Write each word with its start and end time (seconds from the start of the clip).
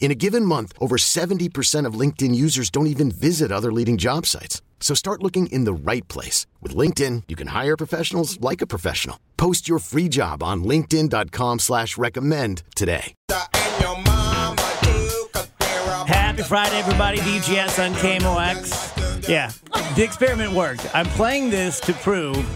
In 0.00 0.10
a 0.10 0.14
given 0.14 0.44
month, 0.44 0.72
over 0.80 0.96
70% 0.96 1.84
of 1.84 1.94
LinkedIn 1.94 2.34
users 2.34 2.70
don't 2.70 2.86
even 2.86 3.10
visit 3.10 3.52
other 3.52 3.70
leading 3.70 3.98
job 3.98 4.24
sites. 4.24 4.62
So 4.80 4.94
start 4.94 5.22
looking 5.22 5.48
in 5.48 5.64
the 5.64 5.74
right 5.74 6.06
place. 6.08 6.46
With 6.62 6.74
LinkedIn, 6.74 7.24
you 7.28 7.36
can 7.36 7.48
hire 7.48 7.76
professionals 7.76 8.40
like 8.40 8.62
a 8.62 8.66
professional. 8.66 9.18
Post 9.36 9.68
your 9.68 9.80
free 9.80 10.08
job 10.08 10.42
on 10.42 10.64
linkedin.com 10.64 11.58
slash 11.58 11.98
recommend 11.98 12.62
today. 12.74 13.14
Happy 16.06 16.42
Friday, 16.42 16.78
everybody. 16.78 17.18
DGS 17.18 17.84
on 17.84 17.94
KMOX. 17.96 19.28
Yeah, 19.28 19.50
the 19.96 20.04
experiment 20.04 20.52
worked. 20.52 20.88
I'm 20.94 21.06
playing 21.06 21.50
this 21.50 21.80
to 21.80 21.92
prove 21.92 22.46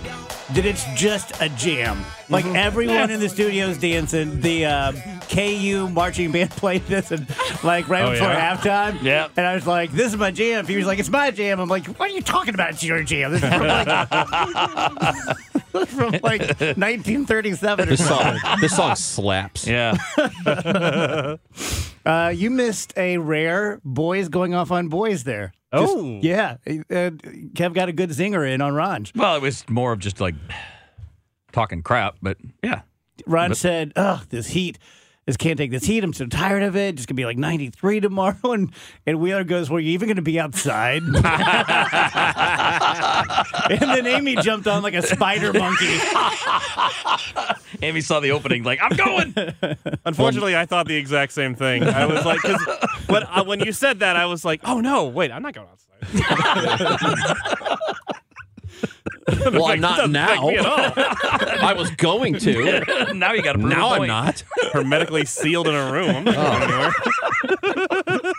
that 0.55 0.65
it's 0.67 0.85
just 0.95 1.41
a 1.41 1.49
jam. 1.51 2.05
Like 2.29 2.45
everyone 2.47 3.11
in 3.11 3.21
the 3.21 3.29
studio 3.39 3.67
is 3.67 3.79
dancing. 3.79 4.41
The 4.41 4.67
uh, 4.67 4.93
KU 5.29 5.89
marching 5.91 6.33
band 6.33 6.51
played 6.51 6.85
this, 6.87 7.11
and 7.11 7.27
like 7.63 7.89
right 7.89 8.05
Oh, 8.05 8.11
before 8.13 8.29
yeah? 8.29 8.57
halftime. 8.57 9.03
Yeah. 9.03 9.29
And 9.37 9.47
I 9.47 9.55
was 9.55 9.67
like, 9.67 9.93
"This 9.93 10.13
is 10.13 10.17
my 10.19 10.31
jam." 10.31 10.67
He 10.67 10.77
was 10.77 10.87
like, 10.87 10.99
"It's 10.99 11.11
my 11.11 11.31
jam." 11.31 11.61
I'm 11.61 11.69
like, 11.69 11.87
"What 11.87 12.11
are 12.11 12.15
you 12.15 12.23
talking 12.23 12.55
about? 12.55 12.71
It's 12.71 12.83
your 12.83 13.03
jam." 13.03 13.33
This 13.33 13.43
is 13.43 13.49
from 13.49 13.67
like, 13.67 13.89
from 15.89 16.11
like 16.23 16.41
1937 16.61 17.87
or 17.87 17.91
This 17.91 18.07
something. 18.07 18.39
song, 18.39 18.59
this 18.61 18.77
song 18.77 18.97
slaps. 18.97 19.67
Yeah. 19.67 19.97
Uh, 22.05 22.33
you 22.35 22.51
missed 22.51 22.93
a 22.97 23.19
rare 23.19 23.81
boys 23.85 24.29
going 24.29 24.55
off 24.55 24.71
on 24.71 24.89
boys 24.89 25.25
there. 25.25 25.53
Just- 25.73 25.93
Oh. 25.97 26.19
yeah. 26.23 26.57
Uh, 26.67 27.11
Kev 27.55 27.73
got 27.75 27.89
a 27.89 27.93
good 27.93 28.11
zinger 28.11 28.47
in 28.51 28.61
on 28.61 28.75
Ron. 28.75 29.07
Well, 29.15 29.37
it 29.37 29.43
was 29.43 29.65
more 29.71 29.93
of 29.93 30.01
just 30.01 30.21
like 30.21 30.35
talking 31.53 31.83
crap, 31.83 32.17
but 32.21 32.37
yeah. 32.63 32.83
Ron 33.27 33.51
But- 33.51 33.57
said, 33.59 33.93
"Ugh, 33.97 34.27
this 34.31 34.49
heat. 34.49 34.79
This 35.27 35.37
can't 35.37 35.57
take 35.57 35.71
this 35.71 35.85
heat. 35.85 36.03
I'm 36.03 36.13
so 36.13 36.27
tired 36.27 36.65
of 36.65 36.75
it. 36.77 36.97
It's 36.97 37.07
gonna 37.07 37.17
be 37.17 37.25
like 37.25 37.39
93 37.39 38.01
tomorrow." 38.01 38.37
And 38.53 38.73
and 39.07 39.21
Wheeler 39.21 39.45
goes, 39.45 39.71
"Well, 39.71 39.79
you 39.81 39.93
even 39.93 40.09
gonna 40.09 40.21
be 40.23 40.41
outside?" 40.41 41.03
and 41.05 41.15
then 43.81 44.07
Amy 44.07 44.37
jumped 44.37 44.67
on 44.67 44.83
like 44.83 44.95
a 44.95 45.03
spider 45.03 45.53
monkey. 45.53 45.99
Amy 47.83 48.01
saw 48.01 48.21
the 48.21 48.31
opening, 48.33 48.63
like, 48.65 48.81
I'm 48.83 48.97
going. 48.97 49.35
Unfortunately, 50.05 50.57
I 50.57 50.67
thought 50.67 50.87
the 50.87 50.97
exact 50.97 51.33
same 51.33 51.55
thing. 51.55 51.85
I 51.85 52.07
was 52.07 52.25
like, 52.25 52.41
because 52.43 52.67
when, 53.09 53.23
uh, 53.25 53.45
when 53.45 53.61
you 53.61 53.73
said 53.73 54.01
that, 54.01 54.17
I 54.17 54.27
was 54.27 54.45
like, 54.45 54.61
oh 54.65 54.81
no, 54.81 55.07
wait, 55.07 55.31
I'm 55.33 55.43
not 55.43 55.55
going 55.55 55.69
outside. 55.69 55.89
Well, 59.53 59.67
I'm 59.67 59.81
not 59.81 60.11
now. 60.11 60.49
me 60.49 60.57
at 60.57 60.67
all. 60.67 60.79
I 61.69 61.75
was 61.77 61.91
going 61.93 62.35
to. 62.41 63.13
now 63.15 63.33
you 63.33 63.43
got 63.43 63.53
to 63.53 63.59
prove 63.61 63.71
now 63.71 63.95
a 63.95 64.01
I'm 64.01 64.07
not. 64.09 64.43
Hermetically 64.73 65.25
sealed 65.27 65.69
in 65.69 65.75
a 65.75 65.93
room. 65.93 66.11
I'm 66.17 66.25
not 66.25 66.35
going 66.35 66.63
anywhere. 66.63 68.33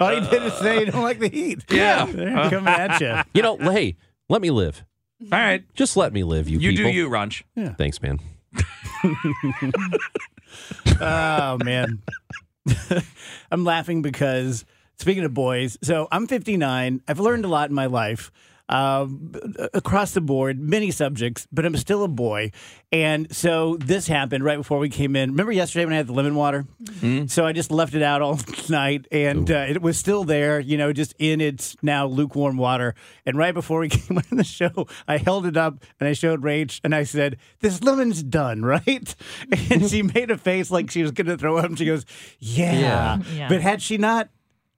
All 0.00 0.10
he 0.14 0.20
did 0.30 0.42
is 0.44 0.52
say, 0.54 0.80
"You 0.80 0.86
don't 0.92 1.02
like 1.02 1.18
the 1.18 1.28
heat." 1.28 1.64
Yeah. 1.70 2.06
They're 2.06 2.50
coming 2.50 2.68
at 2.68 3.00
you. 3.00 3.22
You 3.34 3.42
know, 3.42 3.56
hey, 3.58 3.96
let 4.28 4.40
me 4.40 4.50
live. 4.50 4.84
All 5.22 5.28
right. 5.38 5.64
Just 5.74 5.96
let 5.96 6.12
me 6.12 6.22
live, 6.22 6.48
you, 6.48 6.58
You 6.58 6.70
people. 6.70 6.84
do 6.84 6.96
you, 6.96 7.08
Ranch. 7.08 7.44
Thanks, 7.76 8.00
man. 8.02 8.20
Oh 11.00 11.58
man, 11.64 12.02
I'm 13.50 13.64
laughing 13.64 14.00
because 14.02 14.64
speaking 14.98 15.24
of 15.24 15.34
boys, 15.34 15.76
so 15.82 16.06
I'm 16.12 16.26
59. 16.26 17.02
I've 17.08 17.20
learned 17.20 17.44
a 17.44 17.48
lot 17.48 17.68
in 17.68 17.74
my 17.74 17.86
life. 17.86 18.30
Um, 18.66 19.34
across 19.74 20.12
the 20.12 20.22
board, 20.22 20.58
many 20.58 20.90
subjects, 20.90 21.46
but 21.52 21.66
I'm 21.66 21.76
still 21.76 22.02
a 22.02 22.08
boy. 22.08 22.50
And 22.90 23.30
so 23.34 23.76
this 23.76 24.06
happened 24.06 24.42
right 24.42 24.56
before 24.56 24.78
we 24.78 24.88
came 24.88 25.16
in. 25.16 25.32
Remember 25.32 25.52
yesterday 25.52 25.84
when 25.84 25.92
I 25.92 25.98
had 25.98 26.06
the 26.06 26.14
lemon 26.14 26.34
water? 26.34 26.64
So 27.26 27.44
I 27.44 27.52
just 27.52 27.70
left 27.70 27.94
it 27.94 28.02
out 28.02 28.22
all 28.22 28.38
night 28.70 29.06
and 29.12 29.50
uh, 29.50 29.66
it 29.68 29.82
was 29.82 29.98
still 29.98 30.24
there, 30.24 30.60
you 30.60 30.78
know, 30.78 30.94
just 30.94 31.14
in 31.18 31.42
its 31.42 31.76
now 31.82 32.06
lukewarm 32.06 32.56
water. 32.56 32.94
And 33.26 33.36
right 33.36 33.52
before 33.52 33.80
we 33.80 33.88
came 33.90 34.16
on 34.16 34.38
the 34.38 34.44
show, 34.44 34.86
I 35.06 35.18
held 35.18 35.44
it 35.44 35.58
up 35.58 35.84
and 36.00 36.08
I 36.08 36.14
showed 36.14 36.42
Rach 36.42 36.80
and 36.82 36.94
I 36.94 37.04
said, 37.04 37.36
This 37.60 37.82
lemon's 37.82 38.22
done, 38.22 38.62
right? 38.64 39.14
And 39.70 39.90
she 39.90 40.02
made 40.02 40.30
a 40.30 40.38
face 40.38 40.70
like 40.70 40.90
she 40.90 41.02
was 41.02 41.10
going 41.10 41.26
to 41.26 41.36
throw 41.36 41.58
up. 41.58 41.66
And 41.66 41.78
she 41.78 41.84
goes, 41.84 42.06
yeah. 42.38 42.72
Yeah. 42.72 43.18
Yeah. 43.34 43.48
But 43.48 43.60
had 43.60 43.82
she 43.82 43.98
not 43.98 44.30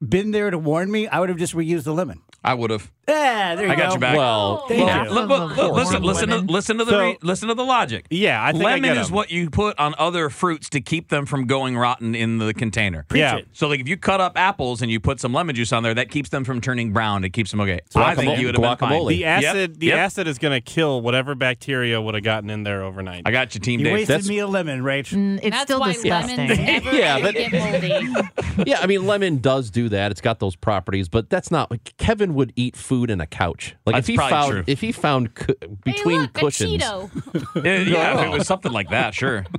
been 0.06 0.32
there 0.32 0.50
to 0.50 0.58
warn 0.58 0.91
me, 0.91 1.06
I 1.06 1.20
would 1.20 1.28
have 1.28 1.38
just 1.38 1.54
reused 1.54 1.84
the 1.84 1.94
lemon. 1.94 2.20
I 2.44 2.54
would 2.54 2.70
have. 2.70 2.91
Yeah, 3.09 3.55
there 3.55 3.67
you 3.67 3.72
I 3.72 3.77
got 3.77 3.87
go. 3.87 3.91
your 3.93 3.99
back. 4.00 4.17
Well, 4.17 4.67
Thank 4.69 4.84
well, 4.87 5.05
you. 5.05 5.11
Look, 5.12 5.28
look, 5.28 5.56
look, 5.56 5.72
listen, 5.75 6.03
listen, 6.03 6.28
to, 6.31 6.39
listen 6.39 6.78
to 6.78 6.84
the 6.84 6.91
So- 6.91 7.00
re, 7.00 7.19
listen 7.22 7.49
to 7.49 7.55
the 7.55 7.65
logic. 7.65 8.06
Yeah, 8.11 8.43
I 8.44 8.50
think 8.53 8.65
I 8.65 8.72
Lemon 8.75 8.94
get 8.94 8.97
is 8.97 9.11
what 9.12 9.31
you 9.31 9.49
put 9.49 9.78
on 9.78 9.94
other 9.97 10.28
fruits 10.28 10.69
to 10.71 10.81
keep 10.81 11.09
them 11.09 11.25
from 11.25 11.47
going 11.47 11.77
rotten 11.77 12.15
in 12.16 12.39
the 12.39 12.53
container. 12.53 13.06
Yeah. 13.15 13.37
it. 13.37 13.49
So, 13.53 13.69
like, 13.69 13.78
if 13.81 13.87
you 13.89 13.97
cut 13.97 14.21
up 14.21 14.33
apples 14.37 14.83
and 14.83 14.91
you 14.91 14.99
put 14.99 15.21
some 15.21 15.33
lemon 15.33 15.55
juice 15.55 15.72
on 15.72 15.84
there, 15.84 15.95
that 15.95 16.11
keeps 16.11 16.31
them 16.31 16.43
from 16.45 16.61
turning 16.61 16.93
brown. 16.93 17.22
It 17.25 17.31
keeps 17.31 17.53
them 17.53 17.61
okay. 17.61 17.78
So 17.91 18.03
I 18.03 18.16
think 18.16 18.39
you 18.41 18.47
would 18.47 18.56
have 18.56 18.62
been 18.81 18.89
fine. 18.89 19.00
guacamole. 19.00 19.09
The 19.11 19.16
Yep, 19.19 19.45
acid, 19.45 19.81
the 19.81 19.87
yep. 19.87 19.99
acid 19.99 20.27
is 20.27 20.39
going 20.39 20.55
to 20.55 20.61
kill 20.61 21.00
whatever 21.00 21.34
bacteria 21.37 22.00
would 22.00 22.15
have 22.15 22.25
gotten 22.25 22.50
in 22.50 22.65
there 22.65 22.83
overnight. 22.83 23.22
I 23.25 23.31
got 23.31 23.55
you, 23.55 23.61
Team 23.61 23.78
You 23.81 23.84
Dave. 23.84 23.93
wasted 23.95 24.09
That's- 24.09 24.28
me 24.28 24.39
a 24.41 24.47
lemon, 24.49 24.81
Rach. 24.83 25.15
Mm, 25.15 25.37
it's 25.43 25.50
That's 25.50 25.62
still 25.62 25.78
why 25.81 25.93
disgusting. 25.93 26.49
lemons 26.49 26.59
Yeah, 26.93 27.21
but- 27.21 27.34
get 27.34 27.53
moldy. 27.53 28.65
yeah, 28.71 28.81
I 28.81 28.87
mean, 28.87 29.06
lemon 29.06 29.39
does 29.39 29.71
do 29.71 29.89
that. 29.91 30.11
It's 30.11 30.21
got 30.21 30.41
those 30.41 30.56
properties, 30.56 31.09
but 31.09 31.31
that's 31.31 31.53
not. 31.53 31.71
Kevin 31.99 32.34
would 32.34 32.53
eat 32.56 32.75
food 32.77 32.96
in 33.11 33.21
a 33.21 33.27
couch. 33.27 33.75
Like 33.84 33.95
That's 33.97 34.05
if 34.09 34.12
he 34.12 34.17
probably 34.17 34.31
found 34.33 34.51
true. 34.53 34.65
if 34.67 34.81
he 34.81 34.93
found 34.93 35.34
cu- 35.34 35.55
between 35.84 36.17
hey, 36.17 36.23
look, 36.23 36.33
cushions. 36.33 36.75
A 36.75 36.79
Cheeto. 36.87 37.65
Yeah, 37.65 37.79
yeah, 37.81 38.19
if 38.21 38.27
it 38.27 38.31
was 38.39 38.47
something 38.47 38.73
like 38.73 38.91
that, 38.91 39.15
sure. 39.15 39.45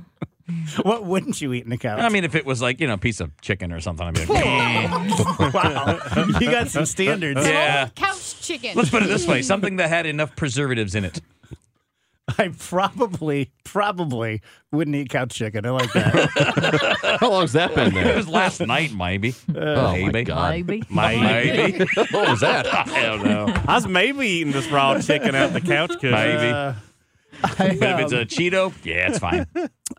What 0.82 1.04
wouldn't 1.04 1.42
you 1.42 1.52
eat 1.52 1.66
in 1.66 1.72
a 1.72 1.76
couch? 1.76 2.00
I 2.00 2.08
mean, 2.08 2.24
if 2.24 2.34
it 2.34 2.46
was 2.46 2.62
like, 2.62 2.80
you 2.80 2.86
know, 2.86 2.94
a 2.94 2.98
piece 2.98 3.20
of 3.20 3.38
chicken 3.42 3.70
or 3.70 3.80
something, 3.82 4.06
I'd 4.06 4.14
be 4.14 4.24
like, 4.24 4.46
"Eh." 4.46 5.50
wow, 5.52 5.98
you 6.40 6.50
got 6.50 6.68
some 6.68 6.86
standards. 6.86 7.46
yeah. 7.46 7.90
Couch 7.94 8.40
chicken. 8.40 8.72
Let's 8.74 8.88
put 8.88 9.02
it 9.02 9.08
this 9.08 9.26
way 9.26 9.42
something 9.42 9.76
that 9.76 9.90
had 9.90 10.06
enough 10.06 10.34
preservatives 10.36 10.94
in 10.94 11.04
it. 11.04 11.20
I 12.38 12.48
probably, 12.58 13.50
probably 13.64 14.42
wouldn't 14.70 14.94
eat 14.96 15.08
couch 15.08 15.34
chicken. 15.34 15.64
I 15.64 15.70
like 15.70 15.92
that. 15.92 17.18
How 17.20 17.30
long's 17.30 17.52
that 17.54 17.74
been 17.74 17.94
there? 17.94 18.08
It 18.08 18.16
was 18.16 18.28
last 18.28 18.60
night, 18.60 18.92
maybe. 18.92 19.34
oh 19.54 19.92
my 19.92 19.98
maybe. 19.98 20.24
god! 20.24 20.50
Maybe. 20.50 20.82
Maybe. 20.90 21.84
what 21.94 22.28
was 22.28 22.40
that? 22.40 22.66
I 22.72 23.02
don't 23.02 23.24
know. 23.24 23.46
I 23.66 23.76
was 23.76 23.86
maybe 23.86 24.26
eating 24.26 24.52
this 24.52 24.68
raw 24.68 25.00
chicken 25.00 25.34
out 25.34 25.52
the 25.52 25.60
couch 25.60 25.92
cushion. 25.92 26.12
Maybe. 26.12 26.52
I, 26.52 26.74
But 27.40 27.60
if 27.60 27.98
it's 28.00 28.12
um, 28.12 28.18
a 28.18 28.24
Cheeto, 28.24 28.74
yeah, 28.84 29.08
it's 29.08 29.18
fine. 29.20 29.46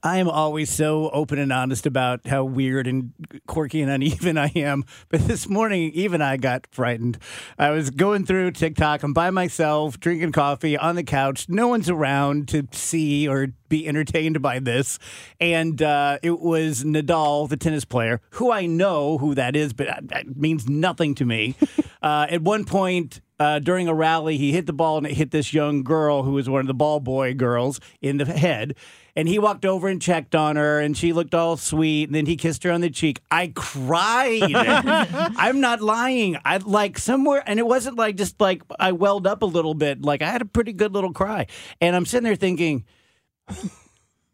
I 0.04 0.18
am 0.18 0.30
always 0.30 0.70
so 0.70 1.10
open 1.10 1.40
and 1.40 1.52
honest 1.52 1.86
about 1.86 2.26
how 2.26 2.44
weird 2.44 2.88
and 2.88 3.12
quirky 3.48 3.82
and 3.82 3.92
uneven 3.92 4.38
I 4.38 4.52
am. 4.56 4.86
But 5.10 5.22
this 5.22 5.50
morning, 5.50 5.92
even 5.94 6.22
I 6.22 6.38
got 6.38 6.68
frightened. 6.72 7.18
I 7.58 7.72
was 7.72 7.90
going 7.90 8.26
through 8.26 8.52
TikTok. 8.52 9.04
I'm 9.04 9.14
by 9.14 9.30
myself, 9.30 10.00
drinking 10.00 10.32
coffee 10.32 10.78
on 10.78 10.96
the 10.96 11.04
couch. 11.04 11.48
No 11.50 11.68
one's 11.68 11.90
around 11.90 12.48
to 12.50 12.68
see 12.72 13.28
or 13.28 13.48
be 13.68 13.88
entertained 13.88 14.42
by 14.42 14.60
this. 14.60 15.00
And 15.40 15.82
uh, 15.82 16.20
it 16.24 16.40
was 16.40 16.84
Nadal, 16.84 17.48
the 17.50 17.58
tennis 17.58 17.86
player, 17.86 18.22
who 18.32 18.52
I 18.52 18.66
know 18.66 19.18
who 19.18 19.36
that 19.36 19.56
is, 19.56 19.74
but 19.74 19.88
that, 20.08 20.36
means 20.36 20.68
nothing 20.70 21.16
to 21.16 21.26
me. 21.26 21.56
uh, 22.02 22.28
at 22.30 22.42
one 22.42 22.66
point, 22.66 23.22
uh, 23.40 23.60
during 23.60 23.88
a 23.88 23.94
rally, 23.94 24.38
he 24.38 24.52
hit 24.52 24.66
the 24.66 24.74
ball 24.74 24.98
and 24.98 25.08
it 25.08 25.14
hit 25.14 25.32
this 25.32 25.54
young 25.54 25.84
girl 25.84 26.24
who 26.24 26.34
was 26.34 26.50
one 26.50 26.62
of 26.62 26.68
the 26.68 26.74
ball 26.74 27.00
boy 27.00 27.34
girls 27.34 27.80
in 28.02 28.18
the 28.18 28.26
head. 28.26 28.76
And 29.20 29.28
he 29.28 29.38
walked 29.38 29.66
over 29.66 29.90
and 29.90 30.02
checked 30.02 30.34
on 30.34 30.56
her, 30.56 30.80
and 30.80 30.96
she 30.96 31.12
looked 31.12 31.36
all 31.36 31.58
sweet. 31.58 32.06
And 32.06 32.16
then 32.16 32.26
he 32.26 32.38
kissed 32.38 32.64
her 32.64 32.72
on 32.72 32.80
the 32.80 32.90
cheek. 32.90 33.20
I 33.30 33.52
cried. 33.54 34.54
I'm 34.56 35.60
not 35.60 35.82
lying. 35.82 36.38
I 36.46 36.56
like 36.56 36.98
somewhere, 36.98 37.44
and 37.46 37.60
it 37.60 37.68
wasn't 37.68 37.98
like 37.98 38.16
just 38.16 38.40
like 38.40 38.64
I 38.80 38.94
welled 38.94 39.28
up 39.28 39.42
a 39.42 39.46
little 39.46 39.74
bit. 39.74 40.04
Like 40.04 40.22
I 40.22 40.32
had 40.32 40.42
a 40.42 40.46
pretty 40.46 40.72
good 40.72 40.94
little 40.94 41.12
cry. 41.12 41.48
And 41.82 41.98
I'm 41.98 42.06
sitting 42.06 42.24
there 42.24 42.38
thinking, 42.38 42.86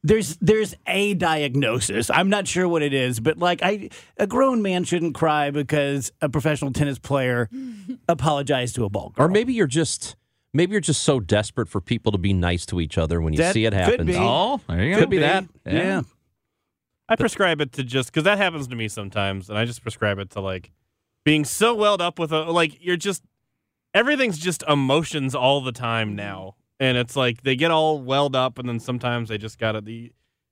there's 0.03 0.37
there's 0.37 0.75
a 0.85 1.15
diagnosis. 1.15 2.11
I'm 2.11 2.29
not 2.29 2.47
sure 2.47 2.67
what 2.67 2.83
it 2.83 2.93
is, 2.93 3.19
but 3.19 3.39
like 3.39 3.63
I 3.63 3.89
a 4.17 4.27
grown 4.27 4.61
man 4.61 4.83
shouldn't 4.83 5.15
cry 5.15 5.49
because 5.49 6.11
a 6.21 6.29
professional 6.29 6.71
tennis 6.71 6.99
player 6.99 7.49
apologized 8.07 8.75
to 8.75 8.85
a 8.85 8.89
ball 8.91 9.13
girl. 9.15 9.25
Or 9.25 9.29
maybe 9.29 9.53
you're 9.53 9.65
just 9.65 10.15
maybe 10.55 10.71
you're 10.71 10.81
just 10.81 11.03
so 11.03 11.19
desperate 11.19 11.67
for 11.67 11.81
people 11.81 12.11
to 12.13 12.17
be 12.17 12.33
nice 12.33 12.65
to 12.67 12.79
each 12.81 12.97
other 12.97 13.21
when 13.21 13.33
you 13.33 13.37
That 13.37 13.53
see 13.53 13.65
it 13.65 13.71
could 13.73 13.79
happen. 13.79 14.07
be. 14.07 14.15
Oh, 14.17 14.59
there 14.67 14.83
you 14.83 14.93
go. 14.95 15.01
Could 15.01 15.09
be 15.09 15.17
that. 15.19 15.45
Yeah. 15.65 16.01
I 17.07 17.15
prescribe 17.15 17.61
it 17.61 17.73
to 17.73 17.83
just 17.83 18.09
because 18.11 18.23
that 18.23 18.37
happens 18.39 18.67
to 18.67 18.75
me 18.75 18.87
sometimes, 18.87 19.49
and 19.49 19.57
I 19.57 19.65
just 19.65 19.83
prescribe 19.83 20.17
it 20.17 20.31
to 20.31 20.41
like 20.41 20.71
being 21.23 21.45
so 21.45 21.75
welled 21.75 22.01
up 22.01 22.17
with 22.17 22.31
a 22.31 22.43
like 22.43 22.83
you're 22.83 22.97
just 22.97 23.23
everything's 23.93 24.37
just 24.39 24.63
emotions 24.67 25.35
all 25.35 25.61
the 25.61 25.71
time 25.71 26.15
now, 26.15 26.55
and 26.79 26.97
it's 26.97 27.15
like 27.15 27.43
they 27.43 27.55
get 27.55 27.69
all 27.69 28.01
welled 28.01 28.35
up, 28.35 28.57
and 28.57 28.67
then 28.67 28.79
sometimes 28.79 29.29
they 29.29 29.37
just 29.37 29.59
gotta 29.59 29.81
the. 29.81 30.11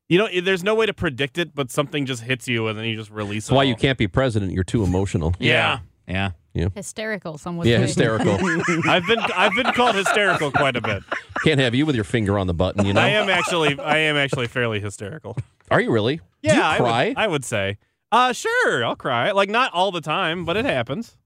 You 0.09 0.19
know, 0.19 0.41
there's 0.41 0.63
no 0.63 0.75
way 0.75 0.85
to 0.85 0.93
predict 0.93 1.37
it, 1.39 1.55
but 1.55 1.71
something 1.71 2.05
just 2.05 2.21
hits 2.21 2.47
you, 2.47 2.67
and 2.67 2.77
then 2.77 2.85
you 2.85 2.95
just 2.95 3.09
release 3.09 3.45
That's 3.45 3.51
it. 3.53 3.55
why 3.55 3.63
you 3.63 3.75
can't 3.75 3.97
be 3.97 4.07
president. 4.07 4.51
You're 4.51 4.63
too 4.65 4.83
emotional. 4.83 5.33
Yeah. 5.39 5.79
Yeah. 6.07 6.31
Hysterical, 6.75 7.37
some 7.37 7.57
would 7.57 7.67
Yeah, 7.67 7.77
say. 7.77 7.81
hysterical. 7.83 8.33
I've 8.89 9.05
been 9.07 9.19
I've 9.19 9.53
been 9.55 9.73
called 9.73 9.95
hysterical 9.95 10.51
quite 10.51 10.75
a 10.75 10.81
bit. 10.81 11.03
Can't 11.43 11.59
have 11.59 11.73
you 11.73 11.85
with 11.85 11.95
your 11.95 12.03
finger 12.03 12.37
on 12.37 12.47
the 12.47 12.53
button. 12.53 12.85
You 12.85 12.93
know? 12.93 13.01
I 13.01 13.09
am 13.09 13.29
actually 13.29 13.79
I 13.79 13.97
am 13.97 14.15
actually 14.15 14.47
fairly 14.47 14.79
hysterical. 14.79 15.35
Are 15.71 15.81
you 15.81 15.91
really? 15.91 16.21
Yeah, 16.41 16.51
Do 16.53 16.57
you 16.57 16.63
I 16.63 16.77
cry? 16.77 17.07
would, 17.09 17.17
I 17.17 17.27
would 17.27 17.45
say. 17.45 17.77
Uh, 18.11 18.31
sure, 18.33 18.85
I'll 18.85 18.95
cry. 18.95 19.31
Like 19.31 19.49
not 19.49 19.71
all 19.73 19.91
the 19.91 20.01
time, 20.01 20.45
but 20.45 20.55
it 20.57 20.65
happens. 20.65 21.17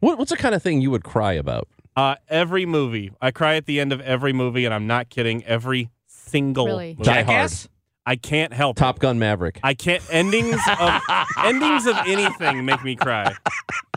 What, 0.00 0.18
what's 0.18 0.30
the 0.30 0.36
kind 0.36 0.54
of 0.54 0.62
thing 0.62 0.80
you 0.80 0.90
would 0.90 1.04
cry 1.04 1.32
about? 1.32 1.68
Uh, 1.96 2.14
every 2.28 2.64
movie, 2.66 3.10
I 3.20 3.30
cry 3.32 3.56
at 3.56 3.66
the 3.66 3.78
end 3.80 3.92
of 3.92 4.00
every 4.00 4.32
movie, 4.32 4.64
and 4.64 4.72
I'm 4.72 4.86
not 4.86 5.10
kidding. 5.10 5.44
Every 5.44 5.90
single 6.06 6.66
Really? 6.66 6.94
movie. 6.96 7.02
Die 7.02 7.12
Hard. 7.12 7.26
Jackass? 7.26 7.68
I 8.04 8.16
can't 8.16 8.52
help. 8.52 8.76
Top. 8.76 8.98
Gun 8.98 9.18
Maverick. 9.18 9.60
I 9.62 9.74
can't. 9.74 10.02
Endings 10.10 10.60
of 10.80 11.00
endings 11.44 11.86
of 11.86 11.96
anything 12.06 12.64
make 12.64 12.82
me 12.82 12.96
cry. 12.96 13.34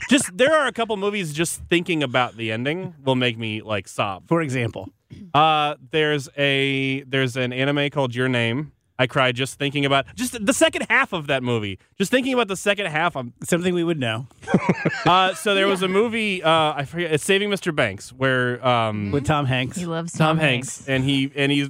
Just 0.09 0.37
there 0.37 0.53
are 0.55 0.67
a 0.67 0.71
couple 0.71 0.95
movies. 0.97 1.33
Just 1.33 1.61
thinking 1.69 2.03
about 2.03 2.37
the 2.37 2.51
ending 2.51 2.93
will 3.03 3.15
make 3.15 3.37
me 3.37 3.61
like 3.61 3.87
sob. 3.87 4.27
For 4.27 4.41
example, 4.41 4.89
Uh, 5.33 5.75
there's 5.91 6.29
a 6.37 7.01
there's 7.03 7.35
an 7.35 7.51
anime 7.53 7.89
called 7.89 8.13
Your 8.13 8.27
Name. 8.29 8.71
I 8.97 9.07
cried 9.07 9.35
just 9.35 9.59
thinking 9.59 9.83
about 9.85 10.05
just 10.15 10.45
the 10.45 10.53
second 10.53 10.85
half 10.89 11.11
of 11.11 11.27
that 11.27 11.43
movie. 11.43 11.79
Just 11.97 12.11
thinking 12.11 12.33
about 12.33 12.47
the 12.47 12.55
second 12.55 12.85
half. 12.85 13.17
I'm 13.17 13.33
something 13.43 13.73
we 13.73 13.83
would 13.83 13.99
know 13.99 14.27
Uh, 15.05 15.33
so 15.33 15.53
there 15.53 15.67
was 15.67 15.81
a 15.81 15.87
movie, 15.89 16.41
uh, 16.41 16.73
I 16.75 16.85
forget, 16.85 17.11
it's 17.11 17.23
Saving 17.25 17.49
Mr. 17.49 17.75
Banks, 17.75 18.13
where 18.13 18.65
um, 18.65 19.11
with 19.11 19.25
Tom 19.25 19.45
Hanks. 19.47 19.75
He 19.77 19.85
loves 19.85 20.13
Tom, 20.13 20.37
Tom, 20.37 20.37
Hanks, 20.37 20.87
and 20.87 21.03
he 21.03 21.29
and 21.35 21.51
he's 21.51 21.69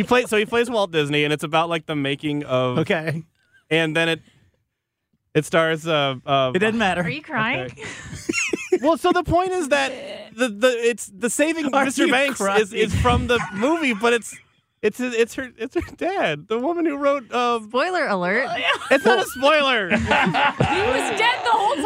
he 0.00 0.04
plays 0.04 0.30
so 0.30 0.38
he 0.38 0.46
plays 0.46 0.70
Walt 0.70 0.90
Disney, 0.92 1.24
and 1.24 1.32
it's 1.32 1.44
about 1.44 1.68
like 1.68 1.84
the 1.84 1.94
making 1.94 2.44
of, 2.44 2.78
Okay, 2.78 3.22
and 3.68 3.94
then 3.94 4.08
it 4.08 4.20
it 5.34 5.44
stars. 5.44 5.86
Uh, 5.86 6.16
uh, 6.24 6.52
it 6.54 6.58
doesn't 6.60 6.78
matter. 6.78 7.02
Are 7.02 7.10
you 7.10 7.22
crying? 7.22 7.70
well, 8.82 8.96
so 8.96 9.12
the 9.12 9.22
point 9.22 9.52
is 9.52 9.68
that 9.68 9.92
the 10.34 10.48
the 10.48 10.68
it's 10.68 11.06
the 11.06 11.28
Saving 11.28 11.66
Are 11.74 11.84
Mr. 11.84 12.06
you 12.06 12.10
Banks 12.10 12.40
is, 12.40 12.72
is 12.72 12.94
from 13.00 13.26
the 13.26 13.38
movie, 13.54 13.92
but 13.94 14.12
it's. 14.14 14.36
It's 14.82 14.96
his, 14.96 15.14
it's 15.14 15.34
her 15.34 15.50
it's 15.58 15.74
her 15.74 15.82
dad, 15.96 16.48
the 16.48 16.58
woman 16.58 16.86
who 16.86 16.96
wrote. 16.96 17.30
Uh, 17.30 17.60
Spoiler 17.64 18.06
alert. 18.06 18.48
it's 18.90 19.04
not 19.04 19.18
a 19.18 19.26
spoiler, 19.26 19.88
He 19.90 19.94
was 19.96 21.18
dead 21.18 21.38
the 21.44 21.50
whole 21.52 21.76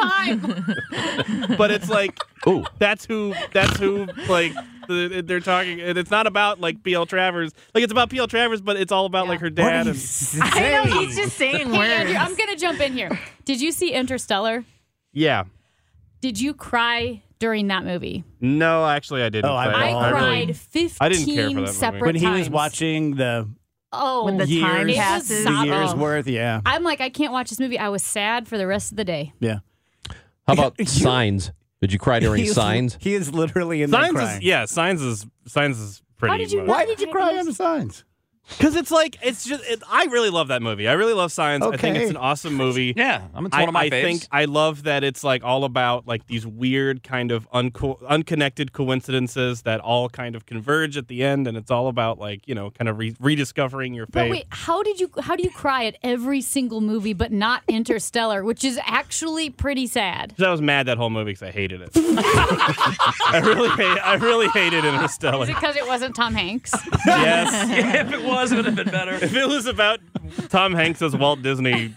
time. 1.50 1.56
but 1.58 1.72
it's 1.72 1.88
like 1.88 2.16
Ooh, 2.46 2.64
that's 2.78 3.04
who 3.04 3.34
that's 3.52 3.76
who 3.78 4.06
like 4.28 4.52
the, 4.86 5.24
they're 5.26 5.40
talking 5.40 5.80
and 5.80 5.98
it's 5.98 6.10
not 6.12 6.28
about 6.28 6.60
like 6.60 6.84
PL 6.84 7.06
Travers 7.06 7.52
like 7.74 7.82
it's 7.82 7.90
about 7.90 8.10
PL 8.10 8.28
Travers 8.28 8.60
but 8.60 8.76
it's 8.76 8.92
all 8.92 9.06
about 9.06 9.26
like 9.26 9.40
her 9.40 9.46
What 9.46 9.56
dad 9.56 9.86
are 9.88 9.90
you 9.90 9.96
and 10.34 10.42
I 10.54 10.84
know 10.84 11.00
he's 11.00 11.16
just 11.16 11.36
saying 11.36 11.70
Hey, 11.72 11.92
Andrew, 11.92 12.14
words. 12.14 12.20
I'm 12.30 12.36
going 12.36 12.50
to 12.50 12.56
jump 12.56 12.80
in 12.80 12.92
here. 12.92 13.18
Did 13.44 13.60
you 13.60 13.72
see 13.72 13.90
Interstellar? 13.92 14.64
yeah 15.12 15.44
Did 16.20 16.40
you 16.40 16.54
cry 16.54 17.23
during 17.38 17.68
that 17.68 17.84
movie? 17.84 18.24
no 18.40 18.86
actually 18.86 19.22
I 19.22 19.28
didn't 19.28 19.50
Oh, 19.50 19.54
I- 19.54 19.66
I, 19.66 19.88
I, 19.90 20.06
I 20.08 20.10
cried 20.10 20.40
really, 20.48 20.52
15 20.52 20.90
I 21.00 21.08
didn't 21.08 21.26
care 21.34 21.48
for 21.48 21.54
that 21.54 21.60
movie. 21.60 21.72
separate 21.72 22.02
when 22.02 22.14
he 22.16 22.26
was 22.26 22.40
times. 22.46 22.50
watching 22.50 23.16
the 23.16 23.48
Oh, 23.96 24.24
When 24.24 24.38
the 24.38 24.46
years, 24.48 24.62
time 24.64 24.88
It 24.88 24.96
passes. 24.96 25.44
the 25.44 25.50
sob- 25.52 25.66
years 25.66 25.90
oh. 25.92 25.96
worth. 25.96 26.26
Yeah, 26.26 26.60
I'm 26.66 26.82
like, 26.82 27.00
I 27.00 27.10
can't 27.10 27.32
watch 27.32 27.50
this 27.50 27.60
movie. 27.60 27.78
I 27.78 27.90
was 27.90 28.02
sad 28.02 28.48
for 28.48 28.58
the 28.58 28.66
rest 28.66 28.90
of 28.90 28.96
the 28.96 29.04
day. 29.04 29.32
yeah. 29.38 29.58
how 30.48 30.54
about 30.54 30.74
You- 30.80 30.86
Signs? 30.86 31.52
Did 31.80 31.92
you 31.92 31.98
cry 32.00 32.18
during 32.18 32.40
He 32.42 32.48
is- 32.48 32.54
Signs? 32.54 32.98
He 33.00 33.14
is 33.14 33.32
literally 33.32 33.82
in 33.82 33.90
there 33.92 34.00
signs 34.02 34.14
crying. 34.16 34.38
is 34.38 34.42
yeah 34.44 34.64
signs 34.64 35.00
is 35.02 35.26
signs 35.46 35.78
is 35.78 36.02
pretty 36.16 36.32
How 36.32 36.38
did 36.38 36.50
you 36.50 36.64
Why 36.64 36.86
did 36.86 37.00
you 37.00 37.06
cry 37.08 37.36
on 37.38 37.44
the 37.46 37.52
signs? 37.54 38.04
Because 38.50 38.76
it's 38.76 38.90
like 38.90 39.16
it's 39.22 39.44
just 39.44 39.64
it, 39.64 39.82
I 39.90 40.04
really 40.04 40.30
love 40.30 40.48
that 40.48 40.60
movie 40.62 40.86
I 40.86 40.92
really 40.92 41.14
love 41.14 41.32
signs 41.32 41.64
I 41.64 41.76
think 41.76 41.96
it's 41.96 42.10
an 42.10 42.16
awesome 42.16 42.54
movie 42.54 42.92
Yeah. 42.96 43.22
I'm, 43.34 43.46
it's 43.46 43.54
I, 43.56 43.60
one 43.60 43.68
of 43.70 43.72
my 43.72 43.84
I 43.84 43.90
faves. 43.90 44.02
think 44.02 44.26
I 44.30 44.44
love 44.44 44.82
that 44.84 45.02
it's 45.02 45.24
like 45.24 45.42
all 45.42 45.64
about 45.64 46.06
like 46.06 46.26
these 46.26 46.46
weird 46.46 47.02
kind 47.02 47.30
of 47.32 47.48
unco- 47.52 47.98
unconnected 48.06 48.72
coincidences 48.72 49.62
that 49.62 49.80
all 49.80 50.08
kind 50.08 50.36
of 50.36 50.44
converge 50.46 50.96
at 50.96 51.08
the 51.08 51.22
end, 51.24 51.46
and 51.48 51.56
it's 51.56 51.70
all 51.70 51.88
about 51.88 52.18
like 52.18 52.46
you 52.46 52.54
know 52.54 52.70
kind 52.70 52.88
of 52.88 52.98
re- 52.98 53.16
rediscovering 53.20 53.94
your 53.94 54.06
But 54.06 54.20
faith. 54.24 54.30
wait, 54.30 54.46
how 54.50 54.82
did 54.82 55.00
you 55.00 55.10
how 55.22 55.36
do 55.36 55.42
you 55.42 55.50
cry 55.50 55.84
at 55.86 55.96
every 56.02 56.40
single 56.40 56.80
movie 56.80 57.12
but 57.14 57.32
not 57.32 57.62
Interstellar, 57.68 58.44
which 58.44 58.62
is 58.64 58.78
actually 58.84 59.48
pretty 59.50 59.86
sad? 59.86 60.34
'Cause 60.36 60.46
I 60.46 60.50
was 60.50 60.60
mad 60.60 60.86
that 60.86 60.98
whole 60.98 61.10
movie 61.10 61.32
because 61.32 61.42
I 61.44 61.50
hated 61.50 61.80
it. 61.80 61.90
I 61.96 63.40
really, 63.44 63.68
hate, 63.70 63.98
I 64.04 64.14
really 64.14 64.48
hated 64.48 64.84
Interstellar. 64.84 65.44
Is 65.44 65.48
it 65.50 65.54
because 65.54 65.76
it 65.76 65.86
wasn't 65.86 66.14
Tom 66.14 66.34
Hanks? 66.34 66.72
yes, 67.06 67.70
if 68.06 68.12
it 68.12 68.22
was, 68.22 68.33
it 68.40 68.52
would 68.52 68.64
have 68.64 68.74
been 68.76 68.90
better. 68.90 69.14
if 69.22 69.34
it 69.34 69.48
was 69.48 69.66
about 69.66 70.00
Tom 70.48 70.74
Hanks 70.74 71.00
as 71.02 71.16
Walt 71.16 71.42
Disney 71.42 71.94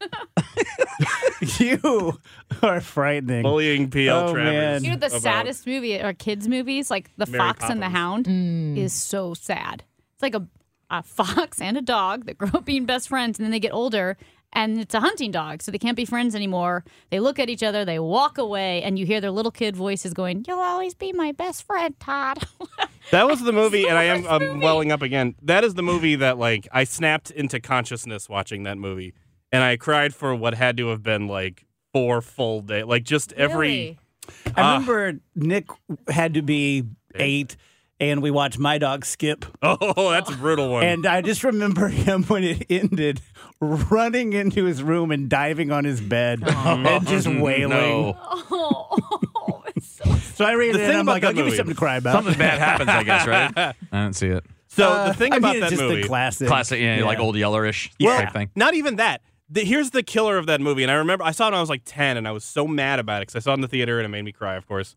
You 1.58 2.18
are 2.62 2.80
frightening. 2.80 3.42
bullying 3.42 3.90
PL 3.90 4.28
Oh, 4.28 4.32
Travers, 4.32 4.52
man. 4.52 4.84
You 4.84 4.90
know, 4.90 4.96
the 4.96 5.06
about- 5.06 5.20
saddest 5.22 5.66
movie 5.66 6.00
or 6.00 6.12
kids' 6.12 6.48
movies, 6.48 6.90
like 6.90 7.10
The 7.16 7.26
Mary 7.26 7.38
Fox 7.38 7.64
and 7.64 7.80
the 7.80 7.86
Poppins. 7.86 7.96
Hound, 7.96 8.26
mm. 8.26 8.76
is 8.76 8.92
so 8.92 9.34
sad. 9.34 9.84
It's 10.14 10.22
like 10.22 10.34
a, 10.34 10.46
a 10.90 11.02
fox 11.02 11.60
and 11.60 11.76
a 11.76 11.82
dog 11.82 12.26
that 12.26 12.38
grow 12.38 12.50
up 12.54 12.64
being 12.64 12.86
best 12.86 13.08
friends, 13.08 13.38
and 13.38 13.44
then 13.44 13.52
they 13.52 13.60
get 13.60 13.72
older, 13.72 14.16
and 14.52 14.78
it's 14.78 14.94
a 14.94 15.00
hunting 15.00 15.30
dog, 15.30 15.62
so 15.62 15.70
they 15.70 15.78
can't 15.78 15.96
be 15.96 16.04
friends 16.04 16.34
anymore. 16.34 16.84
They 17.10 17.20
look 17.20 17.38
at 17.38 17.48
each 17.48 17.62
other, 17.62 17.84
they 17.84 17.98
walk 17.98 18.38
away, 18.38 18.82
and 18.82 18.98
you 18.98 19.06
hear 19.06 19.20
their 19.20 19.30
little 19.30 19.52
kid 19.52 19.76
voices 19.76 20.14
going, 20.14 20.44
"You'll 20.46 20.60
always 20.60 20.94
be 20.94 21.12
my 21.12 21.32
best 21.32 21.64
friend, 21.64 21.98
Todd." 22.00 22.44
That 23.10 23.26
was 23.26 23.40
the 23.42 23.52
movie, 23.52 23.88
and 23.88 23.96
I 23.96 24.04
am 24.04 24.26
I'm 24.26 24.60
welling 24.60 24.92
up 24.92 25.00
again. 25.00 25.34
That 25.42 25.64
is 25.64 25.74
the 25.74 25.82
movie 25.82 26.16
that 26.16 26.36
like 26.36 26.68
I 26.72 26.84
snapped 26.84 27.30
into 27.30 27.58
consciousness 27.58 28.28
watching 28.28 28.64
that 28.64 28.76
movie, 28.76 29.14
and 29.50 29.62
I 29.62 29.76
cried 29.78 30.14
for 30.14 30.34
what 30.34 30.54
had 30.54 30.76
to 30.76 30.88
have 30.88 31.02
been 31.02 31.26
like 31.26 31.64
four 31.92 32.20
full 32.20 32.60
days, 32.60 32.84
like 32.84 33.04
just 33.04 33.32
every. 33.32 33.68
Really? 33.68 33.98
I 34.46 34.60
ah. 34.60 34.72
remember 34.74 35.20
Nick 35.34 35.68
had 36.08 36.34
to 36.34 36.42
be 36.42 36.84
eight, 37.14 37.56
and 38.00 38.22
we 38.22 38.30
watched 38.30 38.58
My 38.58 38.78
Dog 38.78 39.04
Skip. 39.04 39.44
Oh, 39.62 40.10
that's 40.10 40.30
a 40.30 40.36
brutal 40.36 40.70
one. 40.70 40.84
And 40.84 41.06
I 41.06 41.20
just 41.22 41.44
remember 41.44 41.88
him 41.88 42.22
when 42.24 42.44
it 42.44 42.66
ended, 42.70 43.20
running 43.60 44.32
into 44.32 44.64
his 44.64 44.82
room 44.82 45.10
and 45.10 45.28
diving 45.28 45.70
on 45.72 45.84
his 45.84 46.00
bed 46.00 46.42
and 46.46 47.06
just 47.06 47.26
wailing. 47.26 47.68
no. 47.70 48.16
Oh, 48.50 49.62
it's 49.76 49.86
so 49.86 50.04
So 50.34 50.44
I 50.44 50.52
read 50.52 50.74
The 50.74 50.78
it 50.78 50.82
thing 50.82 50.88
and 50.90 50.96
I'm 50.98 51.02
about 51.02 51.12
like, 51.12 51.24
I'll 51.24 51.32
give 51.32 51.46
you 51.46 51.54
something 51.56 51.74
to 51.74 51.78
cry 51.78 51.96
about. 51.96 52.12
Something 52.14 52.38
bad 52.38 52.58
happens, 52.58 52.88
I 52.88 53.02
guess, 53.02 53.26
right? 53.26 53.52
I 53.56 53.74
don't 54.02 54.14
see 54.14 54.28
it. 54.28 54.44
So 54.68 54.88
Uh, 54.90 55.08
the 55.08 55.14
thing 55.14 55.32
I 55.32 55.36
about 55.36 55.52
mean, 55.52 55.60
that 55.60 55.66
it's 55.72 55.76
just 55.80 55.82
movie, 55.88 56.02
the 56.02 56.08
classic. 56.08 56.46
Classic, 56.48 56.80
yeah, 56.80 57.02
like 57.04 57.18
old 57.18 57.34
Yellerish 57.36 57.90
Yeah. 57.98 58.22
type 58.24 58.32
thing. 58.32 58.50
not 58.54 58.74
even 58.74 58.96
that. 58.96 59.22
The, 59.50 59.64
here's 59.64 59.90
the 59.90 60.02
killer 60.02 60.36
of 60.36 60.44
that 60.46 60.60
movie, 60.60 60.82
and 60.82 60.92
I 60.92 60.96
remember 60.96 61.24
I 61.24 61.30
saw 61.30 61.46
it 61.46 61.52
when 61.52 61.54
I 61.54 61.60
was 61.60 61.70
like 61.70 61.80
ten, 61.86 62.18
and 62.18 62.28
I 62.28 62.32
was 62.32 62.44
so 62.44 62.66
mad 62.66 62.98
about 62.98 63.22
it 63.22 63.28
because 63.28 63.36
I 63.36 63.38
saw 63.42 63.52
it 63.52 63.54
in 63.54 63.60
the 63.62 63.68
theater 63.68 63.98
and 63.98 64.04
it 64.04 64.08
made 64.10 64.22
me 64.22 64.30
cry. 64.30 64.56
Of 64.56 64.66
course, 64.68 64.94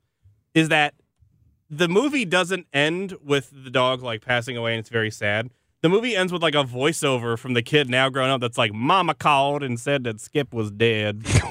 is 0.53 0.67
that 0.70 0.93
the 1.71 1.87
movie 1.87 2.25
doesn't 2.25 2.67
end 2.73 3.15
with 3.23 3.49
the 3.63 3.71
dog 3.71 4.03
like 4.03 4.21
passing 4.21 4.57
away 4.57 4.73
and 4.73 4.79
it's 4.79 4.89
very 4.89 5.09
sad. 5.09 5.49
The 5.81 5.89
movie 5.89 6.15
ends 6.15 6.31
with 6.31 6.43
like 6.43 6.53
a 6.53 6.63
voiceover 6.63 7.39
from 7.39 7.53
the 7.53 7.63
kid 7.63 7.89
now 7.89 8.09
grown 8.09 8.29
up 8.29 8.41
that's 8.41 8.57
like, 8.57 8.71
"Mama 8.73 9.15
called 9.15 9.63
and 9.63 9.79
said 9.79 10.03
that 10.03 10.19
Skip 10.19 10.53
was 10.53 10.69
dead." 10.69 11.23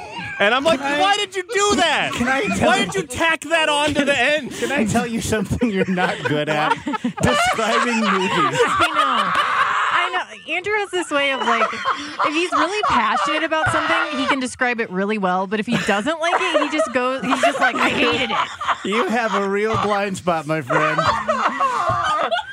And 0.41 0.55
I'm 0.55 0.65
like, 0.65 0.81
why 0.81 1.19
did 1.19 1.37
you 1.37 1.43
do 1.43 1.77
that? 1.77 2.13
Can 2.15 2.27
I 2.27 2.47
tell 2.57 2.69
why 2.69 2.83
did 2.83 2.95
you 2.95 3.03
tack 3.03 3.43
that 3.43 3.69
on 3.69 3.93
to 3.93 4.07
the 4.07 4.19
end? 4.19 4.51
Can 4.53 4.73
I 4.73 4.87
tell 4.87 5.07
you 5.07 5.21
something 5.21 5.69
you're 5.71 5.85
not 5.85 6.17
good 6.25 6.49
at? 6.49 6.71
Describing 7.23 8.01
movies. 8.01 8.59
I 10.13 10.37
know. 10.47 10.55
Andrew 10.55 10.73
has 10.75 10.91
this 10.91 11.11
way 11.11 11.33
of 11.33 11.41
like, 11.41 11.67
if 12.27 12.35
he's 12.35 12.53
really 12.53 12.83
passionate 12.89 13.43
about 13.45 13.71
something, 13.71 14.19
he 14.19 14.27
can 14.27 14.41
describe 14.41 14.81
it 14.81 14.91
really 14.91 15.19
well. 15.19 15.47
But 15.47 15.61
if 15.61 15.67
he 15.67 15.77
doesn't 15.87 16.21
like 16.21 16.35
it, 16.41 16.63
he 16.63 16.77
just 16.77 16.93
goes, 16.93 17.23
he's 17.25 17.41
just 17.41 17.61
like, 17.61 17.77
I 17.77 17.89
hated 17.89 18.31
it. 18.31 18.37
You 18.85 19.07
have 19.07 19.35
a 19.35 19.49
real 19.49 19.81
blind 19.83 20.17
spot, 20.17 20.47
my 20.47 20.63
friend. 20.63 20.99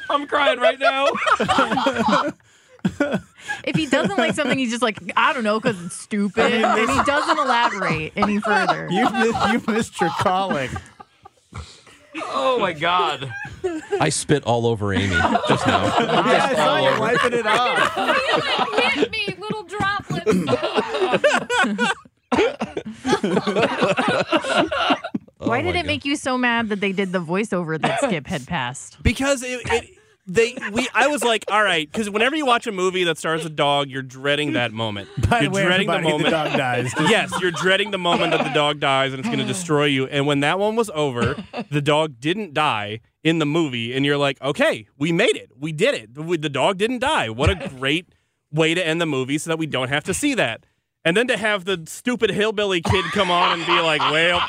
I'm 0.09 0.27
crying 0.27 0.59
right 0.59 0.79
now. 0.79 1.07
If 3.63 3.75
he 3.75 3.85
doesn't 3.85 4.17
like 4.17 4.35
something, 4.35 4.57
he's 4.57 4.71
just 4.71 4.81
like, 4.81 4.97
I 5.15 5.33
don't 5.33 5.43
know, 5.43 5.59
because 5.59 5.83
it's 5.85 5.95
stupid. 5.95 6.53
and 6.53 6.89
he 6.89 7.03
doesn't 7.03 7.37
elaborate 7.37 8.13
any 8.15 8.39
further. 8.39 8.87
You 8.91 9.09
missed, 9.09 9.51
you 9.51 9.73
missed 9.73 10.01
your 10.01 10.09
calling. 10.19 10.69
Oh 12.17 12.59
my 12.59 12.73
God. 12.73 13.33
I 13.99 14.09
spit 14.09 14.43
all 14.43 14.65
over 14.67 14.93
Amy 14.93 15.15
just 15.47 15.65
now. 15.67 15.85
Yeah, 16.27 16.49
I 16.51 16.55
saw 16.55 16.77
you 16.77 16.99
wiping 16.99 17.33
it 17.33 17.45
off. 17.45 17.93
Feel 17.95 18.79
it 18.79 18.93
hit 18.93 19.11
me, 19.11 19.35
little 19.39 19.63
droplets. 19.63 20.33
Why 25.39 25.59
oh 25.59 25.61
did 25.63 25.75
my 25.75 25.79
it 25.81 25.85
make 25.85 26.03
you 26.05 26.15
so 26.15 26.37
mad 26.37 26.69
that 26.69 26.79
they 26.79 26.91
did 26.91 27.11
the 27.11 27.21
voiceover 27.21 27.79
that 27.79 28.01
Skip 28.01 28.27
had 28.27 28.47
passed? 28.47 29.01
because 29.03 29.43
it, 29.43 29.61
it 29.65 29.97
they 30.27 30.57
we 30.73 30.89
I 30.93 31.07
was 31.07 31.23
like, 31.23 31.45
all 31.49 31.63
right, 31.63 31.89
because 31.89 32.09
whenever 32.09 32.35
you 32.35 32.45
watch 32.45 32.67
a 32.67 32.71
movie 32.71 33.05
that 33.05 33.17
stars 33.17 33.45
a 33.45 33.49
dog, 33.49 33.89
you're 33.89 34.01
dreading 34.01 34.53
that 34.53 34.73
moment. 34.73 35.09
By 35.29 35.41
you're 35.41 35.49
the 35.49 35.55
way, 35.55 35.63
dreading 35.63 35.87
the 35.87 36.01
moment. 36.01 36.23
the 36.25 36.29
dog 36.31 36.57
dies. 36.57 36.93
yes, 36.99 37.31
you're 37.39 37.51
dreading 37.51 37.91
the 37.91 37.97
moment 37.97 38.31
that 38.31 38.43
the 38.43 38.53
dog 38.53 38.79
dies 38.79 39.13
and 39.13 39.19
it's 39.19 39.29
going 39.29 39.39
to 39.45 39.45
destroy 39.45 39.85
you. 39.85 40.05
And 40.07 40.27
when 40.27 40.41
that 40.41 40.59
one 40.59 40.75
was 40.75 40.89
over, 40.93 41.41
the 41.71 41.81
dog 41.81 42.19
didn't 42.19 42.53
die 42.53 42.99
in 43.27 43.39
the 43.39 43.45
movie, 43.45 43.93
and 43.93 44.05
you're 44.05 44.17
like, 44.17 44.41
okay, 44.41 44.87
we 44.97 45.11
made 45.11 45.35
it, 45.35 45.51
we 45.59 45.73
did 45.73 45.93
it. 45.93 46.15
The, 46.15 46.23
the 46.37 46.49
dog 46.49 46.77
didn't 46.77 46.99
die. 46.99 47.29
What 47.29 47.49
a 47.49 47.67
great 47.77 48.07
way 48.53 48.73
to 48.73 48.85
end 48.85 49.01
the 49.01 49.05
movie, 49.05 49.37
so 49.37 49.49
that 49.49 49.57
we 49.57 49.65
don't 49.65 49.89
have 49.89 50.05
to 50.05 50.13
see 50.13 50.33
that. 50.35 50.65
And 51.03 51.15
then 51.15 51.27
to 51.27 51.37
have 51.37 51.65
the 51.65 51.83
stupid 51.87 52.29
hillbilly 52.29 52.81
kid 52.81 53.05
come 53.11 53.29
on 53.29 53.59
and 53.59 53.65
be 53.65 53.79
like, 53.81 53.99
well, 53.99 54.41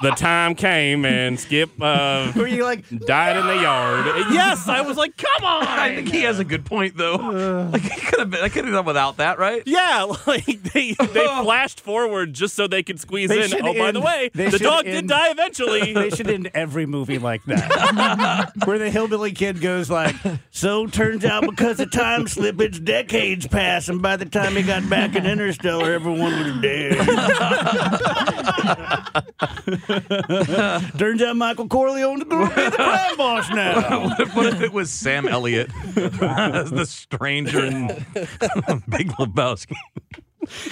the 0.00 0.10
time 0.10 0.54
came 0.54 1.04
and 1.04 1.38
Skip 1.38 1.70
uh, 1.80 2.32
Were 2.36 2.46
you 2.46 2.64
like, 2.64 2.88
died 3.06 3.36
in 3.36 3.46
the 3.46 3.60
yard. 3.62 4.06
Yes, 4.32 4.68
I 4.68 4.80
was 4.80 4.96
like, 4.96 5.16
come 5.16 5.44
on. 5.44 5.62
I 5.66 5.94
think 5.96 6.08
he 6.10 6.22
has 6.22 6.38
a 6.38 6.44
good 6.44 6.64
point 6.64 6.96
though. 6.96 7.16
Like 7.72 7.82
he 7.82 8.00
could 8.00 8.18
have 8.20 8.30
been. 8.30 8.40
I 8.42 8.48
could 8.48 8.64
have 8.64 8.74
done 8.74 8.84
without 8.84 9.16
that, 9.18 9.38
right? 9.38 9.62
Yeah, 9.66 10.04
like 10.26 10.44
they 10.44 10.92
they 10.94 11.26
flashed 11.42 11.80
forward 11.80 12.32
just 12.34 12.54
so 12.54 12.66
they 12.66 12.82
could 12.82 13.00
squeeze 13.00 13.28
They 13.28 13.42
in. 13.44 13.48
should 13.48 13.62
Oh, 13.62 13.72
by 13.74 13.92
the 13.92 13.98
end- 13.98 14.04
way, 14.04 14.30
they 14.34 14.44
the 14.46 14.58
should 14.58 14.62
dog 14.62 14.84
did 14.84 14.94
end- 14.94 15.08
die 15.08 15.30
eventually. 15.30 15.92
they 15.92 16.10
should 16.10 16.28
end 16.30 16.50
every 16.54 16.86
movie 16.86 17.18
like 17.18 17.44
that. 17.46 18.52
Where 18.64 18.78
the 18.78 18.90
hillbilly 18.90 19.32
kid 19.32 19.60
goes 19.60 19.90
like, 19.90 20.14
so 20.50 20.86
turns 20.86 21.24
out 21.24 21.42
because 21.48 21.80
of 21.80 21.90
time 21.90 22.26
slippage, 22.26 22.84
decades 22.84 23.46
pass, 23.46 23.88
and 23.88 24.02
by 24.02 24.16
the 24.16 24.26
time 24.26 24.56
he 24.56 24.62
got 24.62 24.88
back 24.90 25.14
in 25.16 25.24
Interstellar, 25.26 25.92
everyone 25.92 26.32
was 26.44 26.60
dead. 26.62 26.98
turns 30.98 31.22
out 31.22 31.36
Michael 31.36 31.68
Corleone's 31.68 32.24
going 32.24 32.48
to 32.48 32.54
be 32.54 32.62
the 32.62 32.70
crime 32.70 33.16
boss 33.16 33.50
now. 33.50 34.00
what, 34.08 34.20
if, 34.20 34.36
what 34.36 34.46
if 34.46 34.60
it 34.60 34.72
was 34.72 34.90
Sam 34.90 35.26
Elliott 35.28 35.70
as 35.96 36.70
the 36.70 36.86
stranger 36.86 37.64
in 37.64 37.86
Big 38.88 39.08
Lebowski? 39.18 39.76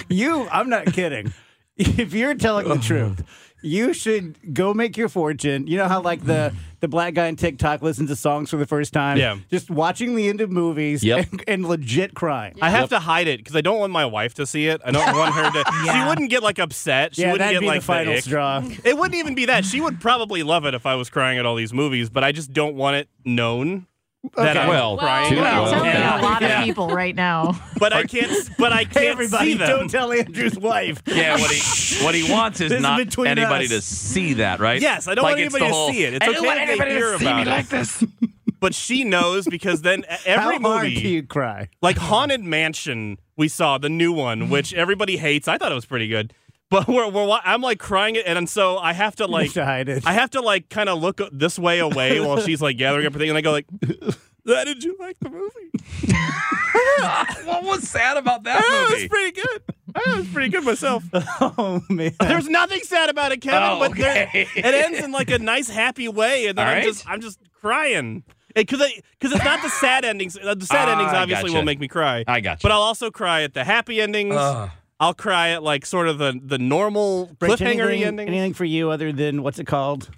You, 0.09 0.47
I'm 0.49 0.69
not 0.69 0.87
kidding. 0.93 1.33
If 1.77 2.13
you're 2.13 2.35
telling 2.35 2.67
the 2.67 2.77
truth, 2.77 3.23
you 3.63 3.93
should 3.93 4.53
go 4.53 4.73
make 4.73 4.97
your 4.97 5.09
fortune. 5.09 5.67
You 5.67 5.77
know 5.77 5.87
how 5.87 6.01
like 6.01 6.25
the 6.25 6.53
the 6.81 6.87
black 6.87 7.13
guy 7.13 7.27
on 7.29 7.35
TikTok 7.37 7.81
listens 7.81 8.09
to 8.09 8.15
songs 8.15 8.49
for 8.49 8.57
the 8.57 8.65
first 8.67 8.91
time. 8.91 9.17
Yeah. 9.17 9.37
just 9.49 9.69
watching 9.71 10.15
the 10.15 10.27
end 10.27 10.41
of 10.41 10.51
movies 10.51 11.03
Yep. 11.03 11.27
and, 11.31 11.43
and 11.47 11.65
legit 11.67 12.13
crying. 12.13 12.57
I 12.61 12.69
have 12.69 12.89
to 12.89 12.99
hide 12.99 13.27
it 13.27 13.37
because 13.37 13.55
I 13.55 13.61
don't 13.61 13.79
want 13.79 13.93
my 13.93 14.05
wife 14.05 14.33
to 14.35 14.45
see 14.45 14.67
it. 14.67 14.81
I 14.83 14.91
don't 14.91 15.15
want 15.15 15.33
her 15.35 15.49
to. 15.51 15.71
She 15.91 16.07
wouldn't 16.07 16.29
get 16.29 16.43
like 16.43 16.59
upset. 16.59 17.15
She 17.15 17.21
yeah, 17.21 17.31
wouldn't 17.31 17.39
that'd 17.47 17.55
get 17.55 17.61
be 17.61 17.67
like 17.67 17.81
the 17.81 17.85
final 17.85 18.13
ick. 18.13 18.23
straw. 18.23 18.63
It 18.83 18.97
wouldn't 18.97 19.15
even 19.15 19.35
be 19.35 19.45
that. 19.45 19.63
She 19.65 19.79
would 19.81 19.99
probably 20.01 20.43
love 20.43 20.65
it 20.65 20.73
if 20.73 20.85
I 20.85 20.95
was 20.95 21.09
crying 21.09 21.37
at 21.39 21.45
all 21.45 21.55
these 21.55 21.71
movies, 21.73 22.09
but 22.09 22.23
I 22.23 22.31
just 22.31 22.51
don't 22.51 22.75
want 22.75 22.97
it 22.97 23.09
known 23.25 23.87
that 24.35 24.49
Okay. 24.51 24.59
I'm 24.59 24.69
Well, 24.69 24.97
crying. 24.97 25.35
Well, 25.35 25.63
Well, 25.63 25.71
well, 25.71 25.85
yeah. 25.85 26.19
a 26.19 26.21
lot 26.21 26.41
Yeah. 26.41 26.59
of 26.59 26.65
people 26.65 26.89
right 26.89 27.15
now. 27.15 27.59
But 27.79 27.93
I 27.93 28.03
can't. 28.03 28.31
But 28.59 28.71
I 28.71 28.83
can't 28.83 28.97
Hey, 28.97 29.07
everybody, 29.07 29.53
see 29.53 29.57
them. 29.57 29.67
don't 29.69 29.89
tell 29.89 30.11
Andrew's 30.11 30.57
wife. 30.57 31.01
Yeah, 31.07 31.39
what 31.39 31.49
he 31.49 32.03
what 32.05 32.13
he 32.13 32.31
wants 32.31 32.61
is 32.61 32.69
This 32.69 32.77
is 32.77 32.83
not 32.83 32.97
between 32.99 33.27
anybody 33.27 33.65
us. 33.65 33.71
to 33.71 33.81
see 33.81 34.33
that, 34.35 34.59
right? 34.59 34.79
Yes, 34.79 35.07
I 35.07 35.15
don't 35.15 35.23
Like 35.23 35.31
want 35.37 35.41
anybody 35.41 35.65
the 35.65 35.71
to 35.71 35.91
see 35.91 36.03
it. 36.03 36.13
It's 36.13 36.23
I 36.23 36.27
don't 36.27 36.37
okay 36.37 36.45
want 36.45 36.59
if 36.59 36.65
they 36.67 36.71
anybody 36.73 36.91
hear 36.91 37.11
to 37.13 37.17
see 37.19 37.25
about 37.25 37.35
me 37.37 37.41
it. 37.41 37.47
like 37.47 37.69
this. 37.69 38.03
But 38.59 38.75
she 38.75 39.03
knows 39.03 39.47
because 39.47 39.81
then 39.81 40.03
every 40.23 40.57
How 40.57 40.61
hard 40.61 40.83
movie. 40.83 41.01
do 41.01 41.07
you 41.07 41.23
cry? 41.23 41.69
like 41.81 41.97
Haunted 41.97 42.43
Mansion, 42.43 43.17
we 43.35 43.47
saw 43.47 43.79
the 43.79 43.89
new 43.89 44.11
one, 44.13 44.41
mm-hmm. 44.41 44.51
which 44.51 44.71
everybody 44.75 45.17
hates. 45.17 45.47
I 45.47 45.57
thought 45.57 45.71
it 45.71 45.75
was 45.75 45.87
pretty 45.87 46.07
good, 46.07 46.31
but 46.71 46.87
we're, 46.87 47.07
we're 47.07 47.39
I'm 47.43 47.61
like 47.61 47.77
crying 47.77 48.15
it, 48.15 48.25
and 48.25 48.49
so 48.49 48.79
I 48.79 48.93
have 48.93 49.15
to 49.17 49.25
You 49.25 49.29
like 49.29 49.45
have 49.47 49.53
to 49.53 49.65
hide 49.65 49.89
it. 49.89 50.07
I 50.07 50.13
have 50.13 50.31
to 50.31 50.41
like 50.41 50.69
kind 50.69 50.89
of 50.89 50.99
look 50.99 51.21
this 51.31 51.59
way 51.59 51.77
away 51.79 52.19
while 52.25 52.39
she's 52.41 52.61
like 52.61 52.77
gathering 52.77 53.05
up 53.05 53.13
her 53.13 53.19
thing, 53.19 53.29
and 53.29 53.37
I 53.37 53.41
go 53.41 53.51
like, 53.51 53.67
"That 54.45 54.65
did 54.65 54.83
you 54.83 54.95
like 54.99 55.17
the 55.19 55.29
movie? 55.29 55.69
what 57.45 57.63
was 57.63 57.87
sad 57.87 58.17
about 58.17 58.43
that 58.43 58.61
Yeah, 58.67 58.95
it 58.95 59.01
was 59.01 59.07
pretty 59.09 59.41
good. 59.41 59.61
I 59.93 60.17
was 60.17 60.27
pretty 60.29 60.49
good 60.49 60.63
myself. 60.63 61.03
oh 61.13 61.83
man. 61.89 62.13
There's 62.19 62.47
nothing 62.47 62.79
sad 62.83 63.09
about 63.09 63.31
it, 63.31 63.41
Kevin, 63.41 63.61
Oh, 63.63 63.79
but 63.79 63.95
there- 63.97 64.29
it 64.33 64.65
ends 64.65 64.99
in 64.99 65.11
like 65.11 65.29
a 65.29 65.39
nice, 65.39 65.69
happy 65.69 66.07
way, 66.07 66.47
and 66.47 66.57
then 66.57 66.65
All 66.65 66.71
I'm 66.71 66.77
right. 66.79 66.85
just 66.85 67.07
I'm 67.09 67.21
just 67.21 67.39
crying. 67.61 68.23
Because 68.53 68.81
because 69.19 69.33
it's 69.33 69.45
not 69.45 69.61
the 69.61 69.69
sad 69.69 70.03
endings. 70.03 70.37
uh, 70.37 70.53
The 70.55 70.65
sad 70.65 70.89
Ah, 70.89 70.93
endings 70.93 71.13
obviously 71.13 71.49
gotcha. 71.49 71.57
will 71.59 71.65
make 71.65 71.79
me 71.79 71.87
cry. 71.87 72.25
I 72.27 72.41
got 72.41 72.61
you. 72.61 72.67
But 72.67 72.73
I'll 72.73 72.81
also 72.81 73.09
cry 73.09 73.43
at 73.43 73.53
the 73.53 73.63
happy 73.63 74.01
endings. 74.01 74.35
Ugh. 74.37 74.69
I'll 75.01 75.13
cry 75.13 75.49
at 75.49 75.63
like 75.63 75.85
sort 75.85 76.07
of 76.07 76.17
the 76.19 76.39
the 76.41 76.57
normal 76.59 77.29
Rich, 77.41 77.51
cliffhanger 77.59 77.87
anything, 77.87 78.03
ending. 78.03 78.27
anything 78.29 78.53
for 78.53 78.63
you 78.65 78.89
other 78.91 79.11
than 79.11 79.43
what's 79.43 79.59
it 79.59 79.65
called? 79.67 80.09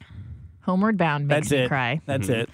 Homeward 0.62 0.98
Bound 0.98 1.28
makes 1.28 1.48
That's 1.48 1.52
me 1.52 1.58
it. 1.60 1.68
cry. 1.70 2.02
That's 2.06 2.28
Mm-hmm. 2.28 2.42
it. 2.42 2.50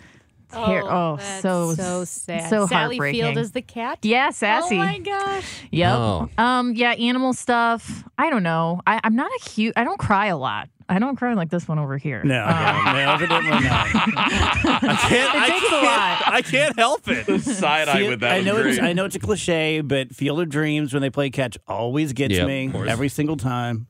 Ter- 0.52 0.82
oh, 0.84 1.18
that's 1.18 1.42
so- 1.44 1.74
so 1.76 2.04
sad. 2.06 2.50
so 2.50 2.66
Sally 2.66 2.96
heartbreaking. 2.98 3.22
Field 3.22 3.38
is 3.38 3.52
the 3.52 3.62
cat. 3.62 4.00
Yeah, 4.02 4.32
sassy. 4.32 4.78
Oh 4.78 4.80
my 4.80 4.98
gosh. 4.98 5.46
Yep. 5.72 5.94
Oh. 5.96 6.30
Um. 6.40 6.74
Yeah. 6.76 6.92
Animal 6.94 7.34
stuff. 7.34 8.04
I 8.18 8.30
don't 8.32 8.42
know. 8.44 8.82
I, 8.88 9.00
I'm 9.04 9.16
not 9.16 9.30
a 9.32 9.50
huge. 9.50 9.74
I 9.76 9.84
don't 9.84 10.00
cry 10.00 10.28
a 10.28 10.38
lot. 10.38 10.70
I 10.92 10.98
don't 11.00 11.16
cry 11.16 11.34
like 11.36 11.50
this 11.50 11.68
one 11.68 11.78
over 11.80 11.98
here. 11.98 12.24
No, 12.24 12.44
Um, 12.44 12.86
no, 12.86 13.12
evidently 13.14 13.52
not. 13.52 13.62
I 13.94 14.98
can't. 15.08 15.36
It 15.36 15.42
I 15.42 15.50
takes 15.50 15.66
a 15.66 15.70
can't, 15.70 15.84
lot. 15.86 16.34
I 16.34 16.42
can't 16.42 16.76
help 16.80 17.02
it. 17.08 17.42
Side 17.42 17.88
eye 17.88 18.10
with 18.10 18.20
that. 18.22 18.32
I 18.32 18.42
know 18.42 18.58
it's. 18.58 18.80
I 18.80 18.94
know 18.94 19.06
it's 19.06 19.16
a 19.16 19.20
cliche, 19.20 19.82
but 19.82 20.14
Field 20.16 20.42
of 20.42 20.50
Dreams 20.50 20.92
when 20.92 21.02
they 21.02 21.10
play 21.12 21.30
catch 21.30 21.58
always 21.68 22.14
gets 22.14 22.34
Yep, 22.34 22.48
me 22.48 22.72
every 22.88 23.10
single 23.10 23.38
time. 23.38 23.88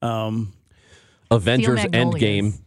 Um, 0.00 0.52
Avengers 1.30 1.76
Magnolias. 1.82 2.22
Endgame. 2.22 2.58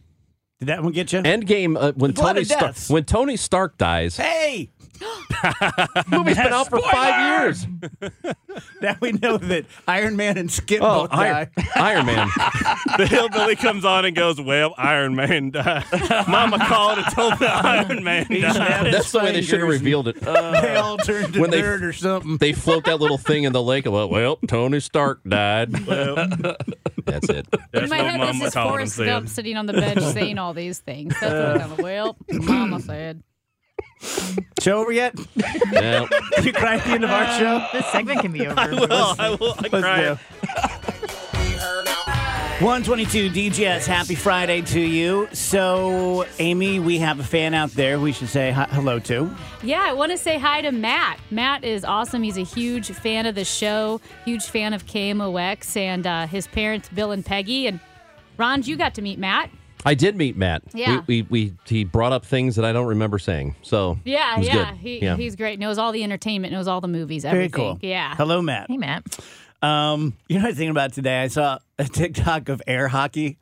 did 0.58 0.68
that 0.68 0.82
one 0.82 0.92
get 0.92 1.12
you? 1.12 1.20
Endgame. 1.22 1.76
Uh, 1.80 1.92
when 1.96 2.12
Blood 2.12 2.32
Tony 2.34 2.40
of 2.42 2.46
Stark 2.46 2.60
deaths. 2.60 2.90
when 2.90 3.04
Tony 3.04 3.36
Stark 3.36 3.78
dies, 3.78 4.16
hey, 4.16 4.70
movie's 6.08 6.36
been 6.36 6.52
out 6.52 6.68
for 6.68 6.80
five 6.80 7.42
years. 7.42 7.66
now 8.82 8.96
we 9.00 9.12
know 9.12 9.36
that 9.38 9.66
Iron 9.86 10.16
Man 10.16 10.38
and 10.38 10.50
Skip 10.50 10.80
Oh, 10.82 11.02
both 11.02 11.12
Iron, 11.12 11.48
die. 11.56 11.66
Iron 11.76 12.06
Man. 12.06 12.28
The 12.98 13.06
hillbilly 13.06 13.56
comes 13.56 13.84
on 13.84 14.04
and 14.04 14.14
goes, 14.16 14.40
"Well, 14.40 14.74
Iron 14.78 15.14
Man 15.14 15.50
died. 15.50 15.84
Mama 16.28 16.58
called 16.66 16.98
and 16.98 17.06
told 17.14 17.40
me 17.40 17.46
Iron 17.46 18.02
Man 18.04 18.26
died." 18.28 18.92
That's 18.92 19.12
the 19.12 19.18
way 19.20 19.32
they 19.32 19.42
should 19.42 19.60
have 19.60 19.68
fingers. 19.68 19.80
revealed 19.80 20.08
it. 20.08 20.20
they 20.20 20.76
all 20.76 20.96
turned 20.98 21.34
to 21.34 21.40
when 21.40 21.50
they- 21.50 21.60
dirt 21.60 21.82
or 21.82 21.92
something. 21.92 22.36
They 22.38 22.52
float 22.52 22.84
that 22.84 23.00
little 23.00 23.18
thing 23.18 23.44
in 23.44 23.52
the 23.52 23.62
lake. 23.62 23.84
Well, 23.86 24.08
well 24.08 24.36
Tony 24.48 24.80
Stark 24.80 25.22
died. 25.24 25.72
That's 25.72 27.28
it. 27.28 27.46
That's 27.72 27.84
In 27.84 27.88
my 27.90 27.98
what 28.02 28.06
head 28.10 28.20
was 28.20 28.28
Mama 28.28 28.44
this 28.44 28.54
called 28.54 28.66
and 28.66 28.72
Forrest 28.74 28.96
said. 28.96 29.06
Gump 29.06 29.28
sitting 29.28 29.56
on 29.56 29.66
the 29.66 29.72
bench 29.74 30.00
saying 30.12 30.38
all 30.38 30.54
these 30.54 30.78
things. 30.80 31.14
That's 31.20 31.32
what 31.32 31.60
kind 31.60 31.72
of 31.72 31.78
well, 31.78 32.16
Mama 32.30 32.80
said. 32.80 33.22
Show 34.60 34.78
over 34.78 34.92
yet? 34.92 35.14
Well, 35.72 36.08
you 36.42 36.52
cry 36.52 36.76
at 36.76 36.84
the 36.84 36.90
end 36.90 37.04
of 37.04 37.10
our 37.10 37.38
show? 37.38 37.64
This 37.72 37.86
segment 37.86 38.20
can 38.20 38.32
be 38.32 38.46
over. 38.46 38.58
I 38.58 38.68
will. 38.70 38.92
I 39.18 39.30
will. 39.40 39.54
I 39.58 39.68
Let's 39.70 39.84
cry. 39.84 40.00
do. 40.02 40.18
122 42.58 43.28
DGS, 43.30 43.84
happy 43.86 44.14
Friday 44.14 44.62
to 44.62 44.80
you. 44.80 45.28
So, 45.32 46.24
Amy, 46.38 46.80
we 46.80 46.98
have 47.00 47.20
a 47.20 47.22
fan 47.24 47.52
out 47.52 47.70
there 47.72 48.00
we 48.00 48.12
should 48.12 48.30
say 48.30 48.50
hi- 48.50 48.66
hello 48.70 48.98
to. 49.00 49.30
Yeah, 49.62 49.84
I 49.86 49.92
want 49.92 50.10
to 50.12 50.16
say 50.18 50.38
hi 50.38 50.62
to 50.62 50.72
Matt. 50.72 51.20
Matt 51.30 51.64
is 51.64 51.84
awesome. 51.84 52.22
He's 52.22 52.38
a 52.38 52.44
huge 52.44 52.88
fan 52.92 53.26
of 53.26 53.34
the 53.34 53.44
show, 53.44 54.00
huge 54.24 54.46
fan 54.46 54.72
of 54.72 54.86
KMOX, 54.86 55.76
and 55.76 56.06
uh, 56.06 56.26
his 56.26 56.46
parents, 56.46 56.88
Bill 56.88 57.12
and 57.12 57.26
Peggy. 57.26 57.66
And 57.66 57.78
Ron, 58.38 58.62
you 58.62 58.76
got 58.76 58.94
to 58.94 59.02
meet 59.02 59.18
Matt. 59.18 59.50
I 59.84 59.94
did 59.94 60.16
meet 60.16 60.36
Matt. 60.36 60.62
Yeah. 60.74 61.02
We, 61.06 61.22
we, 61.22 61.48
we 61.48 61.54
he 61.66 61.84
brought 61.84 62.12
up 62.12 62.24
things 62.24 62.56
that 62.56 62.64
I 62.64 62.72
don't 62.72 62.86
remember 62.86 63.18
saying. 63.18 63.56
So 63.62 63.98
Yeah, 64.04 64.34
it 64.34 64.38
was 64.38 64.46
yeah, 64.48 64.70
good. 64.70 64.78
He, 64.78 65.02
yeah. 65.02 65.16
he's 65.16 65.36
great. 65.36 65.58
Knows 65.58 65.78
all 65.78 65.92
the 65.92 66.02
entertainment, 66.02 66.52
knows 66.52 66.66
all 66.66 66.80
the 66.80 66.88
movies, 66.88 67.22
Very 67.22 67.48
cool. 67.48 67.78
Yeah. 67.82 68.14
Hello, 68.16 68.42
Matt. 68.42 68.70
Hey, 68.70 68.76
Matt. 68.76 69.04
Um, 69.62 70.14
you 70.28 70.36
know 70.36 70.42
what 70.42 70.46
I 70.46 70.50
was 70.50 70.56
thinking 70.58 70.70
about 70.70 70.92
today? 70.92 71.22
I 71.22 71.28
saw 71.28 71.58
a 71.78 71.84
TikTok 71.92 72.48
of 72.48 72.62
air 72.66 72.88
hockey, 72.88 73.38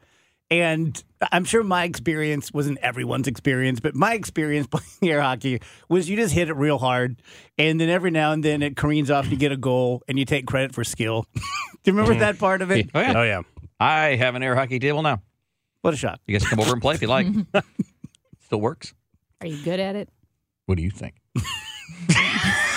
and 0.50 1.02
I'm 1.32 1.44
sure 1.44 1.62
my 1.62 1.84
experience 1.84 2.52
wasn't 2.52 2.78
everyone's 2.78 3.26
experience, 3.26 3.80
but 3.80 3.94
my 3.94 4.14
experience 4.14 4.66
playing 4.70 5.12
air 5.12 5.20
hockey 5.20 5.60
was 5.88 6.08
you 6.08 6.16
just 6.16 6.34
hit 6.34 6.48
it 6.48 6.54
real 6.54 6.78
hard, 6.78 7.20
and 7.58 7.80
then 7.80 7.88
every 7.88 8.10
now 8.10 8.32
and 8.32 8.44
then 8.44 8.62
it 8.62 8.76
careens 8.76 9.10
off, 9.10 9.30
you 9.30 9.36
get 9.36 9.52
a 9.52 9.56
goal, 9.56 10.02
and 10.08 10.18
you 10.18 10.24
take 10.24 10.46
credit 10.46 10.74
for 10.74 10.84
skill. 10.84 11.26
Do 11.34 11.90
you 11.90 11.92
remember 11.92 12.18
that 12.20 12.38
part 12.38 12.62
of 12.62 12.70
it? 12.70 12.90
Oh 12.94 13.00
yeah. 13.00 13.12
Oh 13.16 13.22
yeah. 13.22 13.42
I 13.78 14.16
have 14.16 14.34
an 14.34 14.42
air 14.42 14.54
hockey 14.54 14.78
table 14.78 15.02
now. 15.02 15.20
What 15.84 15.92
a 15.92 15.98
shot! 15.98 16.18
You 16.26 16.32
guys 16.32 16.48
can 16.48 16.56
come 16.56 16.60
over 16.64 16.72
and 16.72 16.80
play 16.80 16.94
if 16.94 17.02
you 17.02 17.08
like. 17.08 17.26
Still 18.46 18.58
works. 18.62 18.94
Are 19.42 19.46
you 19.46 19.62
good 19.62 19.78
at 19.78 19.96
it? 19.96 20.08
What 20.64 20.78
do 20.78 20.82
you 20.82 20.90
think? 20.90 21.16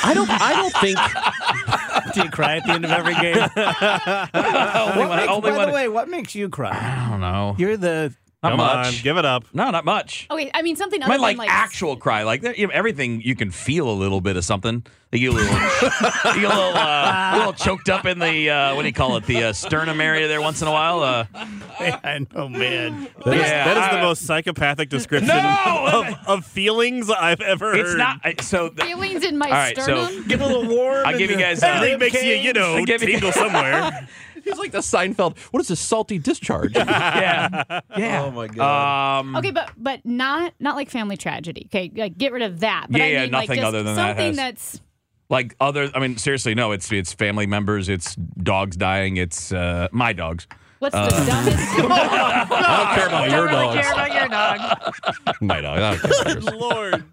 I 0.04 0.12
don't 0.14 0.30
I 0.30 0.52
don't 0.52 0.74
think 0.82 2.14
Do 2.14 2.24
you 2.24 2.30
cry 2.30 2.58
at 2.58 2.66
the 2.66 2.74
end 2.74 2.84
of 2.84 2.92
every 2.92 3.14
game? 3.16 3.38
only 3.38 5.08
What 5.08 5.42
makes- 5.44 5.58
by 5.58 5.66
the 5.68 5.72
way, 5.72 5.88
what 5.88 6.10
makes 6.10 6.36
you 6.36 6.50
cry? 6.50 6.72
I 6.72 7.10
don't 7.10 7.22
know. 7.22 7.56
You're 7.58 7.78
the 7.78 8.14
Not 8.44 8.50
Come 8.52 8.58
much. 8.58 8.88
on, 8.98 9.04
give 9.04 9.18
it 9.18 9.26
up. 9.26 9.46
No, 9.52 9.72
not 9.72 9.84
much. 9.84 10.28
Okay, 10.30 10.52
I 10.54 10.62
mean 10.62 10.76
something 10.76 11.02
I 11.02 11.08
mean, 11.10 11.20
like, 11.22 11.38
than 11.38 11.48
like 11.48 11.50
actual 11.50 11.96
cry, 11.98 12.22
like 12.22 12.44
you 12.56 12.68
know, 12.68 12.72
everything 12.74 13.20
you 13.22 13.36
can 13.36 13.50
feel 13.50 13.90
a 13.90 13.94
little 13.98 14.22
bit 14.22 14.38
of 14.38 14.46
something. 14.46 14.86
You 15.12 15.32
a 15.32 15.34
little, 15.34 15.54
you 16.36 16.46
a 16.46 16.50
little, 16.50 16.76
uh, 16.76 17.32
a 17.34 17.38
little 17.38 17.54
choked 17.54 17.90
up 17.90 18.06
in 18.06 18.20
the 18.20 18.50
uh, 18.52 18.76
what 18.76 18.84
do 18.84 18.90
you 18.90 18.94
call 18.94 19.18
it, 19.18 19.26
the 19.26 19.46
uh, 19.46 19.54
sternum 19.54 20.00
area 20.02 20.28
there 20.28 20.40
once 20.40 20.62
in 20.62 20.68
a 20.68 20.72
while. 20.72 21.02
Uh, 21.02 21.26
I 21.34 22.20
know, 22.36 22.48
man. 22.48 23.08
yeah, 23.26 23.74
That 23.74 23.78
is 23.78 23.90
the 23.96 24.00
uh, 24.02 24.04
most 24.04 24.22
psychopathic 24.28 24.90
description 24.90 25.30
No! 25.30 25.88
of, 26.06 26.28
of 26.28 26.46
feelings 26.46 27.10
I've 27.10 27.42
ever 27.42 27.72
heard. 27.72 27.80
It's 27.80 27.96
not 27.96 28.20
I- 28.24 28.36
so. 28.42 28.70
The, 28.70 28.84
feelings 28.84 29.24
in 29.24 29.38
my 29.40 29.48
all 29.48 29.52
right, 29.54 29.76
so 29.78 29.84
sternum. 30.06 30.28
Get 30.28 30.42
a 30.42 30.46
little 30.46 30.68
warm. 30.68 31.08
I'll 31.08 31.18
give 31.18 31.32
you 31.32 31.38
the 31.38 31.42
guys, 31.42 31.64
uh, 31.64 31.68
Everything 31.68 32.00
makes 32.00 32.22
you, 32.22 32.34
you 32.36 32.54
know, 32.54 32.76
I 32.76 32.84
give 32.84 33.02
you- 33.02 33.14
tingle 33.14 33.32
somewhere. 33.32 34.08
He's 34.48 34.58
like 34.60 34.72
the 34.72 34.80
Seinfeld. 34.80 35.38
What 35.52 35.60
is 35.62 35.68
this 35.68 35.80
salty 35.80 36.20
discharge? 36.20 36.72
yeah, 36.76 37.64
yeah. 37.98 38.24
Oh, 38.24 38.32
my 38.32 38.48
God. 38.48 39.20
Um, 39.20 39.36
Okay, 39.36 39.52
but 39.52 39.72
but 39.78 40.06
not 40.06 40.54
not 40.60 40.76
like 40.76 40.90
family 40.90 41.18
tragedy. 41.18 41.68
Okay, 41.70 41.92
like 41.96 42.18
get 42.18 42.32
rid 42.32 42.42
of 42.44 42.62
that. 42.62 42.88
But 42.90 43.00
Yeah, 43.00 43.06
I 43.06 43.08
yeah, 43.10 43.22
mean, 43.24 43.32
like, 43.32 43.50
nothing 43.50 43.56
just 43.62 43.68
other 43.68 43.84
than 43.84 43.96
that 43.96 44.10
something 44.10 44.26
has- 44.28 44.36
that's 44.38 44.82
like 45.30 45.56
other. 45.60 45.92
I 45.94 46.00
mean, 46.00 46.18
seriously, 46.18 46.56
no. 46.56 46.72
It's 46.72 46.92
it's 46.92 47.12
family 47.14 47.46
members. 47.48 47.90
It's 47.90 48.16
dogs 48.16 48.78
dying. 48.78 49.18
It's 49.18 49.52
uh, 49.52 49.90
my 49.92 50.14
dogs. 50.14 50.48
What's 50.80 50.94
the 50.96 51.02
uh, 51.02 51.26
dumbest. 51.26 51.58
I 51.80 52.78
don't 52.78 52.96
care 52.96 53.08
about 53.08 53.30
your 53.30 53.48
Don't 53.48 53.60
really 53.60 53.82
care 53.82 53.92
about 53.94 54.14
your 54.14 54.28
dog. 54.28 55.38
My 55.42 55.62
dog. 55.62 55.80
I 55.80 55.92
don't 55.92 56.00
care 56.02 56.22
about 56.22 56.44
yours. 56.44 56.54
Lord. 56.56 57.04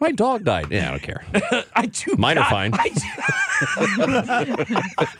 My 0.00 0.12
dog 0.12 0.44
died. 0.44 0.66
Yeah, 0.70 0.88
I 0.88 0.90
don't 0.92 1.02
care. 1.02 1.24
I 1.74 1.86
do. 1.86 2.14
Mine 2.16 2.38
are 2.38 2.48
fine. 2.50 2.72
I- 2.74 2.90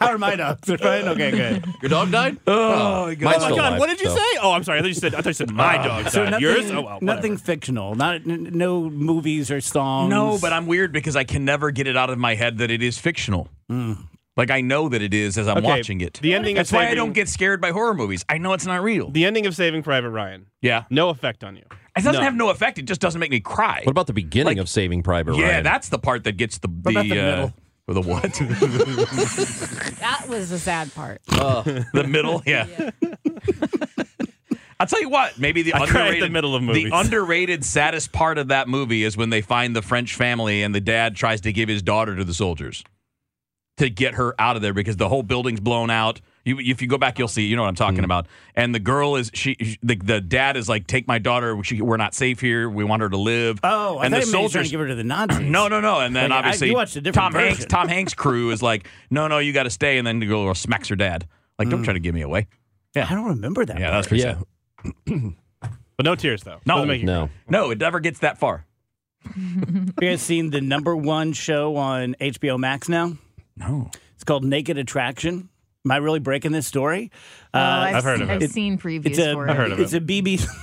How 0.00 0.08
are 0.08 0.18
my 0.18 0.37
dogs? 0.37 0.61
They're 0.66 0.78
fine? 0.78 1.06
Okay, 1.08 1.30
good. 1.30 1.64
Your 1.82 1.88
dog 1.88 2.11
died? 2.11 2.38
oh 2.46 3.06
my 3.06 3.14
Mine's 3.14 3.42
Oh 3.44 3.49
my 3.50 3.50
God, 3.50 3.50
alive, 3.58 3.73
oh 3.75 3.78
what 3.78 3.88
did 3.88 4.00
you 4.00 4.08
so. 4.08 4.16
say? 4.16 4.38
Oh, 4.42 4.52
I'm 4.52 4.64
sorry. 4.64 4.78
I 4.78 4.82
thought 4.82 4.88
you 4.88 4.94
said. 4.94 5.14
I 5.14 5.18
thought 5.18 5.26
you 5.26 5.32
said 5.34 5.50
my 5.52 5.78
uh, 5.78 5.82
dog 5.84 6.08
So 6.11 6.23
died. 6.25 6.30
nothing, 6.32 6.42
Yours? 6.42 6.70
Oh 6.70 6.80
well. 6.82 6.99
nothing 7.00 7.37
fictional. 7.37 7.94
Not 7.94 8.16
n- 8.26 8.50
no 8.52 8.88
movies 8.90 9.50
or 9.50 9.61
songs. 9.61 10.11
No, 10.11 10.38
but 10.40 10.52
I'm 10.52 10.66
weird 10.66 10.92
because 10.92 11.16
I 11.16 11.25
can 11.25 11.44
never 11.44 11.70
get 11.70 11.87
it 11.87 11.96
out 11.96 12.11
of 12.11 12.18
my 12.18 12.34
head 12.34 12.58
that 12.58 12.70
it 12.70 12.82
is 12.82 12.99
fictional. 12.99 13.49
Hmm. 13.68 13.92
Like 14.37 14.50
I 14.50 14.62
know 14.62 14.88
that 14.88 15.00
it 15.00 15.14
is 15.14 15.38
as 15.38 15.47
I'm 15.47 15.59
Okay, 15.59 15.67
watching 15.67 16.00
it. 16.00 16.19
The 16.21 16.35
ending. 16.35 16.57
That's 16.57 16.71
of 16.71 16.76
why 16.76 16.88
I 16.88 16.95
don't 16.95 17.12
get 17.12 17.29
scared 17.29 17.61
by 17.61 17.71
horror 17.71 17.95
movies. 17.95 18.25
I 18.29 18.38
know 18.38 18.53
it's 18.53 18.67
not 18.67 18.83
real. 18.83 19.11
the 19.11 19.25
ending 19.26 19.47
of 19.47 19.55
Saving 19.55 19.83
Private 19.85 20.11
Ryan. 20.11 20.47
yeah, 20.61 20.85
No 20.91 21.11
effect 21.11 21.45
on 21.45 21.55
you. 21.57 21.62
it 21.97 22.03
doesn't 22.03 22.14
No. 22.14 22.21
have 22.21 22.35
no 22.35 22.49
effect. 22.50 22.79
It 22.79 22.87
just 22.87 23.00
doesn't 23.00 23.21
make 23.21 23.31
me 23.31 23.38
cry. 23.41 23.83
What 23.85 23.93
about 23.93 24.09
the 24.09 24.12
beginning 24.12 24.57
Like- 24.57 24.59
of 24.59 24.69
Saving 24.69 25.03
Private 25.05 25.37
yeah, 25.37 25.43
Ryan? 25.43 25.55
Yeah, 25.57 25.62
that's 25.62 25.88
the 25.88 25.99
part 26.00 26.25
that 26.25 26.37
gets 26.37 26.59
the 26.59 26.67
the, 26.69 26.91
about 26.91 27.05
the 27.05 27.11
uh, 27.21 27.25
middle? 27.31 27.53
or 27.87 27.95
the 27.95 28.00
what? 28.03 28.23
that 30.00 30.26
was 30.29 30.50
the 30.50 30.59
sad 30.59 30.93
part. 30.95 31.23
the 31.26 32.05
middle. 32.09 32.43
Yeah. 32.47 32.67
I'll 34.81 34.87
tell 34.88 35.00
you 35.00 35.09
what. 35.09 35.38
Maybe 35.38 35.62
the 35.62 35.73
I 35.75 35.85
underrated 35.85 36.23
the 36.25 36.29
middle 36.31 36.57
of 36.57 36.62
movies. 36.62 36.91
the 36.91 36.97
underrated 36.97 37.64
saddest 37.64 38.11
part 38.12 38.38
of 38.38 38.49
that 38.49 38.69
movie 38.69 39.05
is 39.05 39.17
when 39.17 39.31
they 39.31 39.41
find 39.41 39.75
the 39.76 39.83
French 39.83 40.14
family 40.17 40.62
and 40.62 40.75
the 40.75 40.81
dad 40.81 41.14
tries 41.14 41.41
to 41.43 41.53
give 41.53 41.69
his 41.69 41.83
daughter 41.83 42.17
to 42.17 42.25
the 42.25 42.35
soldiers 42.35 42.83
to 43.78 43.90
get 43.90 44.14
her 44.14 44.35
out 44.40 44.57
of 44.57 44.62
there 44.62 44.73
because 44.73 44.97
the 44.97 45.09
whole 45.09 45.23
building's 45.23 45.61
blown 45.61 45.90
out. 45.90 46.21
You, 46.45 46.59
if 46.61 46.83
you 46.83 46.88
go 46.88 46.99
back, 46.99 47.19
you'll 47.19 47.26
see. 47.26 47.47
You 47.47 47.57
know 47.57 47.62
what 47.62 47.69
I'm 47.69 47.75
talking 47.75 48.00
Mm. 48.02 48.04
about. 48.04 48.26
And 48.54 48.75
the 48.75 48.78
girl 48.78 49.16
is 49.16 49.31
she. 49.35 49.57
she- 49.59 49.78
The, 49.83 49.97
the 49.97 50.21
dad 50.21 50.57
is 50.57 50.69
like, 50.69 50.87
"Take 50.87 51.09
my 51.09 51.19
daughter. 51.19 51.59
She, 51.64 51.81
we're 51.81 51.97
not 51.97 52.14
safe 52.14 52.38
here. 52.40 52.69
We 52.69 52.85
want 52.85 53.00
her 53.02 53.09
to 53.09 53.16
live." 53.16 53.59
Oh, 53.64 53.97
I 53.99 54.04
and 54.07 54.14
thought 54.14 54.21
the 54.21 54.26
you 54.26 54.33
meant 54.33 54.38
he 54.40 54.43
was 54.45 54.52
trying 54.52 54.64
soldiers 54.64 54.69
to 54.69 54.71
give 54.73 54.81
her 54.81 54.88
to 54.88 54.95
the 54.95 55.04
Nazis. 55.04 55.40
no, 55.50 55.69
no, 55.69 55.81
no. 55.81 56.00
And 56.00 56.14
then 56.14 56.31
Like, 56.31 56.37
I- 56.37 56.38
obviously, 56.49 56.69
you 56.69 56.75
watched 56.75 56.97
a 56.97 57.00
different 57.00 57.33
Tom 57.33 57.40
Hanks. 57.43 57.64
Tom 57.64 57.88
Hanks' 57.88 58.14
crew 58.14 58.50
is 58.50 58.62
like, 58.62 58.87
"No, 59.11 59.26
no, 59.26 59.38
you 59.38 59.52
got 59.54 59.62
to 59.64 59.71
stay." 59.71 59.97
And 59.99 60.07
then 60.07 60.19
the 60.21 60.26
girl 60.26 60.54
smacks 60.54 60.88
her 60.88 60.97
dad. 60.97 61.26
Like, 61.59 61.69
don't 61.71 61.83
try 61.83 61.95
to 61.95 62.00
give 62.00 62.14
me 62.14 62.21
away. 62.23 62.47
Yeah, 62.95 63.07
I 63.09 63.14
don't 63.14 63.26
remember 63.28 63.64
that. 63.64 63.78
Yeah, 63.81 63.90
that's 63.90 64.07
pretty 64.09 64.23
yeah. 64.25 64.38
sad. 65.07 65.33
But 65.97 66.04
no 66.07 66.16
tears 66.16 66.43
though. 66.43 66.59
No, 66.66 66.85
make 66.85 67.04
No. 67.04 67.31
No, 67.49 67.71
it 67.71 67.78
never 67.78 68.00
gets 68.00 68.19
that 68.19 68.37
far. 68.38 68.66
You 69.37 69.93
guys 70.00 70.21
seen 70.21 70.50
the 70.50 70.61
number 70.61 70.95
one 70.97 71.33
show 71.33 71.76
on 71.76 72.14
HBO 72.21 72.59
Max 72.59 72.88
now? 72.88 73.16
No. 73.56 73.90
It's 74.14 74.25
called 74.25 74.44
Naked 74.44 74.79
Attraction. 74.79 75.48
Am 75.85 75.90
I 75.90 75.96
really 75.96 76.18
breaking 76.20 76.52
this 76.52 76.66
story? 76.66 77.11
Oh, 77.52 77.59
Uh, 77.59 77.90
I've 77.94 78.05
heard 78.05 78.20
of 78.22 78.31
it. 78.31 78.33
I've 78.33 78.42
it. 78.42 78.50
seen 78.50 78.79
previews 78.79 79.07
it's 79.07 79.18
a 79.18 79.33
for 79.35 79.48
I've 79.48 79.55
it. 79.55 79.59
heard 79.59 79.72
of 79.72 79.81
it's 79.81 79.92
a 79.92 80.00
BBC. 80.00 80.46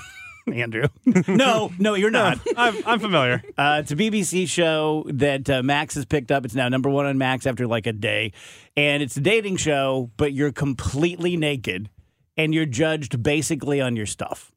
Andrew, 0.51 0.87
no, 1.27 1.71
no, 1.77 1.93
you're 1.93 2.09
not. 2.09 2.39
I'm, 2.57 2.75
I'm 2.85 2.99
familiar. 2.99 3.43
Uh, 3.59 3.77
it's 3.81 3.91
a 3.91 3.95
BBC 3.95 4.47
show 4.47 5.05
that 5.07 5.47
uh, 5.47 5.61
Max 5.61 5.93
has 5.93 6.03
picked 6.05 6.31
up. 6.31 6.45
It's 6.45 6.55
now 6.55 6.67
number 6.67 6.89
one 6.89 7.05
on 7.05 7.19
Max 7.19 7.45
after 7.45 7.67
like 7.67 7.85
a 7.85 7.93
day, 7.93 8.33
and 8.75 9.03
it's 9.03 9.15
a 9.15 9.21
dating 9.21 9.57
show, 9.57 10.09
but 10.17 10.33
you're 10.33 10.51
completely 10.51 11.37
naked, 11.37 11.91
and 12.37 12.55
you're 12.55 12.65
judged 12.65 13.21
basically 13.21 13.79
on 13.81 13.95
your 13.95 14.07
stuff, 14.07 14.51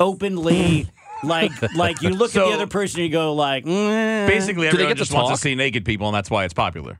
openly. 0.00 0.90
Like, 1.22 1.52
like 1.76 2.02
you 2.02 2.10
look 2.10 2.34
at 2.34 2.44
the 2.44 2.52
other 2.54 2.66
person, 2.66 3.00
and 3.00 3.06
you 3.06 3.12
go 3.12 3.32
like, 3.32 3.64
mm. 3.64 4.26
Basically, 4.26 4.62
they 4.62 4.68
everyone 4.70 4.88
get 4.90 4.94
to 4.94 4.98
just 5.04 5.12
wants 5.14 5.30
to 5.30 5.36
see 5.36 5.54
naked 5.54 5.84
people, 5.84 6.08
and 6.08 6.14
that's 6.16 6.30
why 6.30 6.44
it's 6.44 6.54
popular. 6.54 6.98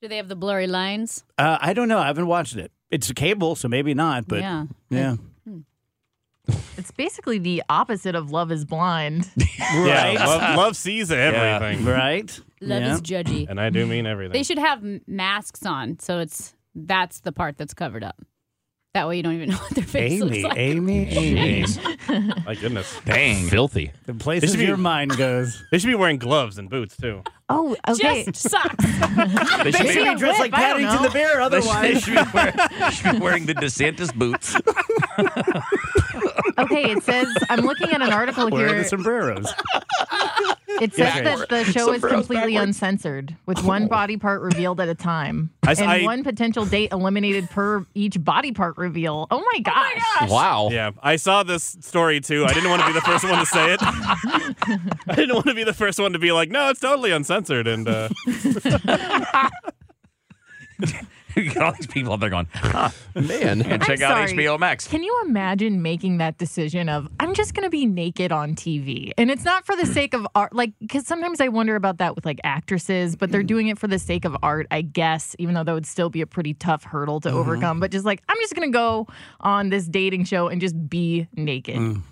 Do 0.00 0.08
they 0.08 0.16
have 0.16 0.28
the 0.28 0.36
blurry 0.36 0.66
lines? 0.66 1.24
Uh, 1.36 1.58
I 1.60 1.72
don't 1.72 1.88
know. 1.88 1.98
I 1.98 2.06
haven't 2.06 2.26
watched 2.26 2.56
it. 2.56 2.70
It's 2.90 3.10
cable, 3.12 3.56
so 3.56 3.68
maybe 3.68 3.94
not. 3.94 4.28
But 4.28 4.40
yeah. 4.40 4.66
yeah. 4.90 5.16
It's 6.76 6.90
basically 6.92 7.38
the 7.38 7.62
opposite 7.68 8.14
of 8.14 8.30
Love 8.30 8.52
is 8.52 8.64
Blind. 8.64 9.30
Yeah, 9.70 10.12
love, 10.24 10.56
love 10.56 10.76
sees 10.76 11.12
everything, 11.12 11.84
right. 11.84 12.40
Love 12.62 12.80
yeah. 12.80 12.94
is 12.94 13.02
judgy. 13.02 13.46
and 13.50 13.60
I 13.60 13.68
do 13.68 13.84
mean 13.84 14.06
everything. 14.06 14.32
They 14.32 14.42
should 14.42 14.58
have 14.58 14.82
masks 15.06 15.66
on, 15.66 15.98
so 15.98 16.20
it's 16.20 16.54
that's 16.74 17.20
the 17.20 17.32
part 17.32 17.58
that's 17.58 17.74
covered 17.74 18.02
up. 18.02 18.16
That 18.94 19.06
way 19.06 19.18
you 19.18 19.22
don't 19.22 19.34
even 19.34 19.50
know 19.50 19.56
what 19.56 19.70
their 19.74 19.84
face 19.84 20.12
Amy, 20.12 20.20
looks 20.22 20.42
like. 20.42 20.56
Amy, 20.58 21.08
Amy. 21.10 21.66
My 22.46 22.54
goodness. 22.54 22.98
Dang. 23.04 23.48
Filthy. 23.48 23.92
The 24.06 24.14
places 24.14 24.50
should 24.52 24.58
be- 24.60 24.64
your 24.66 24.76
mind 24.78 25.16
goes. 25.16 25.62
They 25.70 25.78
should 25.78 25.88
be 25.88 25.94
wearing 25.94 26.18
gloves 26.18 26.56
and 26.58 26.70
boots 26.70 26.96
too. 26.96 27.22
Oh, 27.50 27.76
okay. 27.86 28.24
Just 28.24 28.48
socks. 28.50 28.84
They 28.84 28.92
should 28.94 29.04
They 29.64 29.70
be, 29.82 29.92
should 29.92 30.04
be 30.04 30.14
dressed 30.16 30.40
like 30.40 30.52
whip, 30.52 30.60
I 30.60 30.68
don't 30.70 30.82
Paddington 30.82 30.96
know. 30.96 31.02
the 31.02 31.10
Bear. 31.10 31.48
they 31.48 31.60
should, 31.60 31.70
they 31.70 31.92
Otherwise, 31.94 32.02
should 32.02 32.14
be 32.14 32.30
wearing, 32.34 32.54
they 32.80 32.90
should 32.90 33.12
be 33.12 33.18
wearing 33.18 33.46
the 33.46 33.54
DeSantis 33.54 34.14
boots. 34.14 34.54
Okay, 36.58 36.90
it 36.90 37.02
says 37.04 37.26
I'm 37.50 37.60
looking 37.60 37.90
at 37.90 38.02
an 38.02 38.12
article 38.12 38.48
wear 38.50 38.68
here. 38.68 38.78
the 38.82 38.84
sombreros. 38.88 39.52
It 40.80 40.94
says 40.94 41.16
Yeah. 41.16 41.22
that 41.36 41.48
the 41.48 41.64
show 41.64 41.90
is 41.92 42.02
Sombreros 42.02 42.12
completely 42.12 42.52
backwards. 42.54 42.68
uncensored, 42.68 43.36
with 43.46 43.64
one 43.64 43.88
body 43.88 44.16
part 44.16 44.42
revealed 44.42 44.78
at 44.80 44.88
a 44.88 44.94
time, 44.94 45.50
I 45.66 45.72
s- 45.72 45.80
and 45.80 45.90
I- 45.90 46.02
one 46.04 46.22
potential 46.22 46.64
date 46.66 46.92
eliminated 46.92 47.50
per 47.50 47.84
each 47.94 48.22
body 48.22 48.52
part 48.52 48.76
reveal. 48.76 49.26
Oh 49.32 49.42
my 49.54 49.58
gosh! 49.60 50.30
Wow. 50.30 50.68
Yeah, 50.70 50.92
I 51.02 51.16
saw 51.16 51.42
this 51.42 51.76
story 51.80 52.20
too. 52.20 52.44
I 52.44 52.52
didn't 52.52 52.70
want 52.70 52.82
to 52.82 52.86
be 52.88 52.92
the 52.92 53.00
first 53.00 53.24
one 53.24 53.38
to 53.40 53.46
say 53.46 53.72
it. 53.72 53.80
I 53.82 55.14
didn't 55.16 55.34
want 55.34 55.46
to 55.46 55.54
be 55.54 55.64
the 55.64 55.74
first 55.74 55.98
one 55.98 56.12
to 56.12 56.18
be 56.20 56.30
like, 56.30 56.50
no, 56.50 56.68
it's 56.68 56.80
totally 56.80 57.10
uncensored. 57.10 57.66
And 57.66 57.88
uh, 57.88 58.08
you 61.38 61.50
got 61.54 61.62
all 61.64 61.72
these 61.72 61.86
people 61.86 62.12
out 62.12 62.20
there 62.20 62.30
going, 62.30 62.48
huh, 62.52 62.90
Man. 63.14 63.62
and 63.62 63.82
check 63.82 64.00
I'm 64.00 64.10
out 64.10 64.28
sorry. 64.28 64.32
HBO 64.32 64.58
Max. 64.58 64.86
Can 64.86 65.02
you 65.02 65.22
imagine 65.26 65.82
making 65.82 66.18
that 66.18 66.38
decision 66.38 66.88
of 66.88 67.08
I'm 67.20 67.34
just 67.34 67.54
going 67.54 67.64
to 67.64 67.70
be 67.70 67.86
naked 67.86 68.32
on 68.32 68.54
TV, 68.54 69.12
and 69.16 69.30
it's 69.30 69.44
not 69.44 69.66
for 69.66 69.76
the 69.76 69.86
sake 69.86 70.14
of 70.14 70.26
art, 70.34 70.54
like 70.54 70.72
because 70.80 71.06
sometimes 71.06 71.40
I 71.40 71.48
wonder 71.48 71.76
about 71.76 71.98
that 71.98 72.14
with 72.14 72.24
like 72.24 72.40
actresses, 72.44 73.16
but 73.16 73.30
they're 73.30 73.42
doing 73.42 73.68
it 73.68 73.78
for 73.78 73.88
the 73.88 73.98
sake 73.98 74.24
of 74.24 74.36
art, 74.42 74.66
I 74.70 74.82
guess. 74.82 75.34
Even 75.38 75.54
though 75.54 75.64
that 75.64 75.72
would 75.72 75.86
still 75.86 76.10
be 76.10 76.20
a 76.20 76.26
pretty 76.26 76.54
tough 76.54 76.84
hurdle 76.84 77.20
to 77.20 77.28
mm-hmm. 77.28 77.38
overcome, 77.38 77.80
but 77.80 77.90
just 77.90 78.04
like 78.04 78.22
I'm 78.28 78.36
just 78.40 78.54
going 78.54 78.68
to 78.70 78.72
go 78.72 79.06
on 79.40 79.70
this 79.70 79.86
dating 79.86 80.24
show 80.24 80.48
and 80.48 80.60
just 80.60 80.88
be 80.88 81.28
naked. 81.34 81.76
Mm. 81.76 82.02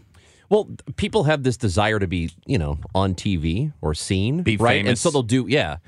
Well, 0.49 0.69
people 0.97 1.25
have 1.25 1.43
this 1.43 1.57
desire 1.57 1.99
to 1.99 2.07
be, 2.07 2.31
you 2.47 2.59
know, 2.59 2.79
on 2.95 3.15
TV 3.15 3.73
or 3.81 3.95
seen, 3.95 4.43
Be 4.43 4.57
right? 4.57 4.87
And 4.87 4.99
so 4.99 5.11
they'll 5.11 5.23
do, 5.23 5.47
yeah. 5.49 5.79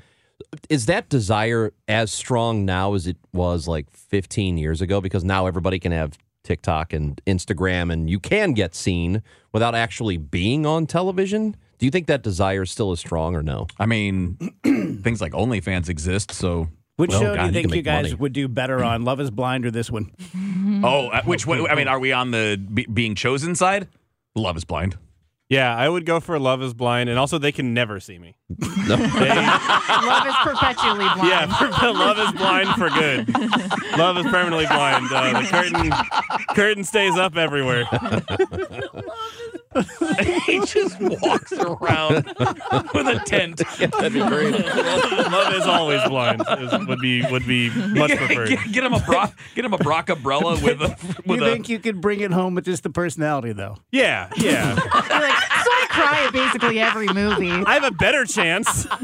Is 0.69 0.85
that 0.85 1.09
desire 1.09 1.73
as 1.87 2.11
strong 2.11 2.65
now 2.65 2.93
as 2.93 3.07
it 3.07 3.17
was 3.33 3.67
like 3.67 3.89
15 3.91 4.57
years 4.57 4.81
ago? 4.81 5.01
Because 5.01 5.23
now 5.23 5.47
everybody 5.47 5.79
can 5.79 5.91
have 5.91 6.17
TikTok 6.43 6.93
and 6.93 7.21
Instagram, 7.27 7.91
and 7.91 8.09
you 8.09 8.19
can 8.19 8.53
get 8.53 8.73
seen 8.73 9.21
without 9.51 9.75
actually 9.75 10.17
being 10.17 10.65
on 10.65 10.85
television. 10.87 11.55
Do 11.77 11.85
you 11.85 11.91
think 11.91 12.07
that 12.07 12.23
desire 12.23 12.63
is 12.63 12.71
still 12.71 12.91
as 12.91 12.99
strong 12.99 13.35
or 13.35 13.43
no? 13.43 13.67
I 13.77 13.85
mean, 13.85 14.37
things 14.63 15.21
like 15.21 15.33
OnlyFans 15.33 15.89
exist, 15.89 16.31
so. 16.31 16.69
Which 16.95 17.11
Well, 17.11 17.21
show 17.21 17.35
God, 17.35 17.41
do 17.41 17.41
you 17.41 17.47
you 17.47 17.53
think 17.53 17.65
you 17.67 17.77
make 17.77 17.85
guys 17.85 18.03
money. 18.03 18.15
would 18.15 18.33
do 18.33 18.47
better 18.49 18.83
on? 18.83 19.05
Love 19.05 19.21
is 19.21 19.31
Blind 19.31 19.65
or 19.65 19.71
this 19.71 19.89
one? 19.89 20.11
Oh, 20.81 21.09
uh, 21.09 21.21
which 21.23 21.45
one? 21.45 21.69
I 21.69 21.75
mean, 21.75 21.89
are 21.89 21.99
we 21.99 22.13
on 22.13 22.31
the 22.31 22.55
be, 22.73 22.85
being 22.85 23.13
chosen 23.13 23.53
side? 23.53 23.89
Love 24.33 24.55
is 24.55 24.63
blind. 24.63 24.97
Yeah, 25.49 25.75
I 25.75 25.89
would 25.89 26.05
go 26.05 26.19
for 26.19 26.37
Love 26.39 26.61
is 26.61 26.73
Blind. 26.73 27.09
And 27.09 27.17
also, 27.17 27.37
they 27.39 27.51
can 27.51 27.73
never 27.73 27.99
see 27.99 28.19
me. 28.19 28.35
Love 28.87 30.27
is 30.27 30.35
perpetually 30.43 31.05
blind. 31.15 31.27
Yeah, 31.27 31.89
Love 31.89 32.19
is 32.19 32.31
Blind 32.33 32.69
for 32.75 32.89
good. 32.89 33.27
Love 33.97 34.17
is 34.17 34.25
permanently 34.27 34.67
blind. 34.67 35.07
Uh, 35.11 35.41
the 35.41 35.47
curtain, 35.47 35.91
curtain 36.55 36.83
stays 36.83 37.17
up 37.17 37.35
everywhere. 37.35 37.85
he 40.45 40.59
just 40.65 40.99
walks 40.99 41.53
around 41.53 42.25
with 42.25 43.07
a 43.07 43.21
tent. 43.25 43.61
Yeah, 43.79 43.87
That'd 43.87 44.13
be 44.13 44.19
great. 44.19 44.53
Love 44.53 45.53
is 45.53 45.65
always 45.65 46.01
blind. 46.07 46.41
Is, 46.59 46.87
would 46.87 46.99
be 46.99 47.23
would 47.29 47.45
be 47.45 47.69
much 47.69 48.11
preferred. 48.15 48.49
Get, 48.49 48.71
get 48.71 48.83
him 48.83 48.93
a 48.93 48.99
Brock, 48.99 49.37
get 49.53 49.65
him 49.65 49.73
a 49.73 49.77
Brock 49.77 50.09
umbrella 50.09 50.59
with 50.61 50.81
a 50.81 50.97
with 51.25 51.39
you 51.39 51.45
a. 51.45 51.51
think 51.51 51.69
you 51.69 51.77
could 51.79 52.01
bring 52.01 52.21
it 52.21 52.31
home 52.31 52.55
with 52.55 52.65
just 52.65 52.81
the 52.83 52.89
personality, 52.89 53.53
though? 53.53 53.77
Yeah, 53.91 54.29
yeah. 54.37 54.69
You're 54.75 55.21
like, 55.21 55.37
so 55.37 55.71
I 55.71 55.87
cry 55.99 56.25
at 56.25 56.33
basically 56.33 56.79
every 56.79 57.07
movie. 57.07 57.51
I 57.51 57.73
have 57.73 57.83
a 57.83 57.91
better 57.91 58.25
chance. 58.25 58.87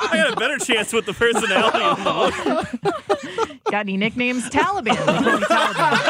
I 0.00 0.10
got 0.12 0.32
a 0.32 0.36
better 0.36 0.58
chance 0.58 0.92
with 0.92 1.06
the 1.06 1.12
personality 1.12 1.78
than 1.78 2.04
the 2.04 2.12
look. 2.12 3.64
Got 3.70 3.80
any 3.80 3.96
nicknames? 3.96 4.48
Taliban. 4.48 4.96
They 4.96 5.46
Taliban. 5.46 6.08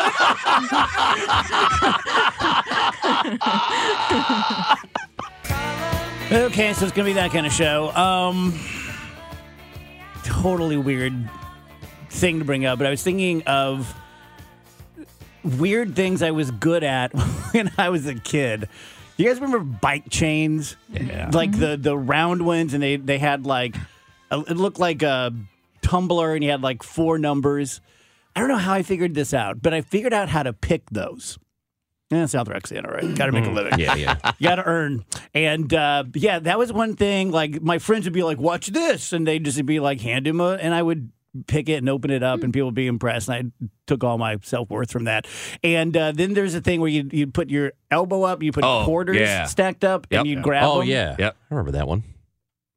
Okay, 6.30 6.74
so 6.74 6.84
it's 6.84 6.94
gonna 6.94 7.06
be 7.06 7.14
that 7.14 7.30
kind 7.32 7.46
of 7.46 7.52
show. 7.52 7.90
Um, 7.92 8.58
totally 10.24 10.76
weird 10.76 11.14
thing 12.10 12.38
to 12.38 12.44
bring 12.44 12.66
up, 12.66 12.78
but 12.78 12.86
I 12.86 12.90
was 12.90 13.02
thinking 13.02 13.42
of 13.44 13.94
weird 15.44 15.96
things 15.96 16.22
I 16.22 16.31
was 16.31 16.51
good 16.51 16.85
at 16.85 17.12
when 17.53 17.70
I 17.79 17.88
was 17.90 18.07
a 18.07 18.14
kid. 18.14 18.68
You 19.16 19.27
guys 19.27 19.40
remember 19.40 19.59
bike 19.59 20.09
chains? 20.11 20.77
Yeah. 20.90 21.31
Like 21.33 21.53
the 21.59 21.77
the 21.77 21.96
round 21.96 22.46
ones, 22.46 22.74
and 22.74 22.83
they 22.83 22.96
they 22.96 23.18
had 23.18 23.46
like 23.46 23.74
a, 24.31 24.40
it 24.40 24.57
looked 24.57 24.79
like 24.79 25.03
a 25.03 25.35
tumbler, 25.83 26.35
and 26.35 26.44
you 26.44 26.51
had 26.51 26.62
like 26.62 26.83
four 26.83 27.18
numbers. 27.18 27.81
I 28.37 28.40
don't 28.40 28.48
know 28.48 28.57
how 28.57 28.74
I 28.74 28.83
figured 28.83 29.14
this 29.14 29.35
out, 29.35 29.61
but 29.61 29.74
I 29.74 29.81
figured 29.81 30.12
out 30.12 30.29
how 30.29 30.44
to 30.44 30.53
pick 30.53 30.88
those. 30.90 31.38
Yeah, 32.11 32.24
South 32.27 32.48
Rexiana, 32.48 32.90
right? 32.90 33.14
Got 33.14 33.27
to 33.27 33.33
make 33.33 33.44
a 33.44 33.51
living. 33.51 33.79
Yeah, 33.79 33.94
yeah. 33.94 34.16
You 34.38 34.48
got 34.48 34.55
to 34.55 34.64
earn. 34.64 35.05
And 35.35 35.72
uh, 35.74 36.05
yeah, 36.14 36.38
that 36.38 36.59
was 36.59 36.72
one 36.72 36.96
thing. 36.96 37.31
Like 37.33 37.61
my 37.61 37.79
friends 37.79 38.05
would 38.05 38.14
be 38.14 38.22
like, 38.22 38.38
"Watch 38.38 38.68
this," 38.68 39.12
and 39.12 39.27
they'd 39.27 39.44
just 39.44 39.64
be 39.66 39.81
like, 39.81 40.01
"Hand 40.01 40.27
him 40.27 40.40
a," 40.40 40.53
and 40.53 40.72
I 40.72 40.81
would 40.81 41.11
pick 41.46 41.68
it 41.68 41.74
and 41.74 41.88
open 41.88 42.11
it 42.11 42.22
up, 42.22 42.35
and 42.37 42.44
mm-hmm. 42.44 42.51
people 42.53 42.68
would 42.68 42.74
be 42.74 42.87
impressed. 42.87 43.29
And 43.29 43.53
I 43.61 43.66
took 43.87 44.05
all 44.05 44.18
my 44.18 44.38
self 44.42 44.70
worth 44.70 44.90
from 44.90 45.05
that. 45.05 45.27
And 45.62 45.96
uh, 45.96 46.12
then 46.12 46.35
there's 46.35 46.55
a 46.55 46.61
thing 46.61 46.81
where 46.81 46.90
you 46.90 47.09
you 47.12 47.27
put 47.27 47.51
your 47.51 47.72
elbow 47.90 48.22
up, 48.22 48.42
you 48.42 48.53
put 48.53 48.64
Oh, 48.64 48.85
quarters 48.85 49.18
yeah. 49.18 49.44
stacked 49.46 49.85
up, 49.85 50.07
Yep. 50.11 50.20
and 50.20 50.29
you 50.29 50.42
grab 50.42 50.64
Oh 50.64 50.81
them. 50.81 50.88
yeah. 50.88 51.16
Yep. 51.18 51.37
I 51.51 51.55
remember 51.55 51.72
that 51.72 51.88
one. 51.88 52.03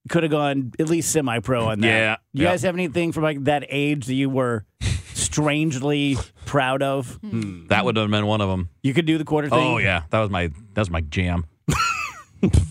Could 0.10 0.24
have 0.24 0.32
gone 0.32 0.72
at 0.80 0.90
least 0.90 1.12
semi 1.12 1.40
pro 1.40 1.68
on 1.68 1.80
that. 1.82 1.88
Yeah, 1.88 2.16
You 2.34 2.44
yeah. 2.44 2.50
guys 2.52 2.64
have 2.64 2.76
anything 2.76 3.12
from 3.12 3.24
like 3.24 3.44
that 3.44 3.66
age 3.70 4.08
that 4.08 4.16
you 4.16 4.30
were 4.30 4.66
strangely 5.14 6.18
proud 6.46 6.82
of? 6.82 7.16
Hmm. 7.22 7.42
Hmm. 7.42 7.68
That 7.68 7.86
would 7.86 7.96
have 7.98 8.10
been 8.10 8.26
one 8.26 8.42
of 8.42 8.50
them. 8.50 8.70
You 8.82 8.94
could 8.94 9.06
do 9.06 9.18
the 9.18 9.26
quarter 9.26 9.48
oh, 9.52 9.56
thing. 9.56 9.74
Oh 9.74 9.78
yeah, 9.78 10.04
that 10.10 10.20
was 10.20 10.30
my 10.30 10.48
that 10.48 10.82
was 10.82 10.90
my 10.90 11.02
jam. 11.02 11.46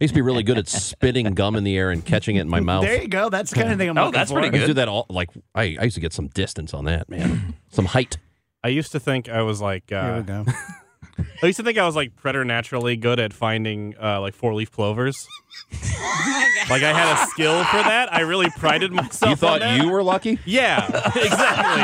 I 0.00 0.04
used 0.04 0.14
to 0.14 0.18
be 0.18 0.22
really 0.22 0.42
good 0.42 0.56
at 0.56 0.66
spitting 0.66 1.26
gum 1.34 1.56
in 1.56 1.64
the 1.64 1.76
air 1.76 1.90
and 1.90 2.02
catching 2.04 2.36
it 2.36 2.40
in 2.40 2.48
my 2.48 2.60
mouth. 2.70 2.84
There 2.84 3.02
you 3.02 3.08
go. 3.08 3.28
That's 3.28 3.50
the 3.50 3.56
kind 3.56 3.70
of 3.72 3.78
thing 3.78 3.90
I'm 3.90 3.98
Oh, 3.98 4.04
looking 4.06 4.12
that's 4.18 4.30
for. 4.30 4.40
pretty 4.40 4.48
I 4.48 4.52
used 4.52 4.62
to 4.62 4.66
good. 4.68 4.72
do 4.72 4.74
that 4.74 4.88
all 4.88 5.06
like 5.10 5.28
I, 5.54 5.76
I 5.78 5.84
used 5.84 5.94
to 5.96 6.00
get 6.00 6.12
some 6.14 6.28
distance 6.28 6.72
on 6.72 6.86
that, 6.86 7.08
man. 7.10 7.54
some 7.70 7.84
height. 7.84 8.16
I 8.64 8.68
used 8.68 8.92
to 8.92 9.00
think 9.00 9.28
I 9.28 9.42
was 9.42 9.60
like. 9.60 9.84
Here 9.90 10.02
we 10.02 10.18
Uh, 10.18 10.22
go. 10.22 10.44
I 11.42 11.46
used 11.46 11.56
to 11.56 11.62
think 11.62 11.78
I 11.78 11.86
was 11.86 11.96
like 11.96 12.16
preternaturally 12.16 12.96
good 12.96 13.18
at 13.18 13.32
finding 13.32 13.94
uh, 14.00 14.20
like 14.20 14.34
four 14.34 14.54
leaf 14.54 14.70
clovers. 14.70 15.26
like 16.68 16.82
I 16.82 16.92
had 16.92 17.14
a 17.14 17.26
skill 17.28 17.64
for 17.64 17.78
that. 17.78 18.12
I 18.12 18.20
really 18.20 18.50
prided 18.50 18.92
myself. 18.92 19.22
You 19.22 19.30
on 19.30 19.36
thought 19.36 19.60
that. 19.60 19.82
you 19.82 19.88
were 19.88 20.02
lucky? 20.02 20.38
Yeah, 20.44 20.86
exactly. 21.16 21.82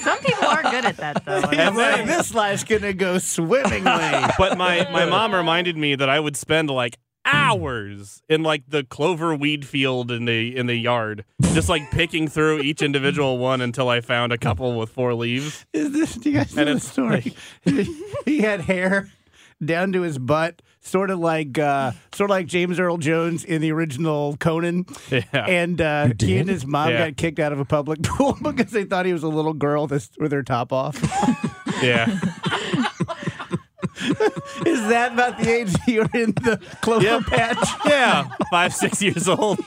Some 0.00 0.18
people 0.18 0.48
are 0.48 0.62
good 0.62 0.84
at 0.84 0.96
that, 0.96 1.24
though. 1.24 1.42
And 1.52 1.76
then 1.78 2.06
this 2.06 2.34
life's 2.34 2.64
gonna 2.64 2.92
go 2.92 3.18
swimmingly. 3.18 3.84
But 4.38 4.58
my 4.58 4.88
my 4.90 5.06
mom 5.06 5.34
reminded 5.34 5.76
me 5.76 5.94
that 5.94 6.08
I 6.08 6.18
would 6.18 6.36
spend 6.36 6.68
like 6.70 6.98
hours 7.24 8.22
in 8.28 8.42
like 8.42 8.64
the 8.68 8.84
clover 8.84 9.34
weed 9.34 9.66
field 9.66 10.10
in 10.10 10.24
the 10.24 10.56
in 10.56 10.66
the 10.66 10.76
yard, 10.76 11.24
just 11.52 11.68
like 11.68 11.90
picking 11.90 12.28
through 12.28 12.60
each 12.60 12.82
individual 12.82 13.38
one 13.38 13.60
until 13.60 13.88
I 13.88 14.00
found 14.00 14.32
a 14.32 14.38
couple 14.38 14.76
with 14.78 14.90
four 14.90 15.14
leaves. 15.14 15.64
Is 15.72 15.92
this? 15.92 16.14
Do 16.14 16.30
you 16.30 16.38
guys 16.38 16.54
know 16.54 16.62
And 16.62 16.70
the 16.70 16.76
it's 16.76 16.88
story? 16.88 17.34
he 18.24 18.40
had 18.40 18.62
hair 18.62 19.10
down 19.64 19.92
to 19.92 20.02
his 20.02 20.18
butt, 20.18 20.60
sort 20.80 21.08
of 21.10 21.20
like 21.20 21.56
uh, 21.58 21.92
sort 22.12 22.30
of 22.30 22.34
like 22.34 22.46
James 22.46 22.80
Earl 22.80 22.98
Jones 22.98 23.44
in 23.44 23.60
the 23.62 23.70
original 23.70 24.36
Conan. 24.38 24.86
Yeah. 25.10 25.22
And 25.32 25.80
uh, 25.80 26.08
he 26.18 26.36
and 26.38 26.48
his 26.48 26.66
mom 26.66 26.90
Yeah. 26.90 27.06
got 27.10 27.16
kicked 27.16 27.38
out 27.38 27.52
of 27.52 27.60
a 27.60 27.64
public 27.64 28.02
pool 28.04 28.36
because 28.42 28.72
they 28.72 28.82
thought 28.84 29.06
he 29.06 29.12
was 29.12 29.22
a 29.22 29.28
little 29.28 29.54
girl 29.54 29.86
with, 29.86 30.10
with 30.18 30.32
her 30.32 30.42
top 30.42 30.72
off. 30.72 30.98
Yeah. 31.80 32.18
Is 34.66 34.88
that 34.88 35.12
about 35.12 35.38
the 35.38 35.48
age 35.50 35.74
you 35.86 36.00
were 36.00 36.08
in 36.20 36.32
the 36.32 36.58
clover 36.80 37.04
Yep. 37.04 37.22
patch? 37.26 37.68
Yeah. 37.86 38.28
Five, 38.50 38.74
six 38.74 39.00
years 39.02 39.28
old. 39.28 39.58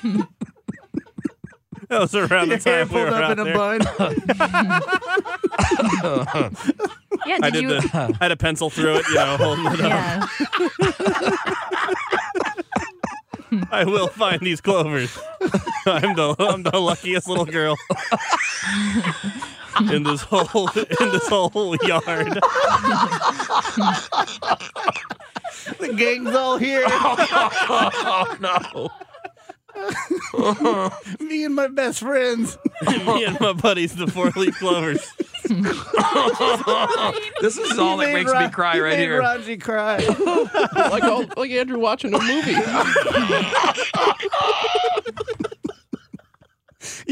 That 1.89 1.99
was 2.01 2.15
around 2.15 2.47
Your 2.49 2.57
the 2.57 2.69
hair 2.69 2.85
time 2.85 2.95
we 2.95 3.01
were 3.01 3.07
up 3.09 3.23
out 3.23 3.31
in 3.31 3.39
a 3.39 3.43
there. 3.43 3.55
bun. 3.55 3.79
Yeah, 7.25 7.37
I 7.41 7.49
did 7.49 7.53
did 7.53 7.63
you? 7.63 7.69
the 7.81 7.89
I 8.19 8.23
had 8.23 8.31
a 8.31 8.37
pencil 8.37 8.69
through 8.69 8.97
it, 8.97 9.07
you 9.07 9.15
know, 9.15 9.37
holding 9.37 9.65
it 9.65 9.81
up. 9.81 10.29
I 13.71 13.83
will 13.85 14.07
find 14.09 14.41
these 14.41 14.59
clovers. 14.61 15.17
I'm 15.85 16.15
the 16.15 16.35
I'm 16.39 16.63
the 16.63 16.77
luckiest 16.79 17.27
little 17.27 17.45
girl 17.45 17.77
in 19.91 20.03
this 20.03 20.21
whole 20.21 20.69
in 20.69 21.09
this 21.11 21.27
whole 21.27 21.75
yard. 21.83 22.33
the 25.79 25.93
gang's 25.95 26.35
all 26.35 26.57
here. 26.57 26.85
Oh 28.07 28.37
no! 28.39 28.89
Me 31.19 31.43
and 31.43 31.55
my 31.55 31.67
best 31.67 31.99
friends. 31.99 32.57
Me 32.87 33.25
and 33.25 33.39
my 33.39 33.53
buddies, 33.53 33.95
the 33.95 34.07
four 34.07 34.29
leaf 34.35 34.57
clovers. 34.57 35.05
This 37.41 37.57
is 37.57 37.77
all 37.77 37.97
that 37.97 38.13
makes 38.13 38.31
made 38.31 38.45
me 38.45 38.49
cry 38.49 38.75
you 38.75 38.83
right 38.83 38.97
made 38.97 38.99
here. 38.99 39.19
Raji 39.19 39.57
cry. 39.57 39.97
like 39.97 41.03
oh, 41.03 41.27
like 41.37 41.51
Andrew 41.51 41.79
watching 41.79 42.13
a 42.13 42.19
movie. 42.19 42.55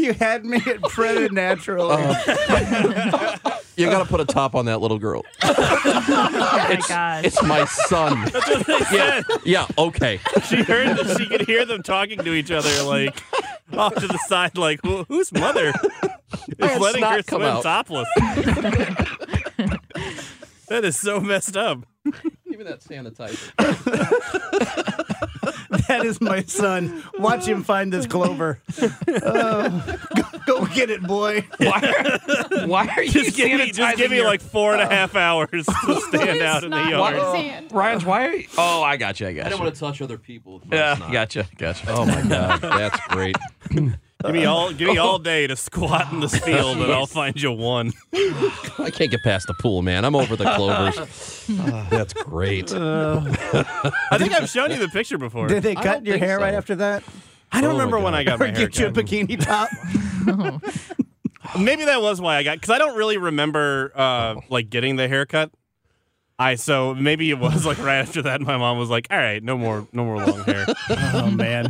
You 0.03 0.13
had 0.13 0.45
me 0.45 0.57
at 0.65 0.81
preternatural. 0.89 1.89
Uh, 1.91 2.15
you 3.77 3.85
got 3.89 3.99
to 3.99 4.05
put 4.05 4.19
a 4.19 4.25
top 4.25 4.53
on 4.53 4.65
that 4.65 4.81
little 4.81 4.99
girl. 4.99 5.23
Oh 5.45 6.29
my 6.69 6.81
gosh. 6.87 7.23
It's 7.25 7.41
my 7.43 7.65
son. 7.65 8.29
yeah, 8.91 9.21
yeah, 9.45 9.65
okay. 9.77 10.19
She 10.47 10.61
heard 10.63 10.97
that 10.97 11.17
she 11.17 11.25
could 11.27 11.41
hear 11.47 11.65
them 11.65 11.81
talking 11.83 12.17
to 12.19 12.33
each 12.33 12.51
other 12.51 12.69
like 12.83 13.21
off 13.71 13.95
to 13.95 14.07
the 14.07 14.17
side, 14.27 14.57
like 14.57 14.79
"Who- 14.83 15.03
whose 15.05 15.31
mother 15.31 15.69
is 16.57 16.69
had 16.69 16.81
letting 16.81 17.03
her 17.03 17.23
come 17.23 17.39
swim 17.41 17.49
out. 17.49 17.63
topless? 17.63 18.07
that 20.67 20.83
is 20.83 20.99
so 20.99 21.19
messed 21.19 21.55
up. 21.57 21.79
Even 22.45 22.65
that 22.67 22.81
sanitizer. 22.81 23.51
That 26.03 26.09
is 26.09 26.21
my 26.21 26.43
son. 26.43 27.03
Watch 27.17 27.45
him 27.47 27.63
find 27.63 27.91
this 27.91 28.05
clover. 28.05 28.59
Oh, 28.81 29.97
go, 30.15 30.59
go 30.59 30.65
get 30.67 30.89
it, 30.89 31.01
boy. 31.01 31.45
Why 31.57 32.19
are, 32.61 32.67
why 32.67 32.87
are 32.87 33.03
you 33.03 33.11
Just 33.11 33.35
give 33.35 33.57
me, 33.57 33.71
just 33.71 33.97
give 33.97 34.11
me 34.11 34.17
sanitizing 34.17 34.25
like 34.25 34.41
four 34.41 34.73
and 34.73 34.81
a 34.81 34.87
half 34.87 35.15
hours 35.15 35.65
to 35.65 36.01
stand 36.09 36.41
out 36.41 36.63
in 36.63 36.71
the 36.71 36.89
yard. 36.89 37.15
in 37.35 37.63
his 37.63 37.71
Ryan's? 37.71 38.05
Why 38.05 38.27
are 38.27 38.35
you? 38.35 38.47
Oh, 38.57 38.83
I 38.83 38.97
got 38.97 39.19
you. 39.19 39.27
I 39.27 39.33
got 39.33 39.41
I 39.41 39.45
you. 39.45 39.49
don't 39.51 39.59
want 39.61 39.73
to 39.73 39.79
touch 39.79 40.01
other 40.01 40.17
people. 40.17 40.55
With 40.55 40.67
my 40.67 40.77
yeah, 40.77 40.95
snot. 40.95 41.11
gotcha, 41.11 41.47
gotcha. 41.57 41.85
Oh 41.89 42.05
my 42.05 42.21
god, 42.21 42.61
that's 42.61 42.99
great. 43.07 43.37
Give 44.23 44.33
me 44.33 44.45
all, 44.45 44.71
give 44.71 44.87
me 44.89 44.97
all 44.97 45.19
day 45.19 45.47
to 45.47 45.55
squat 45.55 46.11
in 46.13 46.19
this 46.21 46.37
field, 46.45 46.77
and 46.77 46.91
I'll 46.91 47.05
find 47.05 47.39
you 47.41 47.51
one. 47.51 47.91
I 48.13 48.89
can't 48.93 49.11
get 49.11 49.21
past 49.23 49.47
the 49.47 49.53
pool, 49.59 49.81
man. 49.81 50.05
I'm 50.05 50.15
over 50.15 50.35
the 50.35 50.45
clovers. 50.55 51.29
Ah, 51.59 51.87
that's 51.89 52.13
great. 52.13 52.71
I 52.73 54.17
think 54.17 54.31
I've 54.33 54.49
shown 54.49 54.71
you 54.71 54.77
the 54.77 54.87
picture 54.87 55.17
before. 55.17 55.47
Did 55.49 55.61
they 55.61 55.75
cut 55.75 56.05
your 56.05 56.13
think 56.15 56.25
hair 56.25 56.39
right 56.39 56.53
after 56.53 56.75
that? 56.75 57.03
I 57.51 57.59
don't 57.59 57.71
Oh 57.71 57.73
remember 57.73 57.99
when 57.99 58.15
I 58.15 58.23
got 58.23 58.35
Or 58.39 58.45
my 58.45 58.51
hair 58.51 58.67
get 58.69 58.79
you 58.79 58.87
a 58.87 58.91
bikini 58.91 59.37
top? 59.43 59.69
Maybe 61.59 61.83
that 61.85 62.01
was 62.01 62.21
why 62.21 62.37
I 62.37 62.43
got 62.43 62.55
because 62.55 62.69
I 62.69 62.77
don't 62.77 62.95
really 62.97 63.17
remember 63.17 63.91
uh, 63.93 64.35
like 64.49 64.69
getting 64.69 64.95
the 64.95 65.09
haircut. 65.09 65.51
I 66.39 66.55
so 66.55 66.95
maybe 66.95 67.29
it 67.29 67.37
was 67.39 67.65
like 67.65 67.77
right 67.79 67.97
after 67.97 68.21
that. 68.23 68.39
My 68.41 68.57
mom 68.57 68.79
was 68.79 68.89
like, 68.89 69.07
"All 69.11 69.17
right, 69.17 69.43
no 69.43 69.57
more, 69.57 69.85
no 69.91 70.05
more 70.05 70.25
long 70.25 70.43
hair." 70.45 70.65
Oh 70.89 71.29
man. 71.29 71.69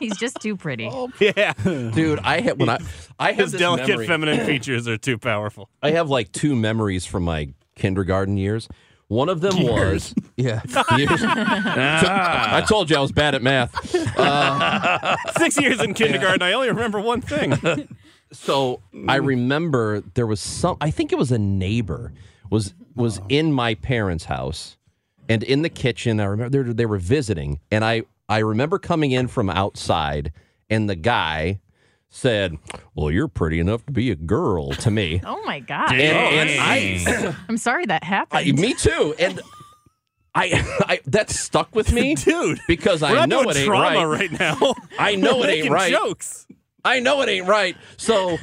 He's 0.00 0.16
just 0.16 0.40
too 0.40 0.56
pretty. 0.56 0.88
Oh, 0.90 1.10
yeah, 1.20 1.52
Dude, 1.62 2.18
I 2.20 2.40
have 2.40 2.58
when 2.58 2.68
I 2.68 2.78
I 3.18 3.32
have 3.32 3.50
his 3.50 3.52
delicate 3.52 3.88
memory. 3.88 4.06
feminine 4.06 4.46
features 4.46 4.88
are 4.88 4.98
too 4.98 5.18
powerful. 5.18 5.68
I 5.82 5.92
have 5.92 6.10
like 6.10 6.32
two 6.32 6.56
memories 6.56 7.06
from 7.06 7.22
my 7.22 7.50
kindergarten 7.76 8.36
years. 8.36 8.68
One 9.08 9.28
of 9.28 9.40
them 9.40 9.62
was 9.62 10.14
yeah. 10.36 10.62
Years. 10.96 11.20
Ah. 11.22 12.56
I 12.56 12.60
told 12.62 12.90
you 12.90 12.96
I 12.96 13.00
was 13.00 13.12
bad 13.12 13.34
at 13.34 13.42
math. 13.42 13.94
Uh, 14.16 15.16
Six 15.38 15.60
years 15.60 15.80
in 15.80 15.94
kindergarten, 15.94 16.42
I 16.42 16.52
only 16.52 16.68
remember 16.68 17.00
one 17.00 17.20
thing. 17.20 17.88
So 18.32 18.80
I 19.08 19.16
remember 19.16 20.00
there 20.14 20.26
was 20.26 20.40
some. 20.40 20.76
I 20.80 20.90
think 20.90 21.12
it 21.12 21.18
was 21.18 21.32
a 21.32 21.38
neighbor 21.38 22.12
was 22.50 22.74
was 22.94 23.18
oh. 23.20 23.26
in 23.28 23.52
my 23.52 23.74
parents' 23.74 24.24
house, 24.24 24.76
and 25.28 25.42
in 25.42 25.62
the 25.62 25.68
kitchen. 25.68 26.20
I 26.20 26.24
remember 26.24 26.62
they, 26.62 26.72
they 26.72 26.86
were 26.86 26.98
visiting, 26.98 27.60
and 27.70 27.84
I 27.84 28.02
I 28.30 28.38
remember 28.38 28.78
coming 28.78 29.10
in 29.10 29.26
from 29.26 29.50
outside, 29.50 30.32
and 30.70 30.88
the 30.88 30.94
guy 30.94 31.60
said, 32.08 32.56
"Well, 32.94 33.10
you're 33.10 33.26
pretty 33.26 33.58
enough 33.58 33.84
to 33.86 33.92
be 33.92 34.12
a 34.12 34.14
girl 34.14 34.70
to 34.70 34.90
me." 34.90 35.20
Oh 35.26 35.42
my 35.44 35.58
god! 35.58 35.92
And, 35.92 36.00
and 36.00 36.50
I, 36.60 37.34
I'm 37.48 37.56
sorry 37.56 37.86
that 37.86 38.04
happened. 38.04 38.48
I, 38.48 38.52
me 38.52 38.72
too, 38.72 39.14
and. 39.18 39.40
I, 40.32 40.64
I 40.86 41.00
that 41.06 41.28
stuck 41.28 41.74
with 41.74 41.92
me, 41.92 42.14
Dude, 42.24 42.60
because 42.68 43.02
I 43.02 43.26
know 43.26 43.42
it 43.50 43.56
ain't 43.56 43.68
right. 43.68 44.04
right 44.04 44.30
now. 44.30 44.74
I 44.96 45.16
know 45.16 45.38
We're 45.38 45.48
it 45.48 45.64
ain't 45.64 45.72
right. 45.72 45.90
Jokes. 45.90 46.46
I 46.84 47.00
know 47.00 47.20
it 47.22 47.28
ain't 47.28 47.48
right. 47.48 47.76
So 47.96 48.38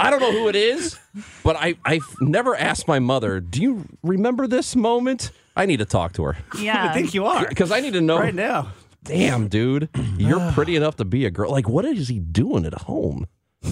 I 0.00 0.10
don't 0.10 0.18
know 0.18 0.32
who 0.32 0.48
it 0.48 0.56
is, 0.56 0.98
but 1.44 1.54
I 1.54 1.76
I've 1.84 2.02
never 2.20 2.56
asked 2.56 2.88
my 2.88 2.98
mother. 2.98 3.38
Do 3.38 3.62
you 3.62 3.84
remember 4.02 4.48
this 4.48 4.74
moment? 4.74 5.30
I 5.54 5.64
need 5.66 5.76
to 5.76 5.84
talk 5.84 6.12
to 6.14 6.24
her 6.24 6.36
yeah. 6.58 6.90
I 6.90 6.92
think 6.92 7.14
you 7.14 7.24
are 7.24 7.46
because 7.48 7.70
I 7.70 7.78
need 7.78 7.92
to 7.92 8.00
know. 8.00 8.18
right 8.18 8.34
now. 8.34 8.72
Damn, 9.06 9.48
dude, 9.48 9.88
you're 10.18 10.40
pretty 10.52 10.76
enough 10.76 10.96
to 10.96 11.04
be 11.04 11.24
a 11.24 11.30
girl. 11.30 11.50
Like, 11.50 11.68
what 11.68 11.84
is 11.84 12.08
he 12.08 12.18
doing 12.18 12.64
at 12.66 12.74
home? 12.74 13.26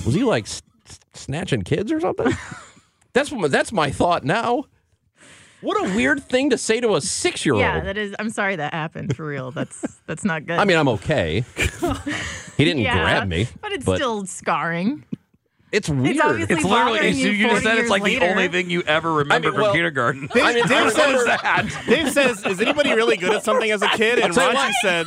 Was 0.05 0.14
he 0.14 0.25
like 0.25 0.44
s- 0.44 0.62
s- 0.88 1.01
snatching 1.12 1.62
kids 1.62 1.90
or 1.92 2.01
something? 2.01 2.33
That's 3.12 3.31
what, 3.31 3.51
that's 3.53 3.70
my 3.70 3.90
thought 3.92 4.25
now. 4.25 4.64
What 5.61 5.88
a 5.88 5.94
weird 5.94 6.25
thing 6.25 6.51
to 6.51 6.59
say 6.59 6.81
to 6.81 6.97
a 6.97 7.01
six 7.01 7.47
year 7.47 7.55
old. 7.55 7.61
yeah, 7.61 7.79
that 7.81 7.97
is. 7.97 8.12
I'm 8.18 8.29
sorry 8.29 8.57
that 8.57 8.75
happened 8.75 9.14
for 9.16 9.25
real. 9.25 9.53
That's 9.53 10.01
that's 10.07 10.25
not 10.25 10.44
good. 10.47 10.59
I 10.59 10.64
mean, 10.64 10.77
I'm 10.77 10.88
okay. 10.88 11.44
He 12.57 12.64
didn't 12.64 12.83
yeah, 12.83 13.03
grab 13.03 13.29
me, 13.29 13.49
but 13.61 13.73
it's 13.73 13.85
still 13.85 14.27
scarring. 14.27 15.05
It's 15.75 15.89
weird. 15.89 16.19
obviously 16.21 16.55
It's 16.57 16.65
literally, 16.65 16.93
bothering 16.99 17.11
it's, 17.11 17.19
you 17.19 17.31
you 17.31 17.49
just 17.49 17.63
said 17.63 17.73
it's 17.73 17.81
years 17.83 17.91
like 17.91 18.03
the 18.05 18.21
only 18.21 18.49
thing 18.49 18.71
you 18.71 18.83
ever 18.83 19.13
remember 19.13 19.53
well- 19.53 19.67
from 19.67 19.73
kindergarten. 19.75 20.29
Dave, 20.33 20.43
I 20.45 20.53
mean, 20.55 20.67
Dave 20.67 20.93
says, 20.93 21.25
that. 21.27 21.83
Dave 21.87 22.11
says, 22.13 22.45
"Is 22.47 22.61
anybody 22.61 22.93
really 22.93 23.17
good 23.17 23.33
at 23.35 23.43
something 23.45 23.71
as 23.71 23.83
a 23.83 23.89
kid?" 23.89 24.19
And 24.19 24.37
Raji 24.37 24.73
said, 24.83 25.07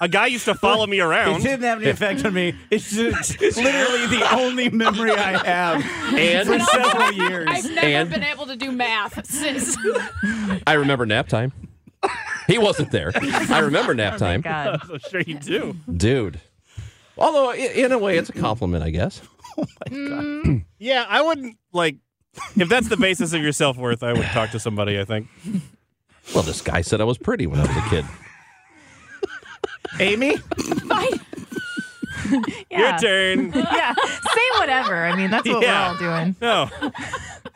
"A 0.00 0.08
guy 0.08 0.26
used 0.26 0.44
to 0.46 0.54
follow 0.54 0.86
me 0.86 1.00
around. 1.00 1.40
It 1.40 1.42
didn't 1.44 1.62
have 1.62 1.80
any 1.82 1.90
effect 1.90 2.24
on 2.24 2.34
me. 2.34 2.54
It's 2.70 2.90
just 2.90 3.40
literally 3.40 4.06
the 4.06 4.26
only 4.34 4.68
memory 4.70 5.12
I 5.12 5.44
have 5.44 6.14
And 6.14 6.48
for 6.48 6.58
several 6.60 7.12
years. 7.12 7.46
I've 7.50 7.70
never 7.72 7.86
And- 7.86 8.10
been 8.10 8.22
able 8.24 8.46
to 8.46 8.56
do 8.56 8.72
math 8.72 9.24
since. 9.26 9.76
I 10.66 10.72
remember 10.74 11.04
nap 11.06 11.28
time. 11.28 11.52
He 12.46 12.58
wasn't 12.58 12.92
there. 12.92 13.10
I 13.14 13.58
remember 13.58 13.92
nap 13.94 14.14
Oh 14.14 14.16
my 14.16 14.18
time. 14.18 14.40
god. 14.40 14.80
I'm 14.90 14.98
sure 15.10 15.20
you 15.20 15.38
do. 15.38 15.76
Dude. 15.94 16.40
Although, 17.18 17.52
in 17.52 17.90
a 17.90 17.98
way, 17.98 18.16
it's 18.16 18.28
a 18.28 18.32
compliment, 18.32 18.84
I 18.84 18.90
guess. 18.90 19.20
Oh 19.90 19.90
mm. 19.90 20.64
Yeah, 20.78 21.04
I 21.08 21.22
wouldn't 21.22 21.56
like. 21.72 21.96
If 22.56 22.68
that's 22.68 22.88
the 22.88 22.96
basis 22.96 23.32
of 23.32 23.42
your 23.42 23.52
self 23.52 23.76
worth, 23.76 24.02
I 24.02 24.12
would 24.12 24.26
talk 24.26 24.50
to 24.50 24.60
somebody. 24.60 24.98
I 24.98 25.04
think. 25.04 25.26
Well, 26.34 26.42
this 26.44 26.60
guy 26.60 26.82
said 26.82 27.00
I 27.00 27.04
was 27.04 27.18
pretty 27.18 27.46
when 27.46 27.58
I 27.58 27.62
was 27.66 27.76
a 27.76 27.88
kid. 27.88 28.04
Amy, 30.00 30.36
Yeah. 32.70 32.90
Your 32.90 32.98
turn. 32.98 33.52
Yeah. 33.72 33.94
Say 33.94 34.58
whatever. 34.58 35.04
I 35.06 35.16
mean, 35.16 35.30
that's 35.30 35.48
what 35.48 35.62
Yeah. 35.62 35.92
we're 35.98 36.08
all 36.08 36.20
doing. 36.22 36.36
No. 36.40 36.68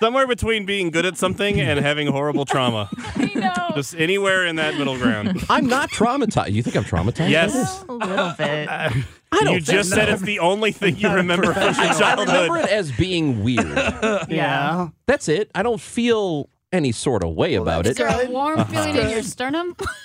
Somewhere 0.01 0.27
between 0.27 0.65
being 0.67 0.91
good 0.91 1.05
at 1.05 1.17
something 1.19 1.61
and 1.61 1.79
having 1.79 2.07
horrible 2.09 2.45
trauma. 2.45 2.89
I 3.17 3.31
know. 3.35 3.75
Just 3.77 3.95
anywhere 3.97 4.47
in 4.47 4.57
that 4.57 4.77
middle 4.79 4.97
ground. 4.97 5.45
I'm 5.51 5.67
not 5.67 5.91
traumatized. 5.91 6.53
You 6.53 6.63
think 6.63 6.75
I'm 6.77 6.85
traumatized? 6.85 7.29
Yes. 7.31 7.85
A 7.89 7.93
little 7.93 8.33
bit. 8.39 8.69
I 9.33 9.45
don't 9.45 9.55
You 9.55 9.61
just 9.61 9.91
said 9.91 10.09
it's 10.09 10.23
the 10.23 10.39
only 10.41 10.73
thing 10.73 10.97
you 10.99 11.09
remember 11.15 11.53
from 11.55 11.63
your 11.63 11.73
I 11.73 12.11
remember 12.13 12.25
childhood. 12.27 12.65
it 12.65 12.71
as 12.71 12.93
being 12.93 13.43
weird. 13.43 13.67
yeah. 14.29 14.89
That's 15.07 15.29
it. 15.29 15.51
I 15.55 15.63
don't 15.63 15.81
feel 15.81 16.49
any 16.73 16.93
sort 16.93 17.23
of 17.23 17.35
way 17.35 17.55
about 17.55 17.87
Is 17.87 17.93
it. 17.93 17.99
there 17.99 18.27
a 18.27 18.31
warm 18.31 18.65
feeling 18.67 18.97
in 18.97 19.11
your 19.11 19.23
sternum? 19.23 19.77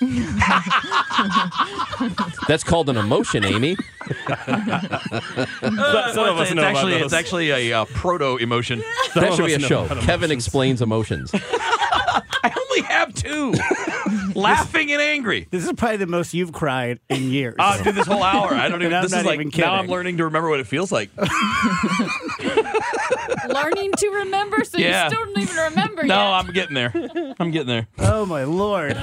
That's 2.48 2.62
called 2.64 2.88
an 2.88 2.96
emotion, 2.96 3.44
Amy. 3.44 3.76
Some 4.06 4.58
of 4.58 6.38
us 6.38 6.48
it's 6.48 6.54
know 6.54 6.62
about 6.62 6.76
actually 6.76 6.92
those. 6.92 7.02
it's 7.04 7.12
actually 7.12 7.50
a 7.50 7.72
uh, 7.80 7.84
proto 7.86 8.36
emotion. 8.36 8.82
That 9.14 9.34
should 9.34 9.46
be 9.46 9.54
a 9.54 9.60
show. 9.60 9.86
Kevin 9.86 10.06
emotions. 10.06 10.32
explains 10.32 10.82
emotions. 10.82 11.30
I 11.34 12.52
only 12.56 12.82
have 12.82 13.12
two. 13.14 13.54
Laughing 14.34 14.92
and 14.92 15.00
angry. 15.02 15.48
This 15.50 15.64
is 15.66 15.72
probably 15.72 15.96
the 15.98 16.06
most 16.06 16.32
you've 16.32 16.52
cried 16.52 17.00
in 17.08 17.30
years. 17.30 17.56
Oh, 17.58 17.74
it's 17.82 17.96
this 17.96 18.06
whole 18.06 18.22
hour. 18.22 18.54
I 18.54 18.68
don't 18.68 18.80
even. 18.82 18.94
I'm 18.94 19.02
This 19.02 19.12
not 19.12 19.20
is 19.20 19.26
like 19.26 19.40
even 19.40 19.50
now 19.58 19.74
I'm 19.74 19.88
learning 19.88 20.18
to 20.18 20.24
remember 20.24 20.48
what 20.48 20.60
it 20.60 20.66
feels 20.66 20.92
like. 20.92 21.10
Learning 23.48 23.92
to 23.92 24.08
remember, 24.10 24.64
so 24.64 24.78
Yeah. 24.78 25.04
you 25.04 25.10
still 25.10 25.24
don't 25.26 25.38
even 25.38 25.56
remember 25.56 26.02
No, 26.04 26.14
yet. 26.16 26.46
I'm 26.46 26.52
getting 26.52 26.74
there. 26.74 26.92
I'm 27.38 27.50
getting 27.50 27.66
there. 27.68 27.86
oh 27.98 28.24
my 28.26 28.44
lord! 28.44 28.96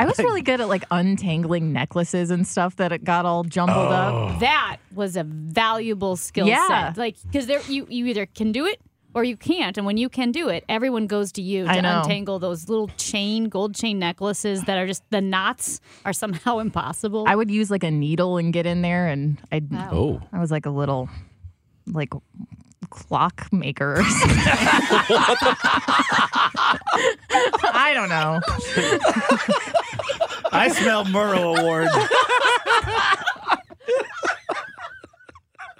I 0.00 0.04
was 0.04 0.16
really 0.18 0.42
good 0.42 0.60
at 0.60 0.68
like 0.68 0.84
untangling 0.92 1.72
necklaces 1.72 2.30
and 2.30 2.46
stuff 2.46 2.76
that 2.76 2.92
it 2.92 3.02
got 3.02 3.26
all 3.26 3.42
jumbled 3.42 3.88
up. 3.92 4.14
Oh. 4.14 4.38
that 4.40 4.76
was 4.94 5.16
a 5.16 5.24
valuable 5.24 6.14
skill 6.16 6.46
Yeah. 6.46 6.92
set. 6.92 6.96
Like 6.98 7.16
because 7.24 7.46
there 7.46 7.60
you 7.68 7.86
you 7.90 8.06
either 8.06 8.26
can 8.26 8.52
do 8.52 8.64
it 8.66 8.80
or 9.14 9.24
you 9.24 9.36
can't, 9.36 9.76
and 9.76 9.84
when 9.86 9.96
you 9.96 10.08
can 10.08 10.30
do 10.30 10.48
it, 10.50 10.64
everyone 10.68 11.06
goes 11.08 11.32
to 11.32 11.42
you 11.42 11.64
to 11.64 11.70
untangle 11.70 12.38
those 12.38 12.68
little 12.68 12.88
chain 12.96 13.48
gold 13.48 13.74
chain 13.74 13.98
necklaces 13.98 14.62
that 14.64 14.78
are 14.78 14.86
just 14.86 15.02
the 15.10 15.20
knots 15.20 15.80
are 16.04 16.12
somehow 16.12 16.58
impossible. 16.66 17.24
I 17.26 17.34
would 17.34 17.50
use 17.50 17.68
like 17.70 17.82
a 17.82 17.90
needle 17.90 18.36
and 18.36 18.52
get 18.52 18.66
in 18.66 18.82
there, 18.82 19.08
and 19.08 19.38
I 19.50 19.62
Wow. 19.68 19.88
Oh. 19.90 20.20
oh. 20.22 20.28
I 20.32 20.38
was 20.38 20.52
like 20.52 20.66
a 20.66 20.70
little 20.70 21.08
like 21.92 22.12
clockmaker 22.90 23.94
or. 23.94 24.02
I 27.70 27.92
don't 27.94 28.08
know. 28.08 28.40
I 30.52 30.68
smell 30.68 31.04
Murrow 31.04 31.58
Award. 31.58 31.88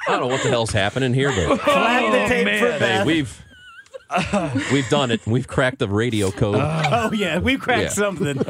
I 0.09 0.13
don't 0.13 0.21
know 0.21 0.27
what 0.29 0.43
the 0.43 0.49
hell's 0.49 0.71
happening 0.71 1.13
here, 1.13 1.31
but 1.31 1.61
Flag 1.61 2.13
the 2.13 2.25
oh, 2.25 2.29
tape 2.29 2.45
man. 2.47 2.61
for 2.61 2.85
hey, 2.85 3.05
we've 3.05 3.45
we've 4.73 4.89
done 4.89 5.11
it. 5.11 5.27
We've 5.27 5.47
cracked 5.47 5.79
the 5.81 5.89
radio 5.89 6.31
code. 6.31 6.57
oh 6.61 7.11
yeah, 7.13 7.39
we've 7.39 7.61
cracked 7.61 7.83
Yeah. 7.83 7.89
something. 7.91 8.39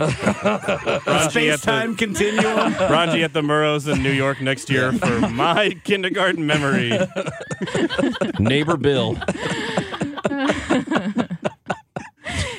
Raji 1.06 1.30
Space 1.30 1.60
time 1.60 1.96
continuum. 1.96 2.74
Raji 2.74 3.22
at 3.24 3.32
the 3.32 3.42
Murrows 3.42 3.92
in 3.92 4.02
New 4.02 4.12
York 4.12 4.40
next 4.40 4.70
year 4.70 4.92
for 4.92 5.20
my 5.28 5.70
kindergarten 5.84 6.46
memory. 6.46 6.92
Neighbor 8.38 8.76
Bill. 8.76 9.18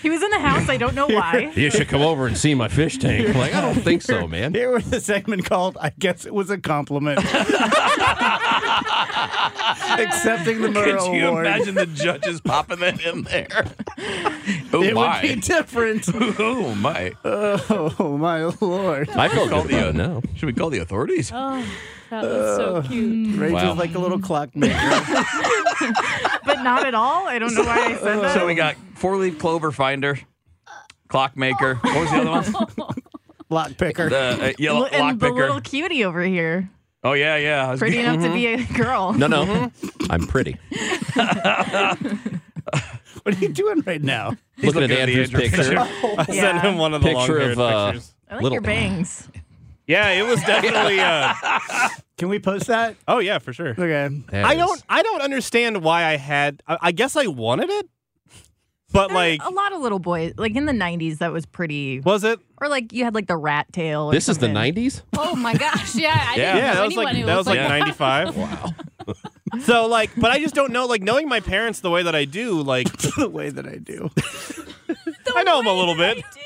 He 0.10 0.14
was 0.16 0.24
in 0.24 0.32
the 0.32 0.40
house. 0.40 0.68
I 0.68 0.78
don't 0.78 0.96
know 0.96 1.06
why. 1.06 1.52
You 1.60 1.70
should 1.70 1.88
come 1.88 2.02
over 2.02 2.26
and 2.26 2.36
see 2.36 2.56
my 2.56 2.68
fish 2.68 2.98
tank. 2.98 3.30
I'm 3.30 3.38
like, 3.38 3.54
I 3.54 3.62
don't 3.62 3.76
think 3.76 4.02
so, 4.02 4.28
man. 4.28 4.56
Here 4.56 4.72
was 4.72 4.92
a 4.92 5.00
segment 5.00 5.46
called 5.46 5.78
"I 5.80 5.92
guess 6.00 6.26
it 6.26 6.34
was 6.34 6.50
a 6.50 6.58
compliment." 6.58 7.20
Accepting 10.00 10.62
the 10.62 10.70
Murrow 10.70 11.00
Could 11.06 11.14
you 11.14 11.28
Award. 11.28 11.46
imagine 11.46 11.76
the 11.76 11.86
judges 11.86 12.42
popping 12.42 12.80
that 12.80 13.00
in 13.06 13.24
there? 13.24 13.66
Oh 14.72 14.84
it 14.84 14.96
would 14.96 15.22
be 15.22 15.30
my! 15.36 15.36
different. 15.42 16.08
Oh 16.40 16.74
my! 16.76 17.12
Oh 17.24 18.18
my 18.20 18.46
lord! 18.62 19.10
I 19.10 19.28
feel 19.28 19.48
Call 19.50 19.64
good 19.64 19.72
the 19.72 19.78
about 19.78 19.86
uh, 19.86 19.90
it 19.90 19.96
now. 19.96 20.22
Should 20.36 20.46
we 20.46 20.54
call 20.54 20.70
the 20.70 20.78
authorities? 20.80 21.32
oh, 21.34 21.66
that 22.12 22.24
was 22.24 22.56
so 22.58 22.82
cute. 22.88 23.36
Rachel's 23.40 23.64
Wow. 23.64 23.74
like 23.74 23.96
a 23.96 24.00
little 24.00 24.20
clockmaker. 24.20 24.74
But 26.46 26.62
not 26.64 26.86
at 26.86 26.94
all. 26.96 27.28
I 27.28 27.40
don't 27.40 27.54
know 27.56 27.64
why 27.64 27.80
I 27.86 27.98
said 27.98 28.20
that. 28.22 28.34
So 28.36 28.46
we 28.46 28.54
got 28.56 28.76
four 29.00 29.18
leaf 29.18 29.40
clover 29.40 29.72
finder, 29.72 30.20
clockmaker. 31.08 31.76
What 31.76 32.00
was 32.00 32.12
the 32.12 32.18
other 32.18 32.52
one? 32.52 32.96
Lockpicker. 33.52 34.10
The 34.12 34.50
uh, 34.50 34.54
yellow 34.60 34.86
and 34.86 35.00
lock 35.02 35.14
the 35.20 35.26
picker. 35.28 35.36
little 35.48 35.62
cutie 35.62 36.04
over 36.06 36.22
here. 36.22 36.70
Oh 37.04 37.14
yeah, 37.14 37.36
yeah. 37.38 37.68
I 37.68 37.72
was 37.72 37.80
Pretty 37.80 37.98
gonna- 38.04 38.14
enough 38.14 38.28
to 38.28 38.34
be 38.34 38.46
a 38.48 38.64
girl. 38.78 39.14
No, 39.14 39.26
no. 39.28 39.72
I'm 40.10 40.28
pretty. 40.28 40.58
What 43.24 43.36
are 43.36 43.40
you 43.40 43.50
doing 43.50 43.82
right 43.86 44.02
now? 44.02 44.38
Looking 44.62 44.66
at 44.66 44.66
looking 44.66 44.84
at 44.84 44.90
the 44.90 45.00
Andrew's 45.02 45.34
Andrew 45.34 45.50
picture. 45.50 45.80
I 46.20 46.26
sent 46.26 46.62
him 46.62 46.78
one 46.78 46.94
of 46.94 47.02
the 47.02 47.10
Picture 47.10 47.34
long-haired 47.34 47.52
of 47.52 47.60
uh, 47.60 47.86
pictures. 47.92 48.14
I 48.30 48.34
like 48.36 48.44
little. 48.44 48.54
your 48.56 48.62
bangs. 48.62 49.28
Yeah, 49.88 50.10
it 50.12 50.22
was 50.26 50.40
definitely. 50.42 51.00
Uh, 51.00 51.34
Can 52.18 52.30
we 52.30 52.40
post 52.40 52.68
that? 52.68 52.96
oh 53.08 53.18
yeah, 53.20 53.40
for 53.40 53.52
sure. 53.54 53.72
Okay. 53.72 54.08
That 54.30 54.46
I 54.46 54.54
is- 54.54 54.58
don't. 54.60 54.84
I 54.88 55.02
don't 55.04 55.22
understand 55.22 55.84
why 55.84 56.06
I 56.06 56.16
had. 56.18 56.62
I, 56.68 56.78
I 56.82 56.92
guess 56.92 57.16
I 57.16 57.28
wanted 57.28 57.70
it, 57.70 57.90
but 58.92 59.12
like, 59.12 59.42
a 59.44 59.50
lot 59.50 59.74
of 59.74 59.82
little 59.82 60.00
boys, 60.00 60.34
like 60.38 60.56
in 60.56 60.66
the 60.66 60.72
'90s, 60.74 61.20
that 61.20 61.32
was 61.32 61.46
pretty. 61.46 62.00
was 62.02 62.24
it? 62.24 62.40
Or 62.62 62.68
like 62.68 62.92
you 62.94 63.04
had 63.04 63.14
like 63.16 63.28
the 63.28 63.38
rat 63.38 63.72
tail. 63.72 64.04
Or 64.10 64.12
This 64.12 64.28
is 64.30 64.38
the 64.40 64.48
'90s. 64.48 65.02
Oh 65.18 65.36
my 65.36 65.54
gosh! 65.54 65.96
Yeah, 65.96 66.10
I 66.14 66.36
Yeah. 66.36 66.54
didn't 66.54 66.58
Yeah, 66.66 66.74
know 66.74 66.80
that 66.82 66.86
was 66.88 66.96
like 66.98 67.16
that 67.26 67.38
was 67.38 67.48
looked 67.48 67.58
like 67.58 67.60
like 67.60 67.80
ninety 67.80 67.92
five. 67.92 68.36
Wow. 68.36 68.70
So 69.62 69.88
like, 69.88 70.12
but 70.16 70.30
I 70.30 70.38
just 70.40 70.54
don't 70.54 70.72
know. 70.72 70.86
Like 70.86 71.02
knowing 71.02 71.28
my 71.28 71.40
parents 71.40 71.80
the 71.80 71.90
way 71.90 72.04
that 72.04 72.14
I 72.14 72.26
do, 72.26 72.62
like 72.62 72.86
the 73.18 73.28
way 73.28 73.50
that 73.50 73.66
I 73.66 73.78
do. 73.78 74.12
I 75.36 75.42
know 75.44 75.58
them 75.58 75.66
a 75.66 75.74
little 75.74 75.96
bit. 75.96 76.18
I 76.18 76.22
do. 76.22 76.40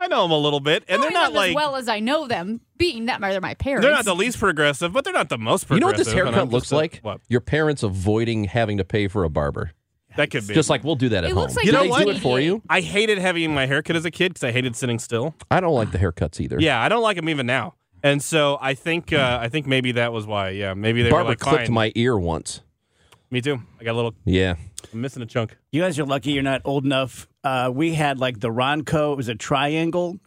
I 0.00 0.06
know 0.06 0.22
them 0.22 0.30
a 0.30 0.38
little 0.38 0.60
bit, 0.60 0.84
and 0.86 1.02
they're 1.02 1.10
not 1.10 1.28
them 1.30 1.34
like 1.36 1.48
as 1.50 1.54
well 1.56 1.74
as 1.76 1.88
I 1.88 1.98
know 1.98 2.28
them, 2.28 2.60
being 2.76 3.06
that 3.06 3.20
they're 3.20 3.40
my 3.40 3.54
parents. 3.54 3.84
they're 3.84 3.94
not 3.94 4.04
the 4.04 4.14
least 4.14 4.38
progressive, 4.38 4.92
but 4.92 5.02
they're 5.02 5.12
not 5.12 5.30
the 5.30 5.38
most 5.38 5.66
progressive. 5.66 5.76
You 5.76 5.80
know 5.80 5.86
what 5.88 5.96
this 5.96 6.08
and 6.08 6.16
haircut 6.16 6.50
looks 6.50 6.70
like? 6.70 7.00
What? 7.02 7.20
Your 7.28 7.40
parents 7.40 7.82
avoiding 7.82 8.44
having 8.44 8.76
to 8.78 8.84
pay 8.84 9.08
for 9.08 9.24
a 9.24 9.30
barber. 9.30 9.72
That 10.16 10.30
could 10.30 10.46
be. 10.46 10.54
Just 10.54 10.70
like 10.70 10.84
we'll 10.84 10.94
do 10.96 11.08
that 11.10 11.24
at 11.24 11.30
It 11.30 11.34
home. 11.34 11.42
looks 11.42 11.56
like 11.56 11.64
do 11.64 11.68
You 11.68 11.72
know 11.72 11.82
they 11.82 11.88
what? 11.88 12.04
do 12.04 12.10
it 12.10 12.18
for 12.20 12.38
you? 12.40 12.62
I 12.68 12.80
hated 12.80 13.18
having 13.18 13.52
my 13.54 13.66
haircut 13.66 13.96
as 13.96 14.04
a 14.04 14.10
kid 14.10 14.34
because 14.34 14.44
I 14.44 14.52
hated 14.52 14.76
sitting 14.76 14.98
still. 14.98 15.34
I 15.50 15.60
don't 15.60 15.74
like 15.74 15.90
the 15.92 15.98
haircuts 15.98 16.40
either. 16.40 16.56
Yeah, 16.60 16.80
I 16.80 16.88
don't 16.88 17.02
like 17.02 17.16
them 17.16 17.28
even 17.28 17.46
now. 17.46 17.74
And 18.02 18.22
so 18.22 18.58
I 18.60 18.74
think 18.74 19.12
uh, 19.12 19.38
I 19.40 19.48
think 19.48 19.66
maybe 19.66 19.92
that 19.92 20.12
was 20.12 20.26
why. 20.26 20.50
Yeah, 20.50 20.74
maybe 20.74 21.02
they 21.02 21.10
Barber 21.10 21.24
were 21.24 21.30
like, 21.30 21.38
clipped 21.40 21.66
fine. 21.66 21.72
my 21.74 21.92
ear 21.94 22.18
once. 22.18 22.60
Me 23.30 23.40
too. 23.40 23.60
I 23.80 23.84
got 23.84 23.92
a 23.92 23.96
little. 23.96 24.14
Yeah. 24.24 24.54
I'm 24.92 25.00
missing 25.00 25.22
a 25.22 25.26
chunk. 25.26 25.56
You 25.72 25.80
guys 25.82 25.98
are 25.98 26.04
lucky 26.04 26.32
you're 26.32 26.42
not 26.42 26.60
old 26.64 26.84
enough. 26.84 27.26
Uh, 27.42 27.70
we 27.74 27.94
had 27.94 28.18
like 28.18 28.38
the 28.40 28.50
Ronco. 28.50 29.12
It 29.14 29.16
was 29.16 29.28
a 29.28 29.34
triangle 29.34 30.18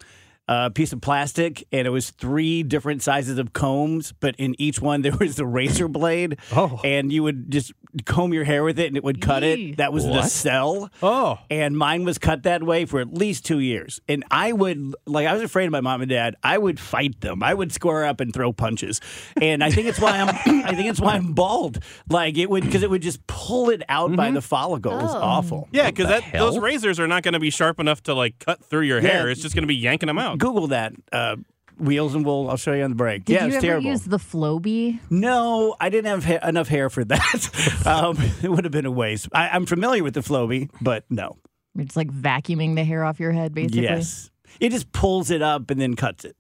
uh, 0.49 0.69
piece 0.69 0.91
of 0.91 1.01
plastic, 1.01 1.65
and 1.71 1.85
it 1.85 1.89
was 1.91 2.09
three 2.11 2.63
different 2.63 3.01
sizes 3.03 3.37
of 3.37 3.53
combs, 3.53 4.13
but 4.19 4.35
in 4.37 4.55
each 4.59 4.81
one 4.81 5.01
there 5.03 5.15
was 5.15 5.35
the 5.35 5.45
razor 5.45 5.87
blade. 5.87 6.37
Oh. 6.55 6.81
And 6.83 7.13
you 7.13 7.23
would 7.23 7.51
just 7.51 7.71
comb 8.05 8.33
your 8.33 8.43
hair 8.43 8.63
with 8.63 8.79
it, 8.79 8.87
and 8.87 8.97
it 8.97 9.03
would 9.03 9.21
cut 9.21 9.43
Yee. 9.43 9.71
it. 9.71 9.77
That 9.77 9.93
was 9.93 10.05
the 10.05 10.23
cell. 10.23 10.89
Oh, 11.01 11.39
And 11.49 11.77
mine 11.77 12.03
was 12.05 12.17
cut 12.17 12.43
that 12.43 12.63
way 12.63 12.85
for 12.85 12.99
at 12.99 13.13
least 13.13 13.45
two 13.45 13.59
years. 13.59 13.99
And 14.07 14.23
I 14.31 14.51
would, 14.51 14.95
like, 15.05 15.27
I 15.27 15.33
was 15.33 15.41
afraid 15.41 15.65
of 15.65 15.71
my 15.71 15.81
mom 15.81 16.01
and 16.01 16.09
dad. 16.09 16.35
I 16.43 16.57
would 16.57 16.79
fight 16.79 17.21
them. 17.21 17.41
I 17.43 17.53
would 17.53 17.71
square 17.71 18.05
up 18.05 18.19
and 18.19 18.33
throw 18.33 18.51
punches. 18.53 19.01
And 19.41 19.63
I 19.63 19.71
think 19.71 19.87
it's 19.87 19.99
why 19.99 20.19
I'm, 20.19 20.29
I 20.65 20.75
think 20.75 20.89
it's 20.89 20.99
why 21.01 21.13
I'm 21.15 21.33
bald. 21.33 21.79
Like 22.09 22.37
it 22.37 22.49
would, 22.49 22.63
because 22.63 22.83
it 22.83 22.89
would 22.89 23.01
just 23.01 23.25
pull 23.27 23.69
it 23.69 23.83
out 23.89 24.15
by 24.15 24.31
the 24.31 24.41
follicle. 24.41 24.91
It 24.99 25.03
was 25.03 25.15
Oh. 25.15 25.19
awful. 25.21 25.69
yeah, 25.71 25.89
because 25.89 26.07
the 26.07 26.23
those 26.37 26.57
razors 26.59 26.99
are 26.99 27.07
not 27.07 27.23
going 27.23 27.33
to 27.33 27.39
be 27.39 27.49
sharp 27.49 27.79
enough 27.79 28.03
to 28.03 28.13
like 28.13 28.39
cut 28.39 28.63
through 28.63 28.81
your 28.81 29.01
Yeah. 29.01 29.09
hair. 29.09 29.29
It's 29.29 29.41
just 29.41 29.55
going 29.55 29.63
to 29.63 29.67
be 29.67 29.75
yanking 29.75 30.07
them 30.07 30.17
out. 30.17 30.37
Google 30.37 30.67
that. 30.67 30.93
Uh, 31.11 31.37
Wheels 31.79 32.15
and 32.15 32.25
wool. 32.25 32.49
I'll 32.49 32.57
show 32.57 32.73
you 32.73 32.83
on 32.83 32.89
the 32.91 32.95
break. 32.95 33.25
Did 33.25 33.33
yeah, 33.33 33.41
you 33.41 33.47
it's 33.47 33.55
ever 33.57 33.65
terrible. 33.65 33.89
use 33.89 34.01
the 34.03 34.17
Flowbee? 34.17 34.99
no, 35.09 35.75
I 35.79 35.89
didn't 35.89 36.09
have 36.09 36.25
ha- 36.25 36.47
enough 36.47 36.67
hair 36.67 36.89
for 36.89 37.03
that. 37.05 37.81
um, 37.85 38.17
it 38.41 38.49
would 38.49 38.63
have 38.65 38.71
been 38.71 38.85
a 38.85 38.91
waste. 38.91 39.29
I, 39.33 39.49
I'm 39.49 39.65
familiar 39.65 40.03
with 40.03 40.13
the 40.13 40.21
Flowbee, 40.21 40.69
but 40.81 41.05
no. 41.09 41.37
It's 41.77 41.95
like 41.95 42.09
vacuuming 42.11 42.75
the 42.75 42.83
hair 42.83 43.03
off 43.03 43.19
your 43.19 43.31
head, 43.31 43.53
basically. 43.53 43.83
Yes. 43.83 44.31
It 44.59 44.69
just 44.71 44.91
pulls 44.91 45.29
it 45.29 45.41
up 45.41 45.69
and 45.69 45.79
then 45.79 45.95
cuts 45.95 46.25
it. 46.25 46.35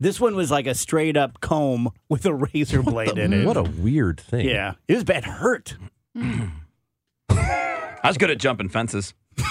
This 0.00 0.18
one 0.18 0.34
was 0.34 0.50
like 0.50 0.66
a 0.66 0.74
straight 0.74 1.16
up 1.16 1.40
comb 1.40 1.90
with 2.08 2.24
a 2.26 2.34
razor 2.34 2.82
blade 2.82 3.18
in 3.18 3.32
it. 3.32 3.46
What 3.46 3.56
a 3.58 3.62
weird 3.62 4.18
thing. 4.18 4.48
yeah, 4.48 4.74
it 4.88 4.94
was 4.94 5.04
bad. 5.04 5.24
Hurt. 5.24 5.76
I 6.16 8.08
was 8.08 8.16
good 8.16 8.30
at 8.30 8.38
jumping 8.38 8.68
fences. 8.68 9.14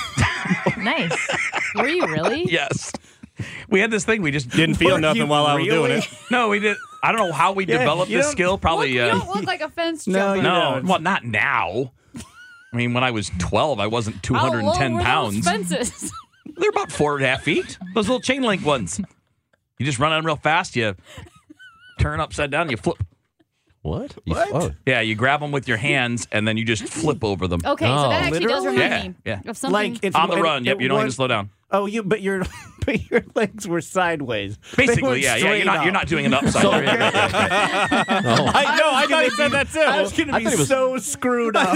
Nice. 0.77 1.29
Were 1.75 1.87
you 1.87 2.07
really? 2.07 2.45
Yes. 2.45 2.91
We 3.69 3.79
had 3.79 3.91
this 3.91 4.03
thing. 4.05 4.21
We 4.21 4.31
just 4.31 4.49
Didn't 4.49 4.75
feel 4.75 4.97
nothing 4.97 5.21
you 5.23 5.27
while 5.27 5.45
I 5.45 5.55
was 5.55 5.67
doing 5.67 5.91
it. 5.91 6.07
No, 6.31 6.49
we 6.49 6.59
did. 6.59 6.77
I 7.03 7.11
don't 7.11 7.19
know 7.27 7.31
how 7.33 7.53
we 7.53 7.65
Yeah, 7.67 7.77
developed 7.79 8.11
this 8.11 8.29
skill. 8.29 8.57
Probably. 8.57 8.93
you 8.93 9.01
uh, 9.01 9.09
don't 9.19 9.29
look 9.35 9.45
like 9.45 9.61
a 9.61 9.69
fence 9.69 10.07
No, 10.07 10.19
jumper. 10.19 10.35
you 10.37 10.41
no, 10.43 10.59
don't. 10.75 10.85
well, 10.87 10.99
not 10.99 11.23
now. 11.23 11.93
I 12.73 12.75
mean, 12.77 12.93
when 12.93 13.03
I 13.03 13.11
was 13.11 13.31
12, 13.39 13.79
I 13.79 13.87
wasn't 13.87 14.25
How 14.25 14.43
low 14.43 14.49
210 14.51 14.93
were 14.95 15.01
pounds. 15.01 15.35
Those 15.35 15.45
fences? 15.45 16.11
They're 16.57 16.69
about 16.69 16.91
four 16.91 17.15
and 17.15 17.25
a 17.25 17.29
half 17.29 17.43
feet. 17.43 17.77
Those 17.95 18.07
little 18.07 18.21
chain 18.21 18.43
link 18.43 18.65
ones. 18.65 18.99
You 19.79 19.85
just 19.85 19.97
run 19.99 20.11
on 20.11 20.25
real 20.25 20.35
fast. 20.35 20.75
You 20.75 20.95
turn 21.99 22.19
upside 22.19 22.51
down. 22.51 22.69
You 22.69 22.77
flip. 22.77 22.97
What? 23.81 24.15
You- 24.25 24.33
What? 24.35 24.49
oh. 24.53 24.71
Yeah, 24.85 25.01
you 25.01 25.15
grab 25.15 25.39
them 25.39 25.51
with 25.51 25.67
your 25.67 25.77
hands 25.77 26.27
and 26.31 26.47
then 26.47 26.57
you 26.57 26.65
just 26.65 26.83
flip 27.01 27.23
over 27.23 27.47
them. 27.47 27.61
Okay, 27.65 27.85
so 27.85 27.91
Oh. 27.91 28.09
that 28.09 28.23
actually 28.25 28.45
does 28.45 28.65
remind 28.65 28.79
Yeah, 28.91 29.07
me 29.07 29.15
yeah. 29.45 29.49
of 29.49 29.57
something. 29.57 29.73
Like 29.93 30.03
it's 30.03 30.15
On 30.15 30.29
the 30.29 30.37
it- 30.37 30.41
run. 30.41 30.65
Yep, 30.65 30.75
it 30.77 30.81
you 30.81 30.87
don't 30.89 30.99
need 30.99 31.05
to 31.05 31.11
slow 31.13 31.27
down. 31.27 31.49
Oh, 31.71 31.85
you 31.85 32.01
but 32.03 32.21
your 32.21 32.41
but 32.85 33.09
your 33.11 33.21
legs 33.35 33.67
were 33.67 33.79
sideways. 33.79 34.57
Basically, 34.75 35.03
weren't 35.03 35.21
yeah, 35.21 35.35
yeah. 35.35 35.53
You're 35.53 35.65
not, 35.65 35.83
you're 35.83 35.93
not 35.93 36.07
doing 36.07 36.25
an 36.25 36.33
upside. 36.39 36.61
So- 36.63 36.71
down. 36.71 36.99
Oh. 36.99 38.51
I 38.53 38.75
know. 38.77 38.89
I 38.91 39.05
thought 39.07 39.23
he 39.23 39.29
said 39.31 39.51
that 39.51 39.69
too. 39.71 39.79
I 39.79 40.01
was 40.01 40.11
going 40.11 40.29
to 40.29 40.37
be 40.39 40.45
was- 40.45 40.67
so 40.67 40.97
screwed 40.97 41.55
up. 41.55 41.73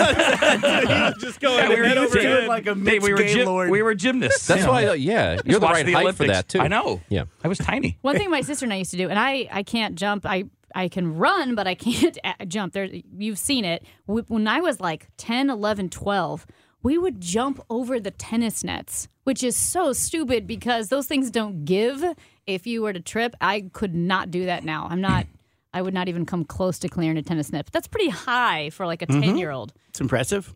just 1.20 1.40
going 1.40 1.58
Yeah, 1.60 1.70
we 1.70 1.76
were 1.80 1.84
head 1.88 1.98
over 1.98 2.06
using 2.08 2.22
doing 2.24 2.36
head. 2.42 2.48
like 2.48 2.66
a 2.68 2.74
Hey, 2.74 2.80
Mitch 2.82 3.04
we 3.04 3.14
were 3.14 3.24
gym- 3.24 3.70
we 3.70 3.82
were 3.82 3.96
gymnasts. 3.96 4.48
That's 4.48 4.64
you 4.64 4.68
why, 4.70 4.88
uh, 4.88 4.94
yeah, 4.94 5.40
you're 5.46 5.60
the 5.60 5.66
watch 5.66 5.74
right 5.76 5.86
the 5.86 5.94
height 5.94 6.16
for 6.16 6.28
that, 6.28 6.48
too. 6.50 6.60
I 6.60 6.68
know. 6.68 7.02
Yeah. 7.10 7.26
I 7.44 7.48
was 7.48 7.60
tiny. 7.60 7.98
One 8.02 8.18
thing 8.18 8.30
my 8.30 8.42
sister 8.42 8.66
and 8.66 8.74
I 8.74 8.78
used 8.78 8.92
to 8.92 8.98
do, 8.98 9.10
and 9.10 9.20
I, 9.20 9.48
I 9.52 9.64
can't 9.64 9.96
jump. 9.96 10.26
I 10.26 10.46
I 10.76 10.88
can 10.88 11.18
run, 11.18 11.56
but 11.56 11.68
I 11.68 11.76
can't 11.76 12.18
jump. 12.48 12.74
There, 12.74 12.90
you've 13.18 13.40
seen 13.40 13.66
it. 13.66 13.86
When 14.06 14.48
I 14.48 14.62
was 14.62 14.80
like 14.80 15.08
10, 15.18 15.50
11, 15.50 15.90
12, 15.90 16.46
we 16.82 16.98
would 16.98 17.22
jump 17.22 17.64
over 17.70 18.00
the 18.00 18.12
tennis 18.12 18.64
nets, 18.64 19.08
which 19.24 19.44
is 19.44 19.56
so 19.56 19.94
stupid 19.94 20.46
because 20.46 20.90
those 20.90 21.08
things 21.08 21.32
don't 21.32 21.66
give 21.66 22.04
if 22.46 22.68
you 22.68 22.82
were 22.82 22.94
to 22.94 23.00
trip. 23.00 23.36
I 23.40 23.70
could 23.72 23.96
not 23.96 24.32
do 24.32 24.46
that 24.46 24.64
now. 24.64 24.88
I'm 24.90 25.02
not. 25.02 25.26
I 25.76 25.82
would 25.82 25.94
not 25.96 26.08
even 26.08 26.28
come 26.28 26.46
close 26.46 26.78
to 26.80 26.88
clearing 26.88 27.18
a 27.18 27.24
tennis 27.24 27.52
net. 27.52 27.66
But 27.66 27.74
that's 27.74 27.88
pretty 27.88 28.10
high 28.10 28.70
for 28.70 28.86
like 28.86 29.02
a 29.02 29.08
mm-hmm. 29.08 29.22
10 29.22 29.38
year 29.40 29.50
old. 29.50 29.74
It's 29.90 30.00
impressive. 30.00 30.54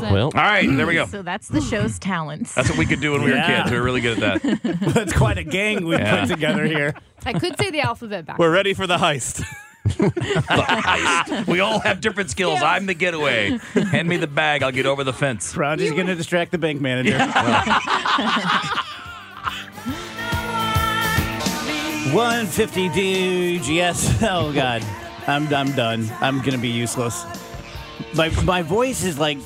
That's 0.00 0.10
it. 0.10 0.14
Well, 0.14 0.26
All 0.26 0.30
right, 0.42 0.68
there 0.68 0.86
we 0.86 0.94
go. 0.94 1.06
So 1.06 1.22
that's 1.22 1.48
the 1.48 1.60
show's 1.60 1.98
talents. 1.98 2.54
That's 2.54 2.68
what 2.68 2.78
we 2.78 2.86
could 2.86 3.00
do 3.00 3.12
when 3.12 3.22
we 3.22 3.30
were 3.30 3.36
Yeah. 3.36 3.60
kids. 3.62 3.70
We 3.70 3.78
were 3.78 3.82
really 3.84 4.00
good 4.00 4.22
at 4.22 4.42
that. 4.42 4.62
That's 4.94 5.12
quite 5.12 5.38
a 5.38 5.44
gang 5.44 5.84
we 5.86 5.96
Yeah. 5.96 6.20
put 6.20 6.28
together 6.34 6.64
here. 6.64 6.94
I 7.26 7.32
could 7.32 7.58
say 7.58 7.70
the 7.70 7.80
alphabet 7.80 8.26
back. 8.26 8.38
We're 8.38 8.52
ready 8.52 8.74
for 8.74 8.86
the 8.86 8.96
heist. 8.98 9.44
we 11.48 11.60
all 11.60 11.80
have 11.80 12.00
different 12.00 12.30
skills. 12.30 12.60
I'm 12.62 12.86
the 12.86 12.94
getaway. 12.94 13.58
Hand 13.74 14.08
me 14.08 14.16
the 14.18 14.26
bag. 14.26 14.62
I'll 14.62 14.70
get 14.72 14.84
over 14.86 15.02
the 15.02 15.12
fence. 15.14 15.56
Roger's 15.56 15.92
going 15.92 16.06
to 16.08 16.14
distract 16.14 16.52
the 16.52 16.58
bank 16.58 16.80
manager. 16.80 17.16
150 22.12 22.88
dudes. 22.90 23.68
Yes. 23.70 24.22
Oh 24.22 24.52
God. 24.52 24.82
I'm 25.26 25.52
I'm 25.52 25.72
done. 25.72 26.08
I'm 26.20 26.40
gonna 26.42 26.58
be 26.58 26.68
useless. 26.68 27.24
My 28.14 28.30
my 28.44 28.62
voice 28.62 29.04
is 29.04 29.18
like 29.18 29.38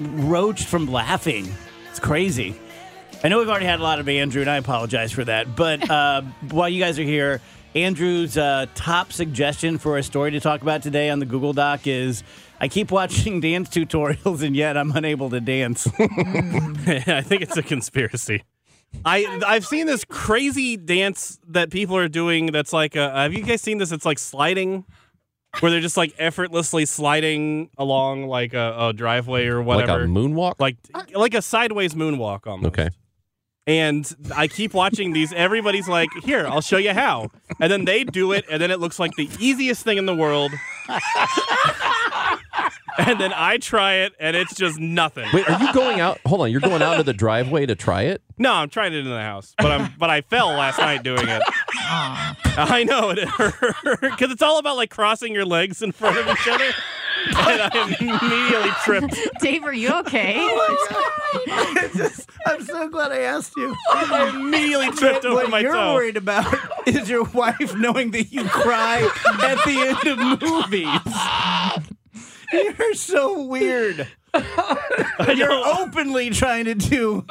roached 0.00 0.66
from 0.66 0.90
laughing. 0.90 1.52
It's 1.90 2.00
crazy. 2.00 2.54
I 3.22 3.28
know 3.28 3.38
we've 3.38 3.48
already 3.48 3.66
had 3.66 3.80
a 3.80 3.82
lot 3.82 3.98
of 3.98 4.08
Andrew, 4.08 4.40
and 4.40 4.50
I 4.50 4.56
apologize 4.56 5.12
for 5.12 5.24
that. 5.24 5.54
But 5.54 5.88
uh, 5.90 6.22
while 6.50 6.68
you 6.68 6.80
guys 6.80 6.98
are 6.98 7.04
here, 7.04 7.40
Andrew's 7.74 8.36
uh, 8.36 8.66
top 8.74 9.12
suggestion 9.12 9.78
for 9.78 9.98
a 9.98 10.02
story 10.02 10.32
to 10.32 10.40
talk 10.40 10.62
about 10.62 10.82
today 10.82 11.10
on 11.10 11.18
the 11.18 11.26
Google 11.26 11.52
Doc 11.52 11.86
is 11.86 12.24
I 12.60 12.68
keep 12.68 12.90
watching 12.90 13.40
dance 13.40 13.68
tutorials, 13.68 14.42
and 14.42 14.56
yet 14.56 14.76
I'm 14.76 14.90
unable 14.92 15.30
to 15.30 15.40
dance. 15.40 15.86
I 15.98 17.22
think 17.22 17.42
it's 17.42 17.56
a 17.56 17.62
conspiracy. 17.62 18.42
I 19.04 19.40
I've 19.46 19.64
seen 19.64 19.86
this 19.86 20.04
crazy 20.04 20.76
dance 20.76 21.38
that 21.48 21.70
people 21.70 21.96
are 21.96 22.08
doing. 22.08 22.46
That's 22.46 22.72
like, 22.72 22.96
a, 22.96 23.10
have 23.10 23.32
you 23.32 23.42
guys 23.42 23.62
seen 23.62 23.78
this? 23.78 23.92
It's 23.92 24.04
like 24.04 24.18
sliding, 24.18 24.84
where 25.58 25.70
they're 25.70 25.80
just 25.80 25.96
like 25.96 26.14
effortlessly 26.18 26.86
sliding 26.86 27.70
along 27.76 28.26
like 28.28 28.54
a, 28.54 28.76
a 28.78 28.92
driveway 28.92 29.46
or 29.46 29.60
whatever, 29.60 30.00
like 30.00 30.02
a 30.02 30.10
moonwalk? 30.10 30.54
like 30.60 30.76
like 31.14 31.34
a 31.34 31.42
sideways 31.42 31.94
moonwalk 31.94 32.46
almost. 32.46 32.78
okay. 32.78 32.90
And 33.66 34.10
I 34.34 34.48
keep 34.48 34.72
watching 34.74 35.12
these. 35.12 35.32
Everybody's 35.32 35.86
like, 35.86 36.08
"Here, 36.24 36.46
I'll 36.46 36.62
show 36.62 36.78
you 36.78 36.92
how," 36.94 37.30
and 37.60 37.70
then 37.70 37.84
they 37.84 38.04
do 38.04 38.32
it, 38.32 38.44
and 38.50 38.60
then 38.60 38.70
it 38.70 38.80
looks 38.80 38.98
like 38.98 39.14
the 39.16 39.28
easiest 39.38 39.84
thing 39.84 39.98
in 39.98 40.06
the 40.06 40.14
world. 40.16 40.50
and 42.98 43.20
then 43.20 43.32
I 43.34 43.58
try 43.58 43.94
it, 43.96 44.12
and 44.18 44.36
it's 44.36 44.54
just 44.54 44.78
nothing. 44.78 45.28
Wait, 45.32 45.48
are 45.48 45.62
you 45.62 45.72
going 45.72 46.00
out? 46.00 46.18
Hold 46.26 46.40
on. 46.42 46.50
You're 46.50 46.60
going 46.60 46.82
out 46.82 46.96
to 46.96 47.02
the 47.02 47.12
driveway 47.12 47.66
to 47.66 47.74
try 47.74 48.02
it? 48.02 48.22
No, 48.38 48.52
I'm 48.52 48.70
trying 48.70 48.92
it 48.92 48.98
in 49.00 49.10
the 49.10 49.20
house, 49.20 49.54
but 49.58 49.70
I'm 49.70 49.92
but 49.98 50.10
I 50.10 50.22
fell 50.22 50.48
last 50.48 50.78
night 50.78 51.02
doing 51.02 51.28
it. 51.28 51.42
I 51.92 52.84
know 52.86 53.10
it 53.10 53.18
because 54.00 54.30
it's 54.30 54.42
all 54.42 54.58
about 54.58 54.76
like 54.76 54.90
crossing 54.90 55.34
your 55.34 55.44
legs 55.44 55.82
in 55.82 55.92
front 55.92 56.18
of 56.18 56.26
each 56.28 56.48
other, 56.48 56.64
and 57.26 57.62
I 57.62 57.96
immediately 58.00 58.70
tripped. 58.84 59.40
Dave, 59.40 59.64
are 59.64 59.72
you 59.72 59.90
okay? 60.00 60.36
Oh, 61.32 61.76
I'm 62.46 62.64
so 62.64 62.88
glad 62.88 63.12
I 63.12 63.20
asked 63.20 63.52
you. 63.56 63.74
I 63.92 64.32
immediately 64.34 64.90
tripped 64.90 65.24
over 65.24 65.36
what 65.42 65.50
my 65.50 65.60
you're 65.60 65.72
toe. 65.72 65.94
worried 65.94 66.16
about 66.16 66.52
is 66.86 67.08
your 67.08 67.22
wife 67.24 67.74
knowing 67.76 68.10
that 68.12 68.32
you 68.32 68.44
cry 68.44 69.08
at 69.42 69.64
the 69.64 69.96
end 70.02 70.08
of 70.08 70.42
movies. 70.42 70.88
You're 72.52 72.94
so 72.94 73.42
weird. 73.44 74.08
You're 75.36 75.52
openly 75.52 76.30
trying 76.30 76.64
to 76.64 76.74
do 76.74 77.24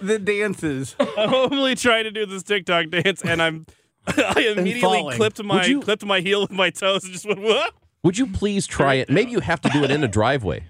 the 0.00 0.18
dances. 0.18 0.96
I'm 0.98 1.34
only 1.34 1.74
trying 1.74 2.04
to 2.04 2.10
do 2.10 2.24
this 2.24 2.42
TikTok 2.42 2.88
dance, 2.88 3.22
and 3.22 3.42
I'm 3.42 3.66
I 4.16 4.54
immediately 4.56 5.04
clipped 5.16 5.42
my 5.42 5.64
you- 5.64 5.80
clipped 5.80 6.04
my 6.04 6.20
heel 6.20 6.42
with 6.42 6.50
my 6.50 6.70
toes 6.70 7.04
and 7.04 7.12
just 7.12 7.26
went 7.26 7.40
what? 7.40 7.72
Would 8.02 8.18
you 8.18 8.26
please 8.26 8.66
try 8.66 8.94
it? 8.94 9.08
Maybe 9.08 9.30
you 9.30 9.40
have 9.40 9.60
to 9.60 9.68
do 9.68 9.84
it 9.84 9.90
in 9.90 10.02
a 10.02 10.08
driveway. 10.08 10.64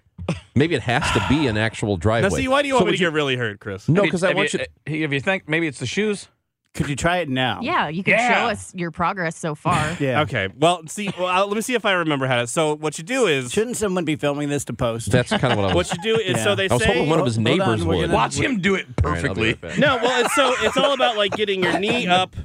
Maybe 0.54 0.74
it 0.74 0.82
has 0.82 1.02
to 1.12 1.24
be 1.28 1.46
an 1.46 1.56
actual 1.56 1.96
driveway. 1.96 2.28
Now, 2.28 2.36
see, 2.36 2.46
why 2.48 2.62
do 2.62 2.68
you 2.68 2.74
So 2.74 2.76
want 2.76 2.86
me 2.86 2.90
would 2.92 2.98
to 2.98 3.04
get 3.04 3.12
really 3.12 3.36
hurt, 3.36 3.58
Chris? 3.58 3.88
No, 3.88 4.02
because 4.02 4.22
I 4.22 4.28
have 4.28 4.36
want 4.36 4.52
you. 4.52 4.60
If 4.86 5.10
eh, 5.10 5.14
you 5.14 5.20
think 5.20 5.48
maybe 5.48 5.66
it's 5.66 5.78
the 5.78 5.86
shoes. 5.86 6.28
Could 6.74 6.88
you 6.88 6.96
try 6.96 7.18
it 7.18 7.28
now? 7.28 7.60
Yeah, 7.62 7.88
you 7.88 8.02
can 8.02 8.12
Yeah. 8.14 8.28
show 8.44 8.48
us 8.50 8.74
your 8.74 8.90
progress 8.90 9.36
so 9.36 9.54
far. 9.54 9.94
Yeah. 10.00 10.22
Okay. 10.22 10.48
Well, 10.58 10.86
see. 10.86 11.10
Well, 11.18 11.26
I'll, 11.26 11.46
let 11.46 11.54
me 11.56 11.60
see 11.60 11.74
if 11.74 11.84
I 11.84 11.92
remember 11.92 12.26
how 12.26 12.36
to. 12.36 12.46
So 12.46 12.76
what 12.76 12.96
you 12.96 13.04
do 13.04 13.26
is 13.26 13.50
Shouldn't 13.52 13.76
someone 13.76 14.04
be 14.06 14.16
filming 14.16 14.48
this 14.48 14.64
to 14.66 14.72
post? 14.72 15.10
That's 15.10 15.30
kind 15.30 15.52
of 15.52 15.58
what 15.58 15.70
I 15.70 15.74
was. 15.74 15.90
what 15.90 15.96
you 15.98 16.02
do 16.02 16.18
is 16.20 16.36
Yeah. 16.38 16.44
so 16.44 16.54
they 16.54 16.68
I 16.70 16.72
was 16.74 16.82
say 16.82 16.88
hoping 16.88 17.08
one 17.10 17.18
of 17.18 17.26
his 17.26 17.36
Hold 17.36 17.46
on, 17.48 17.58
neighbors 17.58 17.84
we're 17.84 17.96
would. 17.96 18.00
gonna- 18.04 18.14
Watch 18.14 18.36
him 18.38 18.60
do 18.60 18.74
it 18.76 18.86
All 19.04 19.10
right, 19.10 19.16
I'll 19.18 19.22
be 19.22 19.28
perfectly. 19.28 19.48
right 19.48 19.60
back. 19.60 19.78
no. 19.78 19.96
Well, 19.98 20.24
it's 20.24 20.34
so 20.34 20.54
it's 20.60 20.76
all 20.78 20.92
about 20.94 21.16
like 21.18 21.32
getting 21.32 21.62
your 21.62 21.78
knee 21.78 22.06
up 22.06 22.36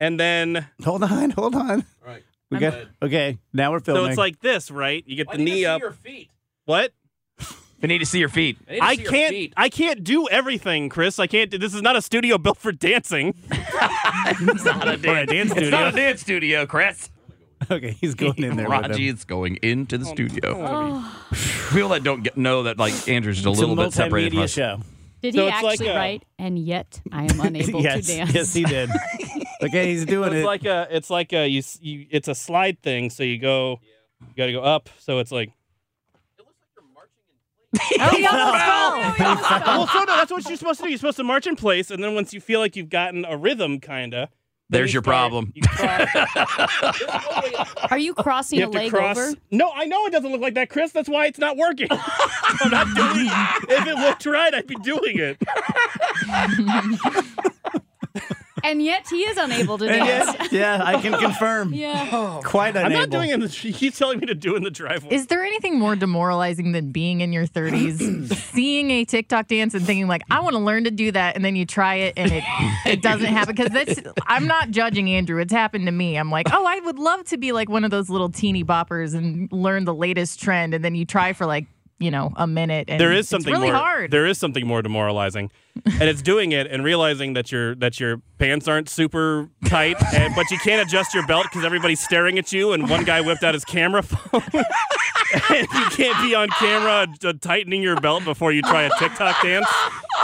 and 0.00 0.18
then 0.18 0.66
Hold 0.84 1.02
on, 1.04 1.30
hold 1.30 1.54
on. 1.54 1.70
All 1.70 1.82
right. 2.06 2.22
We 2.50 2.58
got 2.58 2.74
okay. 3.02 3.38
Now 3.52 3.72
we're 3.72 3.80
filming. 3.80 4.04
so 4.04 4.08
it's 4.10 4.18
like 4.18 4.40
this, 4.40 4.70
right? 4.70 5.02
You 5.06 5.16
get 5.16 5.30
the 5.30 5.38
knee 5.38 5.64
up. 5.64 5.80
Your 5.80 5.92
feet. 5.92 6.30
What? 6.66 6.92
I 7.82 7.86
need 7.86 7.98
to 7.98 8.06
see 8.06 8.18
your 8.18 8.28
feet. 8.30 8.56
I 8.80 8.96
can't. 8.96 9.52
I 9.56 9.68
can't 9.68 10.02
do 10.04 10.26
everything, 10.28 10.88
Chris. 10.88 11.18
I 11.18 11.26
can't. 11.26 11.50
do 11.50 11.58
This 11.58 11.74
is 11.74 11.82
not 11.82 11.96
a 11.96 12.02
studio 12.02 12.38
built 12.38 12.58
for 12.58 12.72
dancing. 12.72 13.34
It's 14.26 14.64
not 14.64 14.88
a 14.88 14.96
dance, 14.96 15.30
dance 15.30 15.52
It's 15.54 15.70
not 15.70 15.92
a 15.92 15.96
dance 15.96 16.20
studio, 16.22 16.64
Chris. 16.66 17.10
okay, 17.70 17.90
he's 18.00 18.14
going 18.14 18.42
in 18.42 18.56
there. 18.56 18.68
with 18.68 18.80
Raji 18.88 19.08
him. 19.08 19.14
is 19.14 19.24
going 19.24 19.56
into 19.56 19.98
the 19.98 20.04
studio. 20.06 21.02
People 21.72 21.90
that 21.90 22.02
don't 22.02 22.22
get, 22.22 22.36
know 22.38 22.62
that 22.62 22.78
like 22.78 23.06
Andrew's 23.08 23.36
just 23.36 23.46
a 23.46 23.50
It's 23.50 23.58
little 23.60 23.78
a 23.78 23.84
bit 23.84 23.92
separated 23.92 24.30
from 24.32 24.40
multimedia 24.40 24.44
us. 24.44 24.50
show. 24.52 24.80
Did 25.20 25.34
So 25.34 25.42
he 25.42 25.48
it's 25.48 25.62
like 25.62 25.72
actually 25.72 25.88
a- 25.88 25.96
write? 25.96 26.22
And 26.38 26.58
yet 26.58 27.00
I 27.12 27.24
am 27.24 27.40
unable 27.40 27.82
yes, 27.82 28.06
to 28.06 28.16
dance. 28.16 28.34
yes, 28.34 28.54
he 28.54 28.64
did. 28.64 28.88
okay, 29.62 29.86
he's 29.92 30.04
doing 30.06 30.32
it's 30.32 30.42
it. 30.42 30.46
like 30.46 30.64
a. 30.64 30.86
It's 30.90 31.10
like 31.10 31.32
a. 31.32 31.46
You, 31.48 31.62
you. 31.80 32.06
It's 32.10 32.28
a 32.28 32.34
slide 32.34 32.80
thing. 32.82 33.10
So 33.10 33.22
you 33.22 33.38
go. 33.38 33.80
You 34.20 34.28
got 34.36 34.46
to 34.46 34.52
go 34.52 34.62
up. 34.62 34.88
So 34.98 35.18
it's 35.18 35.32
like. 35.32 35.50
Oh, 36.40 38.10
he 38.16 38.24
almost 38.26 38.64
fell. 38.64 38.98
well, 39.18 39.86
so 39.88 39.98
no, 40.00 40.06
that's 40.16 40.30
what 40.30 40.46
you're 40.48 40.56
supposed 40.56 40.78
to 40.80 40.84
do. 40.84 40.90
You're 40.90 40.98
supposed 40.98 41.16
to 41.16 41.24
march 41.24 41.46
in 41.46 41.56
place, 41.56 41.90
and 41.90 42.02
then 42.02 42.14
once 42.14 42.32
you 42.32 42.40
feel 42.40 42.60
like 42.60 42.76
you've 42.76 42.88
gotten 42.90 43.24
a 43.24 43.36
rhythm, 43.36 43.80
kinda. 43.80 44.28
There's 44.70 44.92
you 44.92 44.96
your 44.98 45.02
start- 45.02 45.30
problem. 45.30 45.52
You, 45.54 45.62
Are 47.90 47.98
you 47.98 48.14
crossing 48.14 48.60
you 48.60 48.66
a 48.66 48.68
leg 48.68 48.90
cross. 48.90 49.18
over? 49.18 49.34
No, 49.50 49.70
I 49.74 49.84
know 49.84 50.06
it 50.06 50.10
doesn't 50.10 50.32
look 50.32 50.40
like 50.40 50.54
that, 50.54 50.70
Chris. 50.70 50.90
That's 50.90 51.08
why 51.08 51.26
it's 51.26 51.38
not 51.38 51.58
working. 51.58 51.88
I'm 51.90 52.70
not 52.70 52.86
doing. 52.96 53.26
If 53.78 53.86
it 53.86 53.94
looked 53.98 54.24
right, 54.24 54.54
I'd 54.54 54.66
be 54.66 54.76
doing 54.76 55.18
it. 55.18 55.38
And 58.64 58.82
yet 58.82 59.06
he 59.08 59.18
is 59.18 59.36
unable 59.36 59.78
to 59.78 59.86
And 59.86 60.04
dance. 60.04 60.36
yes, 60.40 60.52
yeah, 60.52 60.82
I 60.84 61.00
can 61.00 61.12
confirm. 61.20 61.72
Yeah. 61.74 62.08
Oh, 62.10 62.40
Quite 62.42 62.70
unable. 62.76 62.86
I'm 62.86 62.92
not 62.92 63.10
doing 63.10 63.30
it. 63.30 63.34
In 63.34 63.40
the, 63.40 63.48
he 63.48 63.72
keeps 63.72 63.98
telling 63.98 64.18
me 64.18 64.26
to 64.26 64.34
do 64.34 64.56
in 64.56 64.62
the 64.62 64.70
driveway. 64.70 65.14
Is 65.14 65.26
there 65.26 65.44
anything 65.44 65.78
more 65.78 65.94
demoralizing 65.94 66.72
than 66.72 66.90
being 66.90 67.20
in 67.20 67.32
your 67.32 67.46
30s, 67.46 68.34
seeing 68.52 68.90
a 68.90 69.04
TikTok 69.04 69.48
dance 69.48 69.74
and 69.74 69.84
thinking 69.84 70.08
like, 70.08 70.22
I 70.30 70.40
want 70.40 70.54
to 70.54 70.60
learn 70.60 70.84
to 70.84 70.90
do 70.90 71.12
that, 71.12 71.36
and 71.36 71.44
then 71.44 71.56
you 71.56 71.66
try 71.66 71.96
it 71.96 72.14
and 72.16 72.32
it 72.32 72.42
it 72.86 73.02
doesn't 73.02 73.26
happen? 73.26 73.54
Because 73.54 73.70
that's 73.72 74.00
I'm 74.26 74.46
not 74.46 74.70
judging 74.70 75.10
Andrew. 75.10 75.38
It's 75.40 75.52
happened 75.52 75.86
to 75.86 75.92
me. 75.92 76.16
I'm 76.16 76.30
like, 76.30 76.46
oh, 76.52 76.64
I 76.66 76.80
would 76.80 76.98
love 76.98 77.24
to 77.26 77.36
be 77.36 77.52
like 77.52 77.68
one 77.68 77.84
of 77.84 77.90
those 77.90 78.08
little 78.08 78.30
teeny 78.30 78.64
boppers 78.64 79.14
and 79.14 79.52
learn 79.52 79.84
the 79.84 79.94
latest 79.94 80.40
trend, 80.40 80.72
and 80.74 80.84
then 80.84 80.94
you 80.94 81.04
try 81.04 81.34
for 81.34 81.44
like 81.44 81.66
you 81.98 82.10
know 82.10 82.32
a 82.36 82.46
minute, 82.46 82.88
and 82.88 83.00
there 83.00 83.12
is 83.12 83.28
something 83.28 83.52
it's 83.52 83.58
really 83.58 83.70
more, 83.70 83.80
hard. 83.80 84.10
There 84.10 84.26
is 84.26 84.38
something 84.38 84.66
more 84.66 84.82
demoralizing, 84.82 85.50
and 85.84 86.02
it's 86.02 86.22
doing 86.22 86.52
it 86.52 86.66
and 86.66 86.84
realizing 86.84 87.34
that 87.34 87.52
your 87.52 87.74
that 87.76 88.00
your 88.00 88.20
pants 88.38 88.68
aren't 88.68 88.88
super 88.88 89.48
tight, 89.66 89.96
and 90.14 90.34
but 90.34 90.50
you 90.50 90.58
can't 90.58 90.86
adjust 90.86 91.14
your 91.14 91.26
belt 91.26 91.44
because 91.44 91.64
everybody's 91.64 92.00
staring 92.00 92.38
at 92.38 92.52
you. 92.52 92.72
And 92.72 92.88
one 92.88 93.04
guy 93.04 93.20
whipped 93.20 93.44
out 93.44 93.54
his 93.54 93.64
camera 93.64 94.02
phone, 94.02 94.42
and 95.50 95.66
you 95.72 95.84
can't 95.90 96.20
be 96.22 96.34
on 96.34 96.48
camera 96.50 97.06
uh, 97.24 97.32
tightening 97.40 97.82
your 97.82 98.00
belt 98.00 98.24
before 98.24 98.52
you 98.52 98.62
try 98.62 98.82
a 98.82 98.90
TikTok 98.98 99.42
dance. 99.42 99.68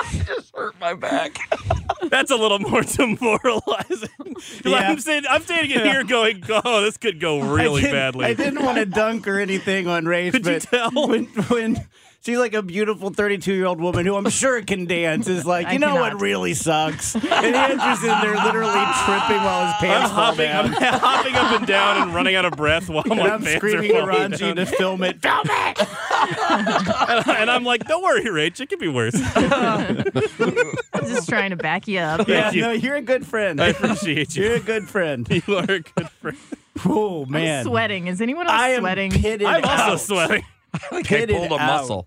just 0.60 0.74
hurt 0.74 0.80
my 0.80 0.94
back. 0.94 1.38
That's 2.10 2.30
a 2.30 2.36
little 2.36 2.58
more 2.58 2.82
demoralizing. 2.96 4.08
Yeah. 4.64 4.76
I'm 4.90 4.98
saying 5.00 5.24
I'm 5.28 5.42
standing 5.42 5.70
in 5.70 5.84
here 5.84 6.02
going, 6.04 6.42
"Oh, 6.64 6.80
this 6.80 6.96
could 6.96 7.20
go 7.20 7.40
really 7.40 7.82
didn't- 7.82 7.94
badly." 7.96 8.24
I 8.26 8.32
didn't 8.34 8.62
want 8.64 8.78
to 8.78 8.86
dunk 8.86 9.28
or 9.28 9.38
anything 9.38 9.86
on 9.86 10.06
race, 10.06 10.32
Could 10.32 10.46
you 10.46 10.52
but 10.54 10.62
tell? 10.62 10.90
when 11.08 11.24
when 11.26 11.86
she's 12.22 12.38
like 12.38 12.54
a 12.54 12.62
beautiful 12.62 13.10
32 13.10 13.52
year 13.54 13.66
old 13.66 13.80
woman 13.80 14.06
who 14.06 14.14
I'm 14.16 14.28
sure 14.30 14.60
can 14.62 14.86
dance 14.86 15.28
is 15.28 15.44
like, 15.46 15.66
I 15.66 15.72
you 15.72 15.78
know 15.78 15.94
what 15.96 16.20
really 16.20 16.54
sucks? 16.54 17.14
And 17.14 17.24
Andrew's 17.24 18.02
in 18.02 18.20
there 18.20 18.36
literally 18.44 18.84
tripping 19.04 19.42
while 19.44 19.66
his 19.66 19.74
I'm 19.74 19.80
pants 19.80 20.10
fall 20.10 20.24
hopping, 20.24 20.46
down. 20.46 20.66
I'm 20.66 20.72
hopping 21.00 21.34
up 21.34 21.52
and 21.52 21.66
down 21.66 22.02
and 22.02 22.14
running 22.14 22.34
out 22.34 22.44
of 22.44 22.52
breath 22.56 22.88
while 22.88 23.02
and 23.04 23.16
my 23.16 23.30
I'm 23.30 23.42
pants 23.42 23.56
screaming 23.56 23.90
are 23.92 23.94
at 23.96 24.00
falling 24.06 24.20
Ranji 24.20 24.44
down. 24.46 24.56
to 24.56 24.66
film 24.66 25.02
it. 25.02 25.20
Film 25.20 25.46
it! 25.48 25.78
and 27.38 27.50
I'm 27.50 27.64
like, 27.64 27.86
"Don't 27.86 28.02
worry, 28.02 28.24
Rach. 28.24 28.60
It 28.60 28.68
could 28.68 28.78
be 28.78 28.88
worse." 28.88 29.14
I'm 29.34 31.06
just 31.08 31.28
trying 31.28 31.50
to 31.50 31.56
back 31.56 31.88
you 31.88 31.98
up. 31.98 32.28
Yeah, 32.28 32.50
you. 32.50 32.60
no, 32.62 32.70
you're 32.72 32.96
a 32.96 33.02
good 33.02 33.26
friend. 33.26 33.60
I 33.60 33.68
appreciate 33.68 34.36
you. 34.36 34.44
You're 34.44 34.56
a 34.56 34.60
good 34.60 34.88
friend. 34.88 35.26
You 35.30 35.56
are 35.56 35.64
a 35.64 35.80
good 35.80 36.10
friend. 36.20 36.36
Oh 36.84 37.24
I'm 37.24 37.30
man, 37.30 37.64
sweating. 37.64 38.06
Is 38.06 38.20
anyone 38.20 38.46
else 38.46 38.54
I 38.54 38.68
am 38.70 38.82
sweating? 38.82 39.10
pitted 39.10 39.42
I'm 39.46 39.64
also 39.64 39.92
out. 39.92 40.00
sweating. 40.00 40.44
I 40.74 40.78
think 40.78 41.06
I 41.12 41.16
Pitted 41.16 41.36
pulled 41.36 41.52
a 41.52 41.58
muscle. 41.58 42.06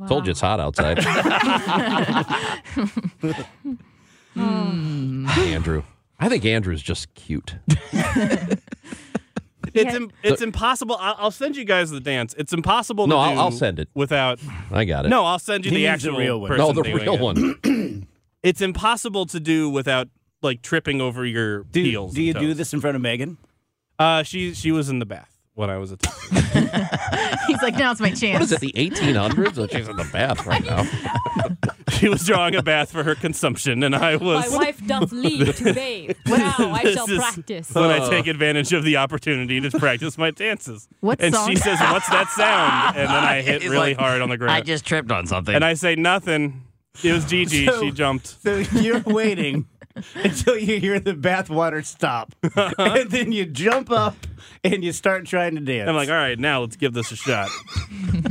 out. 0.00 0.08
Told 0.08 0.26
you 0.26 0.30
it's 0.30 0.40
hot 0.40 0.60
outside. 0.60 0.98
Hmm. 4.34 5.26
Andrew. 5.28 5.82
I 6.20 6.28
think 6.28 6.44
Andrew's 6.44 6.82
just 6.82 7.12
cute. 7.14 7.56
It's 9.74 9.94
Im- 9.94 10.10
it's 10.22 10.42
impossible. 10.42 10.96
I'll, 10.98 11.14
I'll 11.18 11.30
send 11.30 11.56
you 11.56 11.64
guys 11.64 11.90
the 11.90 12.00
dance. 12.00 12.34
It's 12.38 12.52
impossible. 12.52 13.06
No, 13.06 13.16
to 13.16 13.20
I'll- 13.20 13.34
do 13.34 13.40
I'll 13.40 13.50
send 13.50 13.78
it. 13.78 13.88
without. 13.94 14.38
I 14.70 14.84
got 14.84 15.06
it. 15.06 15.08
No, 15.08 15.24
I'll 15.24 15.38
send 15.38 15.64
you 15.64 15.70
He 15.70 15.76
the 15.78 15.82
needs 15.90 16.02
the 16.02 16.08
actual 16.10 16.18
real 16.20 16.40
one. 16.40 16.48
person 16.50 16.66
no, 16.66 16.72
the 16.72 16.82
doing 16.82 16.96
real 16.96 17.14
it. 17.14 17.20
one. 17.20 18.06
It's 18.40 18.60
impossible 18.60 19.26
to 19.26 19.40
do 19.40 19.68
without 19.68 20.08
like 20.42 20.62
tripping 20.62 21.00
over 21.00 21.26
your 21.26 21.64
Do, 21.64 21.82
heels. 21.82 22.14
do 22.14 22.22
you 22.22 22.30
and 22.30 22.38
do 22.40 22.46
toes. 22.48 22.56
this 22.56 22.72
in 22.72 22.80
front 22.80 22.94
of 22.94 23.02
Megan? 23.02 23.36
Uh, 23.98 24.22
she 24.22 24.54
she 24.54 24.70
was 24.70 24.88
in 24.88 25.00
the 25.00 25.06
bath 25.06 25.36
when 25.58 25.70
I 25.70 25.76
was 25.78 25.90
a. 25.90 25.96
T- 25.96 26.08
He's 27.48 27.60
like, 27.62 27.76
now's 27.76 28.00
my 28.00 28.12
chance. 28.12 28.44
is 28.44 28.52
it, 28.52 28.60
the 28.60 28.72
1800s? 28.72 29.58
Oh, 29.58 29.66
she's 29.66 29.88
in 29.88 29.96
the 29.96 30.08
bath 30.12 30.46
right 30.46 30.64
now. 30.64 30.84
she 31.98 32.08
was 32.08 32.24
drawing 32.24 32.54
a 32.54 32.62
bath 32.62 32.92
for 32.92 33.02
her 33.02 33.16
consumption, 33.16 33.82
and 33.82 33.94
I 33.94 34.16
was. 34.16 34.50
My 34.52 34.56
wife 34.56 34.86
doth 34.86 35.10
leave 35.10 35.56
to 35.56 35.74
bathe. 35.74 36.16
Now 36.26 36.54
I 36.58 36.92
shall 36.94 37.08
practice. 37.08 37.74
When 37.74 37.90
I 37.90 38.08
take 38.08 38.28
advantage 38.28 38.72
of 38.72 38.84
the 38.84 38.98
opportunity 38.98 39.60
to 39.60 39.78
practice 39.78 40.16
my 40.16 40.30
dances. 40.30 40.86
What 41.00 41.20
and 41.20 41.34
song? 41.34 41.48
she 41.48 41.56
says, 41.56 41.80
"What's 41.80 42.08
that 42.08 42.28
sound?" 42.28 42.96
And 42.96 43.08
then 43.08 43.24
I 43.24 43.42
hit 43.42 43.62
He's 43.62 43.70
really 43.70 43.94
like, 43.94 43.98
hard 43.98 44.22
on 44.22 44.28
the 44.28 44.36
ground. 44.36 44.52
I 44.52 44.60
just 44.60 44.86
tripped 44.86 45.10
on 45.10 45.26
something. 45.26 45.54
and 45.54 45.64
I 45.64 45.74
say 45.74 45.96
nothing. 45.96 46.62
It 47.02 47.12
was 47.12 47.24
Gigi. 47.24 47.66
So- 47.66 47.80
she 47.80 47.90
jumped. 47.90 48.42
So 48.42 48.58
you're 48.58 49.00
waiting 49.00 49.66
until 50.14 50.56
you 50.56 50.80
hear 50.80 51.00
the 51.00 51.14
bathwater 51.14 51.84
stop, 51.84 52.34
uh-huh. 52.42 52.72
and 52.78 53.10
then 53.10 53.32
you 53.32 53.46
jump 53.46 53.90
up 53.90 54.16
and 54.64 54.84
you 54.84 54.92
start 54.92 55.26
trying 55.26 55.54
to 55.54 55.60
dance. 55.60 55.88
I'm 55.88 55.96
like, 55.96 56.08
all 56.08 56.14
right, 56.14 56.38
now 56.38 56.60
let's 56.60 56.76
give 56.76 56.92
this 56.92 57.12
a 57.12 57.16
shot. 57.16 57.48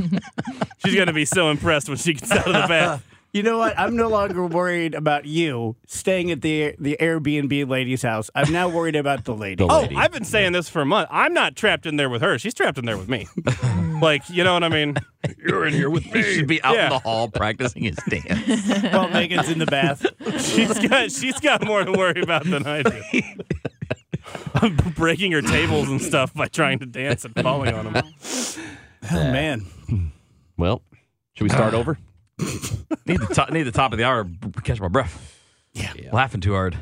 She's 0.84 0.94
gonna 0.94 1.12
be 1.12 1.24
so 1.24 1.50
impressed 1.50 1.88
when 1.88 1.98
she 1.98 2.14
gets 2.14 2.30
out 2.30 2.46
of 2.46 2.52
the 2.52 2.68
bath. 2.68 3.04
You 3.32 3.42
know 3.42 3.58
what? 3.58 3.78
I'm 3.78 3.94
no 3.96 4.08
longer 4.08 4.44
worried 4.46 4.94
about 4.94 5.24
you 5.26 5.76
staying 5.86 6.30
at 6.30 6.40
the 6.42 6.74
the 6.78 6.96
Airbnb 7.00 7.68
lady's 7.68 8.02
house. 8.02 8.30
I'm 8.34 8.52
now 8.52 8.68
worried 8.68 8.96
about 8.96 9.24
the 9.24 9.34
lady. 9.34 9.56
The 9.56 9.72
Oh, 9.72 9.80
lady. 9.82 9.96
I've 9.96 10.12
been 10.12 10.24
saying 10.24 10.52
this 10.52 10.68
for 10.68 10.80
a 10.82 10.86
month. 10.86 11.08
I'm 11.12 11.34
not 11.34 11.54
trapped 11.56 11.86
in 11.86 11.96
there 11.96 12.08
with 12.08 12.22
her. 12.22 12.38
She's 12.38 12.54
trapped 12.54 12.78
in 12.78 12.84
there 12.86 12.96
with 12.96 13.08
me. 13.08 13.26
like, 14.02 14.28
you 14.30 14.44
know 14.44 14.54
what 14.54 14.64
I 14.64 14.68
mean? 14.68 14.96
You're 15.38 15.66
in 15.66 15.74
here 15.74 15.90
with 15.90 16.04
me. 16.12 16.22
He 16.22 16.34
should 16.34 16.46
be 16.46 16.62
out 16.62 16.74
Yeah. 16.74 16.84
in 16.86 16.90
the 16.90 16.98
hall 17.00 17.28
practicing 17.28 17.82
his 17.84 17.96
dance. 18.08 18.82
While 18.92 19.08
Megan's 19.10 19.48
in 19.50 19.58
the 19.58 19.66
bath. 19.66 20.06
She's 20.40 20.78
got 20.88 21.10
she's 21.12 21.38
got 21.40 21.64
more 21.66 21.84
to 21.84 21.92
worry 21.92 22.20
about 22.22 22.44
than 22.44 22.66
I 22.66 22.82
do. 22.82 23.02
I'm 24.54 24.76
breaking 24.96 25.32
her 25.32 25.42
tables 25.42 25.88
and 25.88 26.00
stuff 26.02 26.34
by 26.34 26.48
trying 26.48 26.78
to 26.80 26.86
dance 26.86 27.24
and 27.24 27.34
falling 27.36 27.74
on 27.74 27.92
them. 27.92 28.04
Oh 29.10 29.14
man. 29.32 29.66
Well, 30.56 30.82
should 31.34 31.44
we 31.44 31.48
start 31.50 31.72
over? 31.74 31.98
Need 33.06 33.20
the 33.20 33.30
top, 33.34 33.50
need 33.50 33.64
the 33.64 33.72
top 33.72 33.92
of 33.92 33.98
the 33.98 34.04
hour. 34.04 34.24
b- 34.24 34.48
Catch 34.64 34.80
my 34.80 34.88
breath. 34.88 35.34
Yeah. 35.72 35.92
Laughing 36.12 36.40
too 36.40 36.52
hard. 36.54 36.76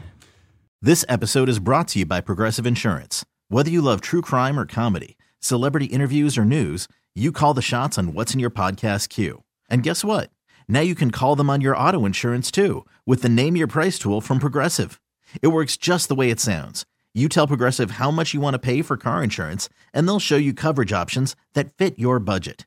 This 0.82 1.04
episode 1.08 1.48
is 1.48 1.58
brought 1.58 1.88
to 1.88 1.98
you 2.00 2.06
by 2.06 2.20
Progressive 2.20 2.66
Insurance. 2.66 3.24
Whether 3.48 3.70
you 3.70 3.80
love 3.82 4.00
true 4.00 4.22
crime 4.22 4.58
or 4.58 4.66
comedy, 4.66 5.16
celebrity 5.40 5.86
interviews 5.86 6.36
or 6.38 6.44
news, 6.44 6.86
you 7.14 7.32
call 7.32 7.54
the 7.54 7.62
shots 7.62 7.98
on 7.98 8.12
what's 8.12 8.34
in 8.34 8.40
your 8.40 8.50
podcast 8.50 9.08
queue. 9.08 9.42
And 9.70 9.82
guess 9.82 10.04
what? 10.04 10.30
Now 10.68 10.80
you 10.80 10.94
can 10.94 11.10
call 11.10 11.36
them 11.36 11.48
on 11.50 11.60
your 11.60 11.76
auto 11.76 12.04
insurance 12.04 12.50
too 12.50 12.84
with 13.06 13.22
the 13.22 13.28
Name 13.28 13.56
Your 13.56 13.66
Price 13.68 13.98
tool 13.98 14.20
from 14.20 14.38
Progressive. 14.38 15.00
It 15.42 15.48
works 15.48 15.76
just 15.76 16.08
the 16.08 16.14
way 16.14 16.30
it 16.30 16.40
sounds. 16.40 16.84
You 17.14 17.28
tell 17.28 17.46
Progressive 17.46 17.92
how 17.92 18.10
much 18.10 18.34
you 18.34 18.40
want 18.40 18.54
to 18.54 18.58
pay 18.58 18.82
for 18.82 18.96
car 18.98 19.22
insurance, 19.24 19.70
and 19.94 20.06
they'll 20.06 20.20
show 20.20 20.36
you 20.36 20.52
coverage 20.52 20.92
options 20.92 21.34
that 21.54 21.72
fit 21.78 21.98
your 21.98 22.18
budget. 22.18 22.66